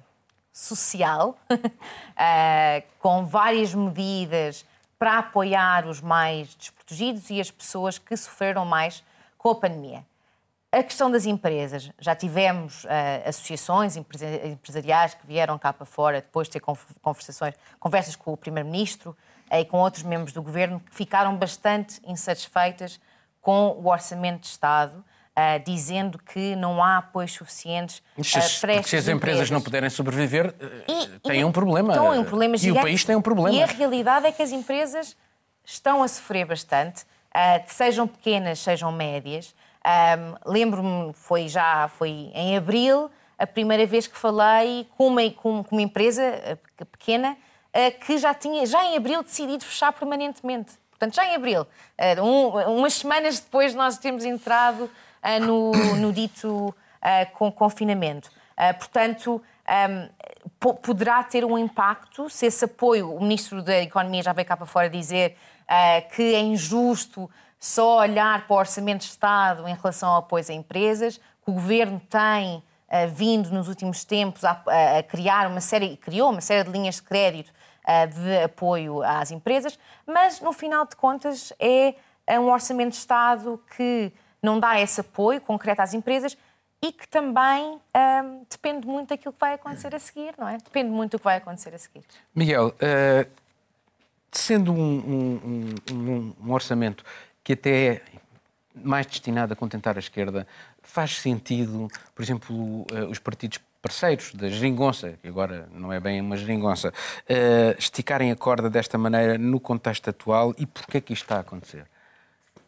social, 0.51 1.37
uh, 1.51 2.83
com 2.99 3.27
várias 3.27 3.75
medidas 3.75 4.65
para 4.97 5.19
apoiar 5.19 5.85
os 5.85 6.01
mais 6.01 6.55
desprotegidos 6.55 7.29
e 7.29 7.39
as 7.39 7.51
pessoas 7.51 7.99
que 7.99 8.17
sofreram 8.17 8.65
mais 8.65 9.03
com 9.37 9.49
a 9.49 9.55
pandemia. 9.55 10.03
A 10.71 10.81
questão 10.81 11.11
das 11.11 11.27
empresas, 11.27 11.91
já 11.99 12.15
tivemos 12.15 12.85
uh, 12.85 12.87
associações 13.27 13.95
empresariais 13.95 15.13
que 15.13 15.27
vieram 15.27 15.59
cá 15.59 15.71
para 15.71 15.85
fora 15.85 16.21
depois 16.21 16.47
de 16.47 16.53
ter 16.53 16.61
conversações, 17.01 17.53
conversas 17.79 18.15
com 18.15 18.33
o 18.33 18.37
Primeiro-Ministro 18.37 19.15
e 19.51 19.63
com 19.63 19.77
outros 19.77 20.01
membros 20.01 20.33
do 20.33 20.41
Governo 20.41 20.79
que 20.79 20.95
ficaram 20.95 21.35
bastante 21.37 22.01
insatisfeitas 22.03 22.99
com 23.39 23.77
o 23.79 23.87
Orçamento 23.87 24.41
de 24.41 24.47
Estado 24.47 25.05
Uh, 25.41 25.63
dizendo 25.65 26.19
que 26.19 26.55
não 26.55 26.83
há 26.83 26.97
apoios 26.97 27.31
suficientes 27.31 28.03
uh, 28.15 28.59
para 28.59 28.73
estas 28.73 28.89
Se 28.89 28.97
as 28.97 29.07
empresas, 29.07 29.09
empresas, 29.09 29.49
não 29.49 29.59
puderem 29.59 29.89
sobreviver, 29.89 30.53
e, 30.87 31.19
têm 31.19 31.39
e, 31.39 31.43
um 31.43 31.51
problema. 31.51 31.93
Então, 31.93 32.13
é 32.13 32.19
um 32.19 32.23
problema 32.23 32.57
e 32.61 32.69
o 32.71 32.75
país 32.75 33.03
tem 33.03 33.15
um 33.15 33.21
problema. 33.21 33.57
E 33.57 33.63
a 33.63 33.65
realidade 33.65 34.27
é 34.27 34.31
que 34.31 34.43
as 34.43 34.51
empresas 34.51 35.17
estão 35.65 36.03
a 36.03 36.07
sofrer 36.07 36.45
bastante, 36.45 37.03
uh, 37.03 37.63
sejam 37.65 38.07
pequenas, 38.07 38.59
sejam 38.59 38.91
médias. 38.91 39.55
Um, 39.83 40.51
Lembro-me, 40.51 41.13
foi 41.13 41.47
já 41.47 41.89
foi 41.97 42.29
em 42.35 42.55
abril, 42.55 43.09
a 43.39 43.47
primeira 43.47 43.87
vez 43.87 44.05
que 44.05 44.17
falei 44.17 44.87
com 44.95 45.07
uma, 45.07 45.27
com, 45.31 45.63
com 45.63 45.75
uma 45.75 45.81
empresa 45.81 46.59
pequena 46.91 47.35
que 48.05 48.17
já 48.17 48.33
tinha, 48.33 48.65
já 48.65 48.83
em 48.83 48.97
abril, 48.97 49.23
decidido 49.23 49.63
fechar 49.63 49.93
permanentemente. 49.93 50.73
Portanto, 50.91 51.15
já 51.15 51.25
em 51.25 51.35
abril, 51.35 51.65
um, 52.21 52.77
umas 52.77 52.93
semanas 52.93 53.39
depois 53.39 53.71
de 53.71 53.77
nós 53.77 53.97
termos 53.97 54.23
entrado 54.23 54.83
uh, 54.83 54.89
no, 55.39 55.71
no, 55.97 56.11
dito 56.11 56.69
uh, 56.69 57.31
com 57.33 57.51
confinamento. 57.51 58.29
Uh, 58.57 58.77
portanto, 58.77 59.41
um, 60.61 60.75
poderá 60.81 61.23
ter 61.23 61.45
um 61.45 61.57
impacto 61.57 62.29
se 62.29 62.47
esse 62.47 62.65
apoio, 62.65 63.13
o 63.13 63.21
Ministro 63.21 63.61
da 63.61 63.79
Economia 63.81 64.23
já 64.23 64.33
veio 64.33 64.47
cá 64.47 64.57
para 64.57 64.65
fora 64.65 64.89
dizer 64.89 65.37
que 66.13 66.35
é 66.35 66.41
injusto 66.41 67.29
só 67.57 67.99
olhar 67.99 68.45
para 68.45 68.53
o 68.53 68.59
Orçamento 68.59 69.01
de 69.01 69.05
Estado 69.05 69.65
em 69.69 69.73
relação 69.73 70.09
ao 70.09 70.17
apoio 70.17 70.43
a 70.49 70.53
empresas, 70.53 71.17
que 71.17 71.49
o 71.49 71.53
Governo 71.53 72.01
tem 72.09 72.61
vindo 73.13 73.49
nos 73.51 73.69
últimos 73.69 74.03
tempos 74.03 74.43
a, 74.43 74.61
a, 74.97 75.03
criar 75.03 75.47
uma 75.47 75.61
série, 75.61 75.95
criou 75.95 76.29
uma 76.29 76.41
série 76.41 76.65
de 76.65 76.71
linhas 76.71 76.95
de 76.95 77.03
crédito 77.03 77.53
de 78.13 78.43
apoio 78.43 79.01
às 79.01 79.31
empresas, 79.31 79.79
mas 80.05 80.41
no 80.41 80.51
final 80.51 80.85
de 80.85 80.97
contas 80.97 81.53
é, 81.57 81.95
é 82.27 82.37
um 82.37 82.51
orçamento 82.51 82.89
de 82.89 82.97
Estado 82.97 83.63
que 83.77 84.11
não 84.41 84.59
dá 84.59 84.79
esse 84.79 85.01
apoio 85.01 85.39
concreto 85.39 85.81
às 85.81 85.93
empresas 85.93 86.37
e 86.81 86.91
que 86.91 87.07
também 87.07 87.79
hum, 87.95 88.45
depende 88.49 88.87
muito 88.87 89.09
daquilo 89.09 89.33
que 89.33 89.39
vai 89.39 89.53
acontecer 89.53 89.93
a 89.93 89.99
seguir, 89.99 90.33
não 90.37 90.47
é? 90.47 90.57
Depende 90.57 90.89
muito 90.89 91.11
do 91.11 91.19
que 91.19 91.23
vai 91.23 91.37
acontecer 91.37 91.73
a 91.75 91.77
seguir. 91.77 92.03
Miguel, 92.33 92.69
uh, 92.69 93.29
sendo 94.31 94.73
um, 94.73 95.37
um, 95.45 95.75
um, 95.91 96.33
um, 96.41 96.51
orçamento 96.51 97.03
que 97.43 97.53
até 97.53 97.87
é 97.87 98.01
mais 98.73 99.05
destinado 99.05 99.53
a 99.53 99.55
contentar 99.55 99.95
a 99.95 99.99
esquerda, 99.99 100.47
faz 100.81 101.17
sentido, 101.17 101.87
por 102.15 102.23
exemplo, 102.23 102.55
uh, 102.55 103.09
os 103.11 103.19
partidos 103.19 103.59
parceiros 103.79 104.33
da 104.33 104.47
geringonça, 104.47 105.19
que 105.21 105.27
agora 105.27 105.67
não 105.73 105.93
é 105.93 105.99
bem 105.99 106.19
uma 106.19 106.37
geringonça, 106.37 106.89
uh, 106.89 107.77
esticarem 107.77 108.31
a 108.31 108.35
corda 108.35 108.71
desta 108.71 108.97
maneira 108.97 109.37
no 109.37 109.59
contexto 109.59 110.09
atual 110.09 110.53
e 110.57 110.65
porquê 110.65 110.97
é 110.97 111.01
que 111.01 111.13
isto 111.13 111.23
está 111.23 111.37
a 111.37 111.41
acontecer? 111.41 111.85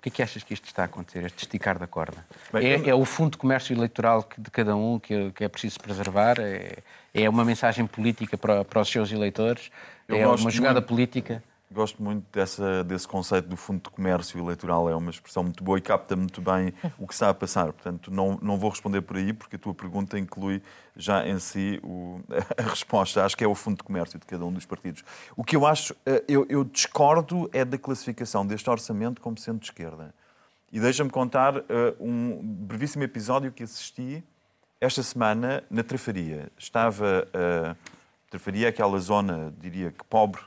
Que 0.03 0.09
é 0.09 0.11
que 0.11 0.21
achas 0.21 0.43
que 0.43 0.53
isto 0.53 0.65
está 0.65 0.81
a 0.81 0.85
acontecer, 0.85 1.23
este 1.23 1.43
esticar 1.43 1.79
da 1.79 1.87
corda? 1.87 2.25
Bem, 2.51 2.67
é, 2.67 2.89
é, 2.89 2.93
o 2.95 3.05
fundo 3.05 3.31
de 3.31 3.37
comércio 3.37 3.73
eleitoral 3.73 4.27
de 4.37 4.51
cada 4.51 4.75
um 4.75 4.99
que, 4.99 5.31
que 5.31 5.45
é 5.45 5.47
preciso 5.47 5.79
preservar? 5.79 6.39
É, 6.39 6.79
é, 7.13 7.29
uma 7.29 7.45
mensagem 7.45 7.87
política 7.87 8.37
para, 8.37 8.65
para 8.65 8.81
os 8.81 8.89
seus 8.89 9.11
eleitores? 9.13 9.71
é 10.09 10.27
uma 10.27 10.51
jogada 10.51 10.81
muito, 10.81 10.89
política? 10.89 11.41
Gosto 11.73 12.03
muito 12.03 12.25
dessa, 12.31 12.83
desse 12.83 13.07
conceito 13.07 13.47
do 13.47 13.57
fundo 13.57 13.81
de 13.81 13.89
comércio 13.89 14.39
eleitoral, 14.39 14.87
é 14.87 14.95
uma 14.95 15.09
expressão 15.09 15.43
muito 15.43 15.63
boa 15.63 15.77
e 15.77 15.81
capta 15.81 16.15
muito 16.15 16.39
bem 16.39 16.71
o 16.99 17.07
que 17.07 17.13
está 17.13 17.29
a 17.29 17.33
passar. 17.33 17.73
Portanto, 17.73 18.11
não, 18.11 18.37
não 18.41 18.57
vou 18.57 18.69
responder 18.69 19.01
por 19.01 19.17
aí, 19.17 19.33
porque 19.33 19.55
a 19.55 19.59
tua 19.59 19.73
pergunta 19.73 20.19
inclui 20.19 20.61
já 20.95 21.27
em 21.27 21.39
si 21.39 21.79
o, 21.83 22.21
a 22.57 22.69
resposta. 22.69 23.25
Acho 23.25 23.35
que 23.35 23.43
é 23.43 23.47
o 23.47 23.55
fundo 23.55 23.77
de 23.77 23.83
comércio 23.83 24.19
de 24.19 24.25
cada 24.25 24.45
um 24.45 24.53
dos 24.53 24.65
partidos. 24.65 25.03
O 25.35 25.43
que 25.43 25.55
eu 25.55 25.65
acho, 25.65 25.95
eh, 26.05 26.23
eu, 26.27 26.45
eu 26.47 26.63
discordo 26.63 27.49
é 27.51 27.65
da 27.65 27.77
classificação 27.77 28.45
deste 28.45 28.69
orçamento 28.69 29.19
como 29.19 29.37
sendo 29.37 29.59
de 29.59 29.65
esquerda. 29.65 30.13
E 30.71 30.79
deixa-me 30.79 31.09
contar 31.09 31.57
uh, 31.57 31.63
um 31.99 32.39
brevíssimo 32.43 33.03
episódio 33.03 33.51
que 33.51 33.63
assisti 33.63 34.23
esta 34.79 35.01
semana 35.01 35.63
na 35.69 35.83
Trafaria. 35.83 36.51
Estava. 36.57 37.27
Uh, 37.29 38.03
Trafaria 38.33 38.67
aquela 38.67 38.97
zona, 38.97 39.53
diria 39.59 39.91
que 39.91 40.03
pobre 40.05 40.41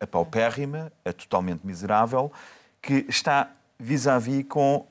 a 0.00 0.06
paupérrima, 0.06 0.90
a 1.04 1.12
totalmente 1.12 1.66
miserável, 1.66 2.32
que 2.80 3.04
está 3.08 3.50
vis-à-vis 3.78 4.38
-vis 4.38 4.48
com 4.48 4.86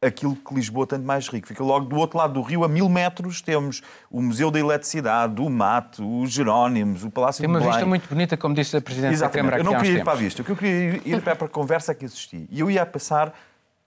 aquilo 0.00 0.36
que 0.36 0.54
Lisboa 0.54 0.86
de 0.86 0.98
mais 0.98 1.28
rico. 1.28 1.46
Fica 1.48 1.62
logo 1.62 1.86
do 1.86 1.96
outro 1.96 2.18
lado 2.18 2.34
do 2.34 2.42
rio, 2.42 2.64
a 2.64 2.68
mil 2.68 2.88
metros, 2.88 3.40
temos 3.40 3.82
o 4.10 4.20
Museu 4.20 4.50
da 4.50 4.58
Eletricidade, 4.58 5.40
o 5.40 5.48
Mato, 5.48 6.22
os 6.22 6.30
Jerónimos, 6.30 7.04
o 7.04 7.10
Palácio 7.10 7.40
Tem 7.40 7.48
uma 7.48 7.60
vista 7.60 7.84
muito 7.86 8.08
bonita, 8.08 8.36
como 8.36 8.54
disse 8.54 8.76
a 8.76 8.80
Presidente 8.80 9.14
Exatamente. 9.14 9.50
da 9.50 9.56
Câmara. 9.56 9.60
Eu 9.60 9.64
não 9.64 9.80
queria 9.80 10.00
ir 10.00 10.04
para 10.04 10.12
a 10.12 10.16
vista, 10.16 10.42
o 10.42 10.44
que 10.44 10.52
eu 10.52 10.56
queria 10.56 11.00
ir 11.04 11.22
para 11.22 11.32
a 11.32 11.48
conversa 11.48 11.94
que 11.94 12.04
assisti. 12.04 12.46
E 12.50 12.60
eu 12.60 12.70
ia 12.70 12.84
passar 12.84 13.34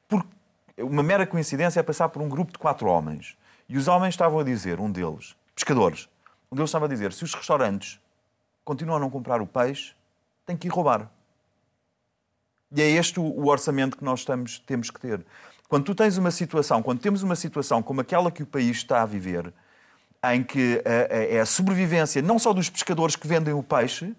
por 0.07 0.25
uma 0.77 1.03
mera 1.03 1.25
coincidência, 1.25 1.79
a 1.79 1.83
passar 1.83 2.09
por 2.09 2.21
um 2.21 2.29
grupo 2.29 2.51
de 2.51 2.57
quatro 2.57 2.87
homens. 2.87 3.37
E 3.67 3.77
os 3.77 3.87
homens 3.87 4.13
estavam 4.13 4.39
a 4.39 4.43
dizer, 4.43 4.79
um 4.79 4.91
deles, 4.91 5.35
pescadores, 5.55 6.09
um 6.51 6.55
deles 6.55 6.69
estava 6.69 6.85
a 6.85 6.89
dizer, 6.89 7.13
se 7.13 7.23
os 7.23 7.33
restaurantes 7.33 7.99
continuam 8.65 8.97
a 8.97 8.99
não 8.99 9.09
comprar 9.09 9.41
o 9.41 9.47
peixe, 9.47 9.93
tem 10.49 10.57
que 10.57 10.67
ir 10.67 10.71
roubar. 10.71 11.07
E 12.75 12.81
é 12.81 12.89
este 12.89 13.19
o 13.19 13.47
orçamento 13.47 13.95
que 13.95 14.03
nós 14.03 14.21
estamos, 14.21 14.57
temos 14.59 14.89
que 14.89 14.99
ter. 14.99 15.23
Quando 15.67 15.85
tu 15.85 15.93
tens 15.93 16.17
uma 16.17 16.31
situação, 16.31 16.81
quando 16.81 16.99
temos 16.99 17.21
uma 17.21 17.35
situação 17.35 17.83
como 17.83 18.01
aquela 18.01 18.31
que 18.31 18.41
o 18.41 18.47
país 18.47 18.77
está 18.77 19.03
a 19.03 19.05
viver, 19.05 19.53
em 20.31 20.43
que 20.43 20.81
é 20.83 21.39
a 21.39 21.45
sobrevivência 21.45 22.21
não 22.21 22.39
só 22.39 22.51
dos 22.51 22.69
pescadores 22.69 23.15
que 23.15 23.27
vendem 23.27 23.53
o 23.53 23.61
peixe, 23.61 24.15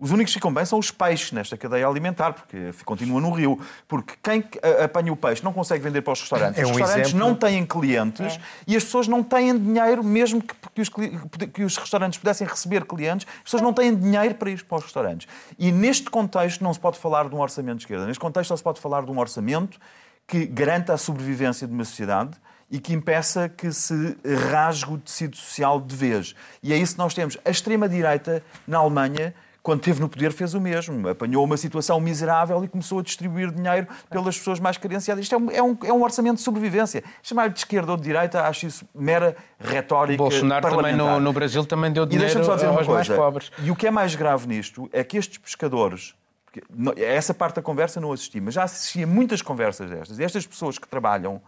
os 0.00 0.12
únicos 0.12 0.32
que 0.32 0.38
ficam 0.38 0.54
bem 0.54 0.64
são 0.64 0.78
os 0.78 0.92
peixes 0.92 1.32
nesta 1.32 1.56
cadeia 1.56 1.86
alimentar, 1.86 2.32
porque 2.32 2.70
continua 2.84 3.20
no 3.20 3.32
rio. 3.32 3.60
Porque 3.88 4.14
quem 4.22 4.44
apanha 4.84 5.12
o 5.12 5.16
peixe 5.16 5.42
não 5.42 5.52
consegue 5.52 5.82
vender 5.82 6.02
para 6.02 6.12
os 6.12 6.20
restaurantes. 6.20 6.62
É 6.62 6.64
um 6.64 6.70
os 6.70 6.76
restaurantes 6.76 7.08
exemplo. 7.08 7.28
não 7.28 7.34
têm 7.34 7.66
clientes 7.66 8.36
é. 8.36 8.40
e 8.64 8.76
as 8.76 8.84
pessoas 8.84 9.08
não 9.08 9.24
têm 9.24 9.58
dinheiro, 9.58 10.04
mesmo 10.04 10.40
que, 10.40 10.54
que, 10.72 10.80
os, 10.80 10.88
que 11.52 11.64
os 11.64 11.76
restaurantes 11.76 12.16
pudessem 12.16 12.46
receber 12.46 12.84
clientes, 12.84 13.26
as 13.38 13.42
pessoas 13.42 13.62
não 13.62 13.72
têm 13.72 13.92
dinheiro 13.92 14.36
para 14.36 14.50
ir 14.50 14.64
para 14.64 14.78
os 14.78 14.84
restaurantes. 14.84 15.26
E 15.58 15.72
neste 15.72 16.08
contexto 16.08 16.62
não 16.62 16.72
se 16.72 16.78
pode 16.78 16.96
falar 16.96 17.28
de 17.28 17.34
um 17.34 17.40
orçamento 17.40 17.78
de 17.78 17.82
esquerda. 17.82 18.06
Neste 18.06 18.20
contexto 18.20 18.50
só 18.50 18.56
se 18.56 18.62
pode 18.62 18.80
falar 18.80 19.04
de 19.04 19.10
um 19.10 19.18
orçamento 19.18 19.80
que 20.28 20.46
garanta 20.46 20.94
a 20.94 20.96
sobrevivência 20.96 21.66
de 21.66 21.72
uma 21.72 21.84
sociedade 21.84 22.36
e 22.70 22.78
que 22.78 22.92
impeça 22.92 23.48
que 23.48 23.72
se 23.72 24.16
rasgue 24.48 24.92
o 24.92 24.98
tecido 24.98 25.36
social 25.36 25.80
de 25.80 25.96
vez. 25.96 26.36
E 26.62 26.72
é 26.72 26.76
isso 26.76 26.92
que 26.92 26.98
nós 26.98 27.14
temos. 27.14 27.36
A 27.44 27.50
extrema-direita, 27.50 28.44
na 28.64 28.78
Alemanha, 28.78 29.34
quando 29.62 29.80
esteve 29.80 30.00
no 30.00 30.08
poder, 30.08 30.32
fez 30.32 30.54
o 30.54 30.60
mesmo. 30.60 31.08
Apanhou 31.08 31.44
uma 31.44 31.56
situação 31.56 32.00
miserável 32.00 32.64
e 32.64 32.68
começou 32.68 33.00
a 33.00 33.02
distribuir 33.02 33.50
dinheiro 33.50 33.86
pelas 34.08 34.38
pessoas 34.38 34.60
mais 34.60 34.76
carenciadas. 34.76 35.24
Isto 35.24 35.34
é 35.34 35.38
um, 35.38 35.50
é 35.50 35.62
um, 35.62 35.78
é 35.84 35.92
um 35.92 36.02
orçamento 36.02 36.36
de 36.36 36.42
sobrevivência. 36.42 37.02
Chamar 37.22 37.50
de 37.50 37.58
esquerda 37.58 37.92
ou 37.92 37.96
de 37.96 38.04
direita, 38.04 38.42
acho 38.42 38.66
isso 38.66 38.88
mera 38.94 39.36
retórica. 39.58 40.18
Bolsonaro 40.18 40.68
também 40.68 40.96
no, 40.96 41.20
no, 41.20 41.32
Brasil 41.32 41.64
também 41.64 41.92
deu 41.92 42.06
dinheiro 42.06 42.44
só 42.44 42.54
dizer 42.54 42.66
aos 42.66 42.86
mais 42.86 43.08
pobres. 43.08 43.50
E 43.62 43.70
o 43.70 43.76
que 43.76 43.86
é 43.86 43.90
mais 43.90 44.14
grave 44.14 44.46
nisto 44.46 44.88
é 44.92 45.04
que 45.04 45.16
estes 45.16 45.38
pescadores. 45.38 46.14
Essa 46.96 47.34
parte 47.34 47.56
da 47.56 47.62
conversa 47.62 48.00
não 48.00 48.10
assisti, 48.10 48.40
mas 48.40 48.54
já 48.54 48.64
assisti 48.64 49.02
a 49.02 49.06
muitas 49.06 49.42
conversas 49.42 49.90
destas. 49.90 50.18
E 50.18 50.24
estas 50.24 50.46
pessoas 50.46 50.78
que 50.78 50.88
trabalham 50.88 51.40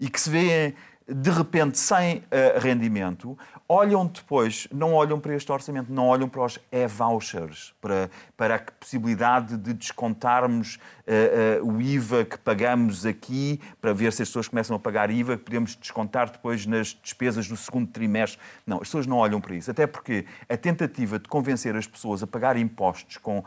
e 0.00 0.08
que 0.10 0.20
se 0.20 0.28
vêem 0.28 0.74
de 1.08 1.30
repente 1.30 1.78
sem 1.78 2.18
uh, 2.18 2.58
rendimento, 2.58 3.38
olham 3.68 4.06
depois, 4.06 4.66
não 4.72 4.94
olham 4.94 5.20
para 5.20 5.36
este 5.36 5.52
orçamento, 5.52 5.92
não 5.92 6.06
olham 6.06 6.26
para 6.26 6.42
os 6.42 6.58
e-vouchers, 6.72 7.74
para, 7.82 8.10
para 8.34 8.54
a 8.54 8.58
possibilidade 8.58 9.58
de 9.58 9.74
descontarmos 9.74 10.76
uh, 10.76 11.62
uh, 11.62 11.70
o 11.70 11.80
IVA 11.80 12.24
que 12.24 12.38
pagamos 12.38 13.04
aqui, 13.04 13.60
para 13.78 13.92
ver 13.92 14.12
se 14.14 14.22
as 14.22 14.28
pessoas 14.28 14.48
começam 14.48 14.74
a 14.74 14.78
pagar 14.78 15.10
IVA, 15.10 15.36
que 15.36 15.44
podemos 15.44 15.76
descontar 15.76 16.30
depois 16.30 16.64
nas 16.64 16.98
despesas 17.02 17.46
do 17.46 17.56
segundo 17.58 17.88
trimestre. 17.88 18.40
Não, 18.66 18.76
as 18.76 18.84
pessoas 18.88 19.06
não 19.06 19.18
olham 19.18 19.40
para 19.40 19.54
isso, 19.54 19.70
até 19.70 19.86
porque 19.86 20.24
a 20.48 20.56
tentativa 20.56 21.18
de 21.18 21.28
convencer 21.28 21.76
as 21.76 21.86
pessoas 21.86 22.22
a 22.22 22.26
pagar 22.26 22.56
impostos 22.56 23.18
com 23.18 23.44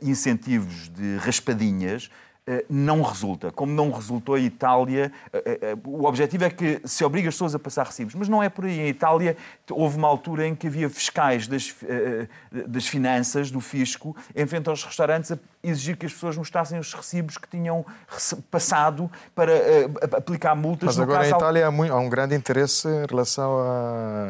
incentivos 0.00 0.88
de 0.88 1.18
raspadinhas 1.18 2.08
não 2.70 3.02
resulta. 3.02 3.50
Como 3.50 3.72
não 3.72 3.90
resultou 3.90 4.36
a 4.36 4.40
Itália, 4.40 5.12
eh, 5.32 5.58
eh, 5.62 5.76
o 5.84 6.04
objetivo 6.04 6.44
é 6.44 6.50
que 6.50 6.80
se 6.84 7.04
obriga 7.04 7.28
as 7.28 7.34
pessoas 7.34 7.54
a 7.54 7.58
passar 7.58 7.86
recibos, 7.86 8.14
mas 8.14 8.28
não 8.28 8.42
é 8.42 8.48
por 8.48 8.64
aí. 8.64 8.80
Em 8.80 8.88
Itália 8.88 9.36
houve 9.70 9.96
uma 9.96 10.06
altura 10.06 10.46
em 10.46 10.54
que 10.54 10.68
havia 10.68 10.88
fiscais 10.88 11.48
das, 11.48 11.74
das 12.50 12.86
finanças, 12.86 13.50
do 13.50 13.60
fisco, 13.60 14.16
em 14.34 14.46
frente 14.46 14.68
aos 14.68 14.84
restaurantes 14.84 15.32
a 15.32 15.38
exigir 15.68 15.96
que 15.96 16.06
as 16.06 16.12
pessoas 16.12 16.36
mostrassem 16.36 16.78
os 16.78 16.92
recibos 16.92 17.36
que 17.36 17.48
tinham 17.48 17.84
passado 18.50 19.10
para 19.34 19.52
aplicar 20.16 20.54
multas. 20.54 20.96
Mas 20.96 21.00
agora 21.00 21.26
em 21.26 21.30
Itália 21.30 21.66
há, 21.66 21.70
muito, 21.70 21.92
há, 21.92 21.98
um 21.98 22.08
grande 22.08 22.34
interesse 22.34 22.88
em 22.88 23.06
relação 23.06 23.58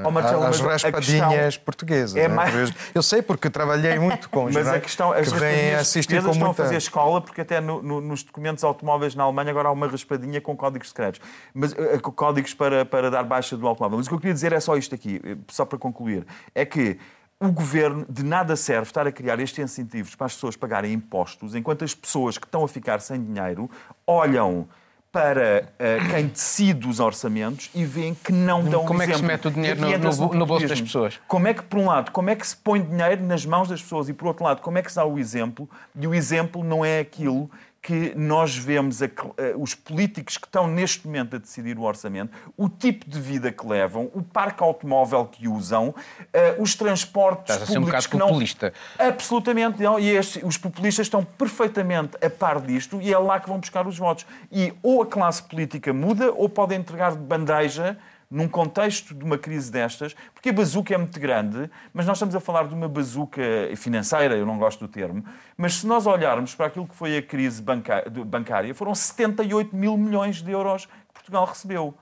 a, 0.05 0.11
Marcelo, 0.11 0.45
às 0.45 0.61
raspadinhas 0.61 1.57
portuguesas. 1.57 2.17
É 2.17 2.29
né? 2.29 2.35
mais... 2.35 2.73
Eu 2.95 3.03
sei 3.03 3.23
porque 3.23 3.51
trabalhei 3.51 3.99
muito 3.99 4.31
com 4.31 4.45
os 4.45 4.55
Mas 4.57 4.69
a 4.69 4.81
questão, 4.81 5.13
as 5.13 5.33
que 5.33 5.39
vêm 5.39 5.75
assistir 5.75 6.17
com 6.17 6.29
muita... 6.29 6.37
estão 6.39 6.51
a 6.51 6.55
fazer 6.55 6.77
escola 6.77 7.21
porque 7.21 7.41
até 7.41 7.61
no, 7.61 7.83
no 7.83 8.01
nos 8.01 8.23
documentos 8.23 8.65
automóveis 8.65 9.15
na 9.15 9.25
Alemanha 9.25 9.51
agora 9.51 9.69
há 9.69 9.73
uma 9.73 9.87
raspadinha 9.87 10.41
com 10.41 10.57
códigos 10.57 10.89
secretos. 10.89 11.21
Mas, 11.53 11.73
uh, 11.73 12.01
códigos 12.01 12.55
para, 12.55 12.85
para 12.85 13.11
dar 13.11 13.25
baixa 13.25 13.57
do 13.57 13.67
automóvel. 13.67 13.99
Mas 13.99 14.07
o 14.07 14.11
que 14.11 14.15
eu 14.15 14.19
queria 14.19 14.35
dizer 14.35 14.53
é 14.53 14.61
só 14.61 14.77
isto 14.77 14.95
aqui, 14.95 15.21
só 15.49 15.65
para 15.65 15.79
concluir. 15.79 16.27
É 16.55 16.65
que 16.65 16.99
o 17.41 17.53
governo 17.53 18.07
de 18.09 18.25
nada 18.25 18.57
serve 18.57 18.89
estar 18.89 19.07
a 19.07 19.13
criar 19.13 19.39
estes 19.41 19.59
incentivos 19.59 20.15
para 20.15 20.27
as 20.27 20.35
pessoas 20.35 20.57
pagarem 20.57 20.93
impostos, 20.93 21.55
enquanto 21.55 21.85
as 21.85 21.95
pessoas 21.95 22.39
que 22.39 22.47
estão 22.47 22.65
a 22.65 22.69
ficar 22.69 23.01
sem 23.01 23.23
dinheiro 23.23 23.71
olham 24.07 24.67
para 25.13 25.73
uh, 25.75 26.11
quem 26.11 26.27
decide 26.27 26.87
os 26.87 27.01
orçamentos 27.01 27.71
e 27.75 27.85
veem 27.85 28.15
que 28.15 28.33
não 28.33 28.63
dão 28.63 28.85
Como 28.85 29.03
é 29.03 29.07
que 29.07 29.15
se 29.15 29.23
mete 29.23 29.49
o 29.49 29.51
dinheiro 29.51 29.81
no, 29.81 29.89
no, 29.89 30.35
no, 30.35 30.47
bolso 30.47 30.69
das 30.69 30.81
pessoas? 30.81 31.19
Como 31.27 31.49
é 31.49 31.55
que, 31.55 31.63
por 31.63 31.79
um 31.79 31.87
lado, 31.87 32.11
como 32.11 32.29
é 32.29 32.37
que 32.37 32.47
se 32.47 32.57
põe 32.57 32.83
dinheiro 32.83 33.23
nas 33.25 33.47
mãos 33.47 33.69
das 33.69 33.81
pessoas 33.81 34.11
e, 34.11 34.13
por 34.13 34.29
outro 34.29 34.45
lado, 34.45 34.61
como 34.61 34.77
é 34.77 34.83
que 34.83 34.91
se 34.91 34.97
dá 34.97 35.07
o 35.07 35.19
exemplo? 35.19 35.69
E 35.99 36.07
o 36.07 36.15
exemplo 36.15 36.63
não 36.63 36.85
é 36.85 37.01
aquilo 37.01 37.51
que 37.87 38.13
nós 38.17 38.57
vemos 38.57 39.01
a, 39.01 39.07
a, 39.07 39.57
os 39.57 39.73
políticos 39.73 40.37
que 40.37 40.49
estão 40.49 40.67
neste 40.67 41.07
momento 41.07 41.37
a 41.37 41.39
decidir 41.39 41.79
o 41.79 41.83
orçamento, 41.83 42.37
o 42.57 42.69
tipo 42.69 43.09
de 43.09 43.21
vida 43.21 43.53
que 43.53 43.65
levam, 43.65 44.11
o 44.13 44.25
parque 44.25 44.61
automóvel 44.61 45.25
que 45.25 45.47
usam, 45.47 45.91
uh, 45.91 45.95
os 46.61 46.75
transportes 46.75 47.55
Estás 47.55 47.71
públicos 47.71 47.95
a 47.95 48.01
ser 48.01 48.09
um 48.09 48.11
que 48.11 48.17
não... 48.17 48.27
populista. 48.27 48.73
Absolutamente 48.99 49.81
não. 49.81 50.01
E 50.01 50.11
estes, 50.11 50.43
os 50.43 50.57
populistas 50.57 51.07
estão 51.07 51.23
perfeitamente 51.23 52.17
a 52.21 52.29
par 52.29 52.61
disto 52.61 53.01
e 53.01 53.15
é 53.15 53.19
lá 53.19 53.39
que 53.39 53.49
vão 53.49 53.61
buscar 53.61 53.87
os 53.87 53.97
votos. 53.97 54.27
E 54.51 54.75
ou 54.83 55.03
a 55.03 55.07
classe 55.07 55.45
política 55.45 55.93
muda 55.93 56.33
ou 56.33 56.49
pode 56.49 56.75
entregar 56.75 57.13
de 57.13 57.19
bandeja 57.19 57.97
num 58.31 58.49
contexto 58.49 59.15
de 59.15 59.25
uma 59.25 59.39
crise 59.39 59.71
destas, 59.71 60.15
porque 60.35 60.49
a 60.49 60.53
bazuca 60.53 60.95
é 60.95 60.99
muito 60.99 61.19
grande, 61.21 61.71
mas 61.93 62.07
nós 62.07 62.17
estamos 62.17 62.35
a 62.35 62.41
falar 62.41 62.67
de 62.67 62.75
uma 62.75 62.89
bazuca 62.89 63.43
financeira, 63.77 64.37
eu 64.37 64.45
não 64.45 64.59
gosto 64.59 64.87
do 64.87 64.89
termo, 64.89 65.25
mas 65.57 65.75
se 65.75 65.87
nós 65.87 66.07
olharmos 66.07 66.55
para 66.55 66.67
aquilo 66.67 66.87
que 66.87 66.95
foi 66.95 67.17
a 67.17 67.23
crise 67.23 67.63
bancária, 67.63 68.75
foram 68.75 68.95
78 68.95 69.75
mil 69.75 69.97
milhões 69.97 70.43
de 70.43 70.51
euros 70.51 70.87
que 70.87 71.15
Portugal 71.15 71.45
recebeu. 71.45 71.95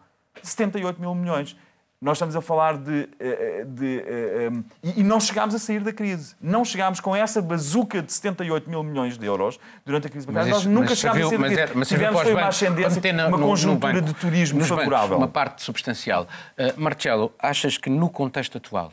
78 0.42 1.00
mil 1.00 1.14
milhões. 1.14 1.56
Nós 2.00 2.18
estamos 2.18 2.36
a 2.36 2.42
falar 2.42 2.76
de. 2.76 3.08
Eh, 3.18 3.60
eh, 3.60 3.64
de, 3.64 3.74
de 3.74 4.04
eh, 4.06 4.50
um, 4.50 4.64
e, 4.82 5.02
não 5.02 5.18
chegámos 5.18 5.54
a 5.54 5.58
sair 5.58 5.80
da 5.80 5.92
crise. 5.92 6.34
Não 6.40 6.64
chegámos 6.64 7.00
com 7.00 7.16
essa 7.16 7.40
bazuca 7.40 8.02
de 8.02 8.12
78 8.12 8.68
mil 8.68 8.82
milhões 8.82 9.16
de 9.16 9.24
euros 9.24 9.58
durante 9.86 10.06
a 10.06 10.10
crise 10.10 10.26
bancária. 10.26 10.50
Nós 10.50 10.66
nunca 10.66 10.94
chegámos 10.94 11.24
a 11.24 11.28
sair 11.28 11.38
da 11.38 11.46
crise. 11.46 11.60
Mas, 11.62 11.74
mas 11.74 11.88
Tivemos 11.88 12.20
foi 12.20 12.34
uma 12.34 12.46
ascendência, 12.48 13.28
uma 13.28 13.38
conjuntura 13.38 14.02
de 14.02 14.12
turismo 14.14 14.60
favorável. 14.60 15.08
Bancos, 15.08 15.16
uma 15.16 15.28
parte 15.28 15.62
substancial. 15.62 16.28
Uh, 16.58 16.80
Marcelo, 16.80 17.32
achas 17.38 17.78
que 17.78 17.88
no 17.88 18.10
contexto 18.10 18.58
atual 18.58 18.92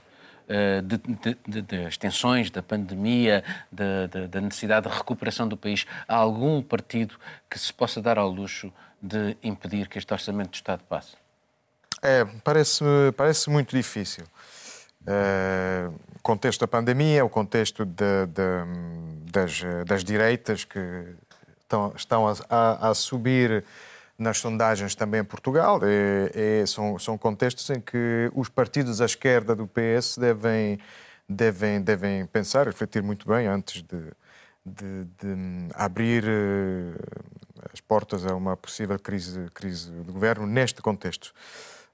de, 0.84 0.98
de, 0.98 1.38
de, 1.48 1.62
das 1.62 1.96
tensões, 1.96 2.52
da 2.52 2.62
pandemia, 2.62 3.42
da 3.72 4.42
necessidade 4.42 4.90
de 4.90 4.94
recuperação 4.94 5.48
do 5.48 5.56
país, 5.56 5.86
há 6.06 6.16
algum 6.16 6.62
partido 6.62 7.16
que 7.50 7.58
se 7.58 7.72
possa 7.72 8.02
dar 8.02 8.18
ao 8.18 8.30
luxo 8.30 8.72
de 9.02 9.38
impedir 9.42 9.88
que 9.88 9.98
este 9.98 10.12
orçamento 10.12 10.52
de 10.52 10.58
Estado 10.58 10.82
passe? 10.90 11.21
É, 12.02 12.26
parece-me 12.44 13.12
parece 13.12 13.50
muito 13.50 13.76
difícil. 13.76 14.24
Uh, 15.04 15.94
contexto 16.22 16.62
da 16.62 16.68
pandemia, 16.68 17.24
o 17.24 17.30
contexto 17.30 17.86
de, 17.86 18.26
de, 18.28 19.32
das, 19.32 19.62
das 19.86 20.04
direitas 20.04 20.64
que 20.64 20.80
estão, 21.62 21.94
estão 21.96 22.28
a, 22.50 22.90
a, 22.90 22.94
subir 22.94 23.64
nas 24.18 24.38
sondagens 24.38 24.96
também 24.96 25.22
em 25.22 25.24
Portugal. 25.24 25.80
É, 25.84 26.62
é, 26.62 26.66
são, 26.66 26.98
são 27.00 27.18
contextos 27.18 27.70
em 27.70 27.80
que 27.80 28.32
os 28.34 28.50
partidos 28.50 29.02
à 29.02 29.06
esquerda 29.06 29.56
do 29.56 29.68
PS 29.68 30.18
devem, 30.18 30.80
devem, 31.28 31.82
devem 31.82 32.26
pensar, 32.26 32.68
refletir 32.68 33.02
muito 33.02 33.28
bem 33.28 33.48
antes 33.48 33.82
de, 33.84 34.12
de, 34.66 35.06
de 35.06 35.68
abrir 35.74 36.24
uh, 36.24 37.72
as 37.74 37.80
portas 37.80 38.26
a 38.26 38.36
uma 38.36 38.56
possível 38.56 39.00
crise, 39.00 39.48
crise 39.54 39.92
de 39.92 40.12
governo 40.12 40.46
neste 40.46 40.82
contexto. 40.82 41.34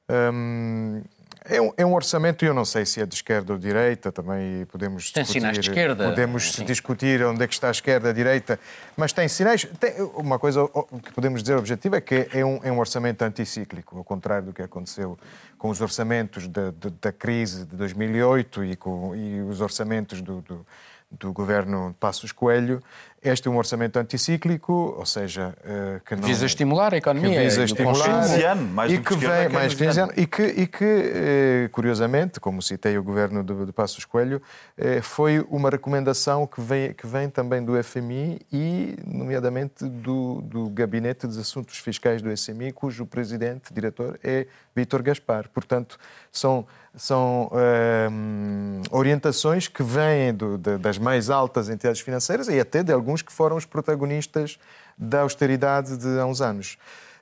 Hum, 0.10 1.02
é, 1.50 1.62
um, 1.62 1.72
é 1.78 1.86
um, 1.86 1.94
orçamento, 1.94 2.44
eu 2.44 2.54
não 2.54 2.66
sei 2.66 2.86
se 2.86 3.02
é 3.02 3.06
de 3.06 3.16
esquerda 3.16 3.54
ou 3.54 3.60
de 3.60 3.66
direita, 3.68 4.12
também 4.12 4.66
podemos 4.66 5.12
tem 5.12 5.24
discutir. 5.24 5.40
sinais 5.40 5.58
de 5.58 5.70
esquerda. 5.70 6.10
Podemos 6.10 6.44
discutir 6.66 7.24
onde 7.24 7.44
é 7.44 7.48
que 7.48 7.54
está 7.54 7.70
a 7.70 7.72
esquerda, 7.72 8.10
a 8.10 8.14
direita, 8.14 8.60
mas 8.98 9.14
tem 9.14 9.30
sinais. 9.30 9.66
Tem, 9.80 9.94
uma 10.16 10.38
coisa 10.38 10.68
que 11.04 11.14
podemos 11.14 11.42
dizer 11.42 11.56
objetiva 11.56 11.98
é 11.98 12.02
que 12.02 12.28
é 12.34 12.44
um, 12.44 12.60
é 12.64 12.72
um 12.72 12.80
orçamento 12.80 13.22
anticíclico, 13.22 13.98
ao 13.98 14.04
contrário 14.04 14.48
do 14.48 14.54
que 14.54 14.62
aconteceu 14.62 15.18
com 15.58 15.70
os 15.70 15.80
orçamentos 15.80 16.48
da, 16.50 16.74
da 17.02 17.12
crise 17.14 17.66
de 17.66 17.78
2008 17.78 18.66
e, 18.66 18.76
com, 18.76 19.16
e 19.16 19.42
os 19.42 19.62
orçamentos 19.62 20.22
do, 20.22 20.42
do 20.42 20.66
do 21.12 21.32
governo 21.32 21.96
Passos 22.00 22.32
Coelho. 22.32 22.82
Este 23.28 23.48
é 23.48 23.52
um 23.52 23.58
orçamento 23.58 24.00
anticíclico, 24.00 24.96
ou 24.98 25.06
seja, 25.06 25.54
eh, 25.66 26.00
que 26.06 26.16
não... 26.16 26.24
Visa 26.24 26.46
estimular 26.46 26.94
a 26.94 26.98
economia. 26.98 27.42
visa 27.42 27.64
estimular. 27.64 28.56
mais 28.56 28.92
e 28.92 29.00
que 29.00 29.16
vem, 29.16 29.50
mais 29.50 29.74
de 29.74 29.86
15 29.86 30.00
anos. 30.00 30.14
E 30.18 30.26
que, 30.26 30.44
e 30.44 30.68
que, 30.68 30.84
eh, 30.86 31.70
curiosamente, 31.72 32.40
como 32.40 32.62
citei 32.62 32.98
o 32.98 33.04
governo 33.04 33.44
de, 33.44 33.66
de 33.66 33.72
Passos 33.74 34.06
Coelho, 34.06 34.42
eh, 34.78 35.02
foi 35.02 35.46
uma 35.50 35.70
recomendação 35.70 36.48
que 36.48 36.62
vem, 36.62 36.94
que 36.94 37.06
vem 37.06 37.30
também 37.30 37.64
do 37.64 37.82
FMI 37.84 38.40
e, 38.52 38.96
nomeadamente, 39.06 39.84
do, 39.86 40.42
do 40.42 40.70
Gabinete 40.70 41.28
dos 41.28 41.38
Assuntos 41.38 41.78
Fiscais 41.78 42.22
do 42.22 42.36
SMI, 42.36 42.72
cujo 42.72 43.06
presidente, 43.06 43.74
diretor, 43.74 44.18
é 44.24 44.48
Vítor 44.76 45.02
Gaspar. 45.02 45.50
Portanto, 45.50 45.98
são 46.32 46.66
são 46.98 47.52
ehm, 47.54 48.82
orientações 48.92 49.68
que 49.68 49.84
vêm 49.84 50.34
do, 50.34 50.58
de, 50.58 50.78
das 50.78 50.98
mais 50.98 51.30
altas 51.30 51.70
entidades 51.70 52.02
financeiras 52.02 52.48
e 52.48 52.60
até 52.60 52.84
de 52.84 52.92
alguns 52.92 53.22
que 53.22 53.32
foram 53.32 53.56
os 53.56 53.66
protagonistas 53.66 54.58
da 54.98 55.22
austeridade 55.22 55.96
de 55.96 56.20
há 56.20 56.26
uns 56.26 56.42
anos. 56.42 56.78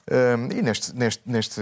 Ehm, 0.09 0.51
e 0.51 0.61
neste, 0.61 0.95
neste, 0.95 1.21
neste, 1.25 1.61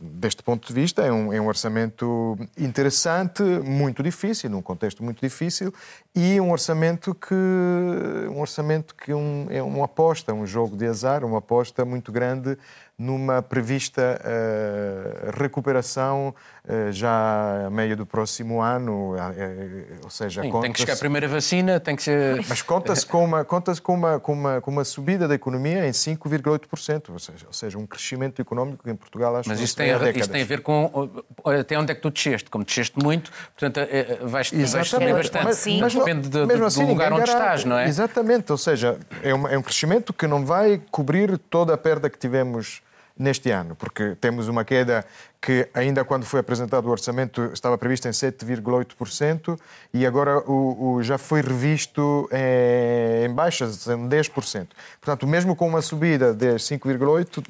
deste 0.00 0.42
ponto 0.42 0.68
de 0.68 0.74
vista 0.74 1.02
é 1.02 1.10
um, 1.10 1.32
é 1.32 1.40
um 1.40 1.46
orçamento 1.46 2.38
interessante, 2.56 3.42
muito 3.42 4.02
difícil, 4.02 4.50
num 4.50 4.60
contexto 4.60 5.02
muito 5.02 5.20
difícil, 5.20 5.72
e 6.14 6.38
um 6.40 6.52
orçamento 6.52 7.14
que, 7.14 7.34
um 7.34 8.40
orçamento 8.40 8.94
que 8.94 9.12
um, 9.12 9.46
é 9.50 9.62
uma 9.62 9.86
aposta, 9.86 10.34
um 10.34 10.46
jogo 10.46 10.76
de 10.76 10.86
azar, 10.86 11.24
uma 11.24 11.38
aposta 11.38 11.84
muito 11.84 12.12
grande 12.12 12.58
numa 12.98 13.40
prevista 13.40 14.20
uh, 14.20 15.40
recuperação 15.40 16.34
uh, 16.64 16.90
já 16.90 17.66
a 17.66 17.70
meio 17.70 17.96
do 17.96 18.04
próximo 18.04 18.60
ano, 18.60 19.14
uh, 19.14 19.18
ou 20.02 20.10
seja, 20.10 20.42
Sim, 20.42 20.50
tem 20.60 20.72
que 20.72 20.80
chegar 20.80 20.94
a 20.94 20.96
primeira 20.96 21.28
vacina, 21.28 21.78
tem 21.78 21.94
que 21.94 22.02
ser... 22.02 22.44
Mas 22.48 22.60
conta-se 22.60 23.06
com 23.06 23.24
uma, 23.24 23.44
conta 23.44 23.72
com 23.80 23.94
uma, 23.94 24.18
com 24.18 24.32
uma, 24.32 24.60
com 24.60 24.70
uma 24.72 24.82
subida 24.82 25.28
da 25.28 25.34
economia 25.36 25.86
em 25.86 25.92
5,8%, 25.92 27.10
ou 27.10 27.18
seja, 27.20 27.46
ou 27.46 27.52
seja, 27.52 27.78
um 27.78 27.86
crescimento 27.86 28.42
económico 28.42 28.82
que 28.82 28.90
em 28.90 28.96
Portugal 28.96 29.36
acho 29.36 29.48
Mas 29.48 29.60
isso 29.60 29.76
tem, 29.76 29.92
a, 29.92 30.10
isso 30.10 30.28
tem 30.28 30.42
a 30.42 30.46
ver 30.46 30.62
com 30.62 31.08
até 31.44 31.78
onde 31.78 31.92
é 31.92 31.94
que 31.94 32.00
tu 32.00 32.10
desceste, 32.10 32.50
como 32.50 32.64
desceste 32.64 32.98
muito, 33.00 33.30
portanto 33.56 33.78
vais, 34.22 34.50
vais 34.50 34.88
subir 34.88 35.12
bastante, 35.12 35.44
mas, 35.44 35.56
Sim. 35.56 35.80
mas 35.80 35.94
depende 35.94 36.28
de, 36.28 36.46
de, 36.46 36.64
assim, 36.64 36.84
do 36.84 36.88
lugar 36.88 37.12
onde 37.12 37.30
estás, 37.30 37.64
não 37.64 37.78
é? 37.78 37.86
Exatamente, 37.86 38.50
ou 38.50 38.58
seja, 38.58 38.98
é, 39.22 39.32
uma, 39.32 39.48
é 39.52 39.56
um 39.56 39.62
crescimento 39.62 40.12
que 40.12 40.26
não 40.26 40.44
vai 40.44 40.80
cobrir 40.90 41.38
toda 41.38 41.72
a 41.72 41.78
perda 41.78 42.10
que 42.10 42.18
tivemos 42.18 42.82
neste 43.18 43.50
ano, 43.50 43.74
porque 43.74 44.14
temos 44.20 44.48
uma 44.48 44.64
queda 44.64 45.04
que 45.40 45.68
ainda 45.72 46.04
quando 46.04 46.24
foi 46.24 46.40
apresentado 46.40 46.86
o 46.86 46.90
orçamento 46.90 47.50
estava 47.52 47.78
previsto 47.78 48.08
em 48.08 48.10
7,8% 48.10 49.58
e 49.94 50.04
agora 50.04 50.38
o, 50.40 50.94
o, 50.94 51.02
já 51.02 51.16
foi 51.16 51.40
revisto 51.40 52.28
em, 52.32 53.26
em 53.26 53.34
baixas, 53.34 53.86
em 53.86 54.08
10%. 54.08 54.66
Portanto, 55.00 55.26
mesmo 55.26 55.54
com 55.54 55.68
uma 55.68 55.80
subida 55.80 56.34
de 56.34 56.54
5,8%, 56.54 57.44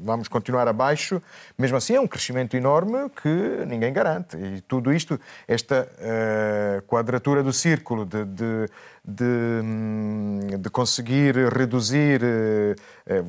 vamos 0.00 0.26
continuar 0.28 0.66
abaixo, 0.68 1.22
mesmo 1.58 1.76
assim 1.76 1.94
é 1.94 2.00
um 2.00 2.06
crescimento 2.06 2.56
enorme 2.56 3.10
que 3.22 3.64
ninguém 3.66 3.92
garante. 3.92 4.36
E 4.36 4.60
tudo 4.62 4.92
isto, 4.92 5.20
esta 5.46 5.86
uh, 5.98 6.82
quadratura 6.82 7.42
do 7.42 7.52
círculo 7.52 8.06
de, 8.06 8.24
de 8.24 8.68
de, 9.06 9.24
hum, 9.24 10.38
de 10.58 10.70
conseguir 10.70 11.36
reduzir, 11.52 12.22
eh, 12.24 12.74
eh, 13.06 13.22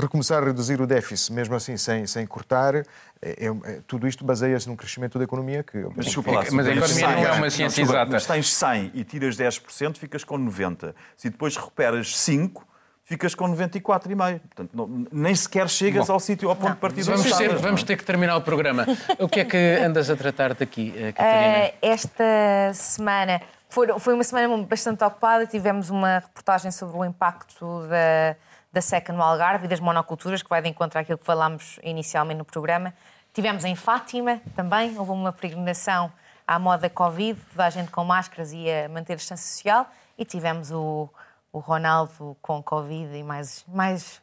recomeçar 0.00 0.42
a 0.42 0.46
reduzir 0.46 0.80
o 0.80 0.86
déficit, 0.86 1.32
mesmo 1.34 1.54
assim 1.54 1.76
sem, 1.76 2.06
sem 2.06 2.26
cortar, 2.26 2.76
é, 2.76 2.84
é, 3.20 3.80
tudo 3.86 4.08
isto 4.08 4.24
baseia-se 4.24 4.66
num 4.66 4.76
crescimento 4.76 5.18
da 5.18 5.24
economia 5.24 5.62
que... 5.62 5.84
Mas, 5.94 6.06
desculpa 6.06 6.30
lá, 6.30 6.44
mas 6.50 6.66
a 6.66 6.72
economia 6.72 7.08
não 7.08 7.26
é 7.26 7.32
uma 7.32 7.50
ciência 7.50 7.84
não, 7.84 7.90
exata. 7.90 8.12
Mas 8.12 8.26
tens 8.26 8.52
100 8.54 8.92
e 8.94 9.04
tiras 9.04 9.36
10%, 9.36 9.98
ficas 9.98 10.24
com 10.24 10.38
90%. 10.38 10.94
Se 11.14 11.28
depois 11.28 11.54
recuperas 11.56 12.14
5%, 12.14 12.62
ficas 13.04 13.34
com 13.34 13.44
94,5. 13.54 14.40
Portanto, 14.40 14.70
não, 14.72 15.06
nem 15.12 15.34
sequer 15.34 15.68
chegas 15.68 16.06
Bom, 16.06 16.14
ao 16.14 16.20
sítio, 16.20 16.48
ao 16.48 16.56
ponto 16.56 16.74
de 16.74 16.78
partida. 16.78 17.10
Vamos, 17.10 17.36
ter, 17.36 17.56
vamos 17.56 17.82
ter 17.82 17.96
que 17.96 18.04
terminar 18.04 18.36
o 18.36 18.40
programa. 18.40 18.86
O 19.18 19.28
que 19.28 19.40
é 19.40 19.44
que 19.44 19.56
andas 19.82 20.08
a 20.08 20.16
tratar 20.16 20.54
daqui, 20.54 20.92
Catarina? 21.14 21.68
Uh, 21.68 21.72
esta 21.82 22.72
semana 22.72 23.40
foi, 23.68 23.86
foi 23.98 24.14
uma 24.14 24.24
semana 24.24 24.56
bastante 24.64 25.04
ocupada, 25.04 25.46
tivemos 25.46 25.90
uma 25.90 26.20
reportagem 26.20 26.70
sobre 26.70 26.96
o 26.96 27.04
impacto 27.04 27.86
da, 27.88 28.36
da 28.72 28.80
seca 28.80 29.12
no 29.12 29.22
Algarve 29.22 29.66
e 29.66 29.68
das 29.68 29.80
monoculturas, 29.80 30.42
que 30.42 30.48
vai 30.48 30.62
de 30.62 30.68
encontro 30.68 30.98
àquilo 30.98 31.18
que 31.18 31.24
falámos 31.24 31.78
inicialmente 31.82 32.38
no 32.38 32.44
programa. 32.44 32.94
Tivemos 33.32 33.64
em 33.64 33.76
Fátima 33.76 34.40
também, 34.56 34.98
houve 34.98 35.12
uma 35.12 35.32
peregrinação 35.32 36.10
à 36.46 36.58
moda 36.58 36.88
Covid, 36.88 37.38
toda 37.50 37.66
a 37.66 37.70
gente 37.70 37.90
com 37.90 38.04
máscaras 38.04 38.52
e 38.52 38.70
a 38.70 38.88
manter 38.88 39.12
a 39.12 39.16
distância 39.16 39.46
social, 39.46 39.86
e 40.16 40.24
tivemos 40.24 40.70
o, 40.70 41.08
o 41.52 41.58
Ronaldo 41.58 42.36
com 42.40 42.62
Covid 42.62 43.14
e 43.14 43.22
mais, 43.22 43.64
mais 43.68 44.22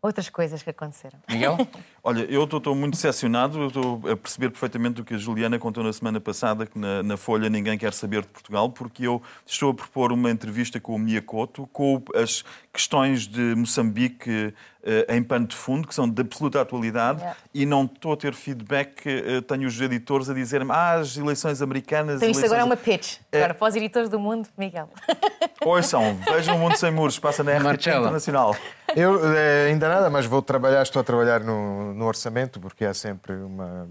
outras 0.00 0.28
coisas 0.30 0.62
que 0.62 0.70
aconteceram. 0.70 1.18
Miguel? 1.28 1.58
Olha, 2.08 2.24
eu 2.30 2.44
estou 2.44 2.72
muito 2.72 2.94
decepcionado, 2.94 3.62
eu 3.62 3.66
estou 3.66 4.00
a 4.08 4.16
perceber 4.16 4.50
perfeitamente 4.50 5.00
o 5.00 5.04
que 5.04 5.14
a 5.14 5.18
Juliana 5.18 5.58
contou 5.58 5.82
na 5.82 5.92
semana 5.92 6.20
passada, 6.20 6.64
que 6.64 6.78
na, 6.78 7.02
na, 7.02 7.16
Folha 7.16 7.50
ninguém 7.50 7.76
quer 7.76 7.92
saber 7.92 8.22
de 8.22 8.28
Portugal, 8.28 8.70
porque 8.70 9.08
eu 9.08 9.20
estou 9.44 9.72
a 9.72 9.74
propor 9.74 10.12
uma 10.12 10.30
entrevista 10.30 10.78
com 10.78 10.94
o 10.94 10.98
Miyakoto, 11.00 11.68
com 11.72 12.00
as 12.14 12.44
questões 12.72 13.26
de 13.26 13.56
Moçambique 13.56 14.54
eh, 14.84 15.16
em 15.16 15.20
pano 15.20 15.48
de 15.48 15.56
fundo, 15.56 15.88
que 15.88 15.92
são 15.92 16.08
de 16.08 16.22
absoluta 16.22 16.60
atualidade, 16.60 17.18
yeah. 17.18 17.36
e 17.52 17.66
não 17.66 17.86
estou 17.86 18.12
a 18.12 18.16
ter 18.16 18.34
feedback. 18.34 19.04
Eh, 19.04 19.40
tenho 19.40 19.66
os 19.66 19.80
editores 19.80 20.30
a 20.30 20.34
dizer-me 20.34 20.70
ah, 20.70 20.92
as 20.92 21.16
eleições 21.16 21.60
americanas. 21.60 22.18
Então 22.18 22.30
isto 22.30 22.38
eleições... 22.38 22.52
agora 22.52 22.60
é 22.60 22.64
uma 22.64 22.76
pitch. 22.76 23.16
É... 23.32 23.38
Agora, 23.38 23.54
para 23.54 23.68
os 23.68 23.74
editores 23.74 24.08
do 24.08 24.20
mundo, 24.20 24.48
Miguel. 24.56 24.88
são 25.82 26.16
vejam 26.32 26.54
o 26.54 26.58
Mundo 26.60 26.76
Sem 26.76 26.92
Muros, 26.92 27.18
passa 27.18 27.42
na 27.42 27.58
RTP 27.58 27.88
Internacional. 27.88 28.56
Eu 28.94 29.20
eh, 29.34 29.66
ainda 29.70 29.88
nada, 29.88 30.08
mas 30.08 30.24
vou 30.24 30.40
trabalhar, 30.40 30.82
estou 30.82 31.00
a 31.00 31.02
trabalhar 31.02 31.40
no, 31.40 31.92
no 31.96 32.06
orçamento, 32.06 32.60
porque 32.60 32.84
há 32.84 32.94
sempre 32.94 33.34
uma, 33.34 33.88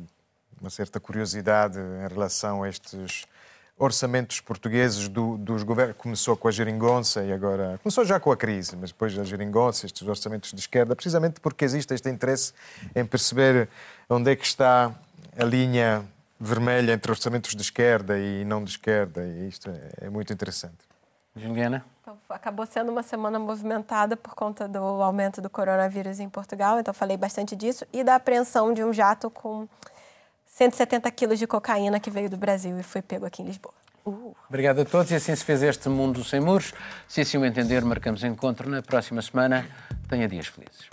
uma 0.62 0.70
certa 0.70 1.00
curiosidade 1.00 1.80
em 1.80 2.08
relação 2.08 2.64
a 2.64 2.70
estes 2.70 3.26
orçamentos 3.78 4.40
portugueses 4.40 5.08
do, 5.08 5.38
dos 5.38 5.64
governos. 5.64 5.98
Começou 5.98 6.38
com 6.38 6.48
a 6.48 6.52
geringonça 6.52 7.24
e 7.24 7.34
agora. 7.34 7.80
Começou 7.84 8.06
já 8.06 8.20
com 8.20 8.32
a 8.32 8.38
crise, 8.38 8.76
mas 8.76 8.92
depois 8.92 9.18
a 9.18 9.24
geringonça, 9.24 9.86
estes 9.86 10.08
orçamentos 10.08 10.52
de 10.52 10.60
esquerda, 10.60 10.96
precisamente 10.96 11.40
porque 11.40 11.66
existe 11.66 11.94
este 11.94 12.10
interesse 12.10 12.54
em 12.96 13.06
perceber 13.06 13.68
onde 14.10 14.32
é 14.32 14.36
que 14.36 14.46
está 14.46 14.94
a 15.38 15.44
linha 15.44 16.06
vermelha 16.40 16.94
entre 16.94 17.12
orçamentos 17.12 17.56
de 17.56 17.62
esquerda 17.62 18.18
e 18.18 18.46
não 18.46 18.64
de 18.64 18.72
esquerda, 18.72 19.26
e 19.26 19.48
isto 19.48 19.70
é, 19.70 20.06
é 20.06 20.10
muito 20.10 20.32
interessante. 20.32 20.78
Juliana? 21.36 21.95
Então, 22.06 22.20
acabou 22.30 22.68
sendo 22.68 22.92
uma 22.92 23.02
semana 23.02 23.40
movimentada 23.40 24.16
por 24.16 24.36
conta 24.36 24.68
do 24.68 24.78
aumento 24.78 25.42
do 25.42 25.50
coronavírus 25.50 26.20
em 26.20 26.30
Portugal, 26.30 26.80
então 26.80 26.94
falei 26.94 27.18
bastante 27.18 27.56
disso, 27.56 27.84
e 27.92 28.04
da 28.04 28.14
apreensão 28.14 28.72
de 28.72 28.84
um 28.84 28.94
jato 28.94 29.28
com 29.32 29.68
170 30.46 31.10
quilos 31.10 31.40
de 31.40 31.48
cocaína 31.48 32.00
que 32.00 32.12
veio 32.12 32.30
do 32.30 32.38
Brasil 32.38 32.80
e 32.80 32.84
foi 32.84 33.02
pego 33.02 33.26
aqui 33.26 33.42
em 33.42 33.46
Lisboa. 33.46 33.74
Uh. 34.06 34.36
Obrigado 34.48 34.82
a 34.82 34.86
todos 34.86 35.10
e 35.10 35.16
assim 35.16 35.36
se 35.36 35.44
fez 35.44 35.64
este 35.64 35.90
Mundo 35.90 36.24
Sem 36.24 36.40
Muros. 36.40 36.76
Se 37.08 37.22
assim 37.22 37.40
o 37.40 37.46
entender, 37.46 37.84
marcamos 37.84 38.24
encontro 38.24 38.70
na 38.70 38.84
próxima 38.84 39.20
semana. 39.24 39.68
Tenha 40.08 40.28
dias 40.28 40.46
felizes. 40.46 40.88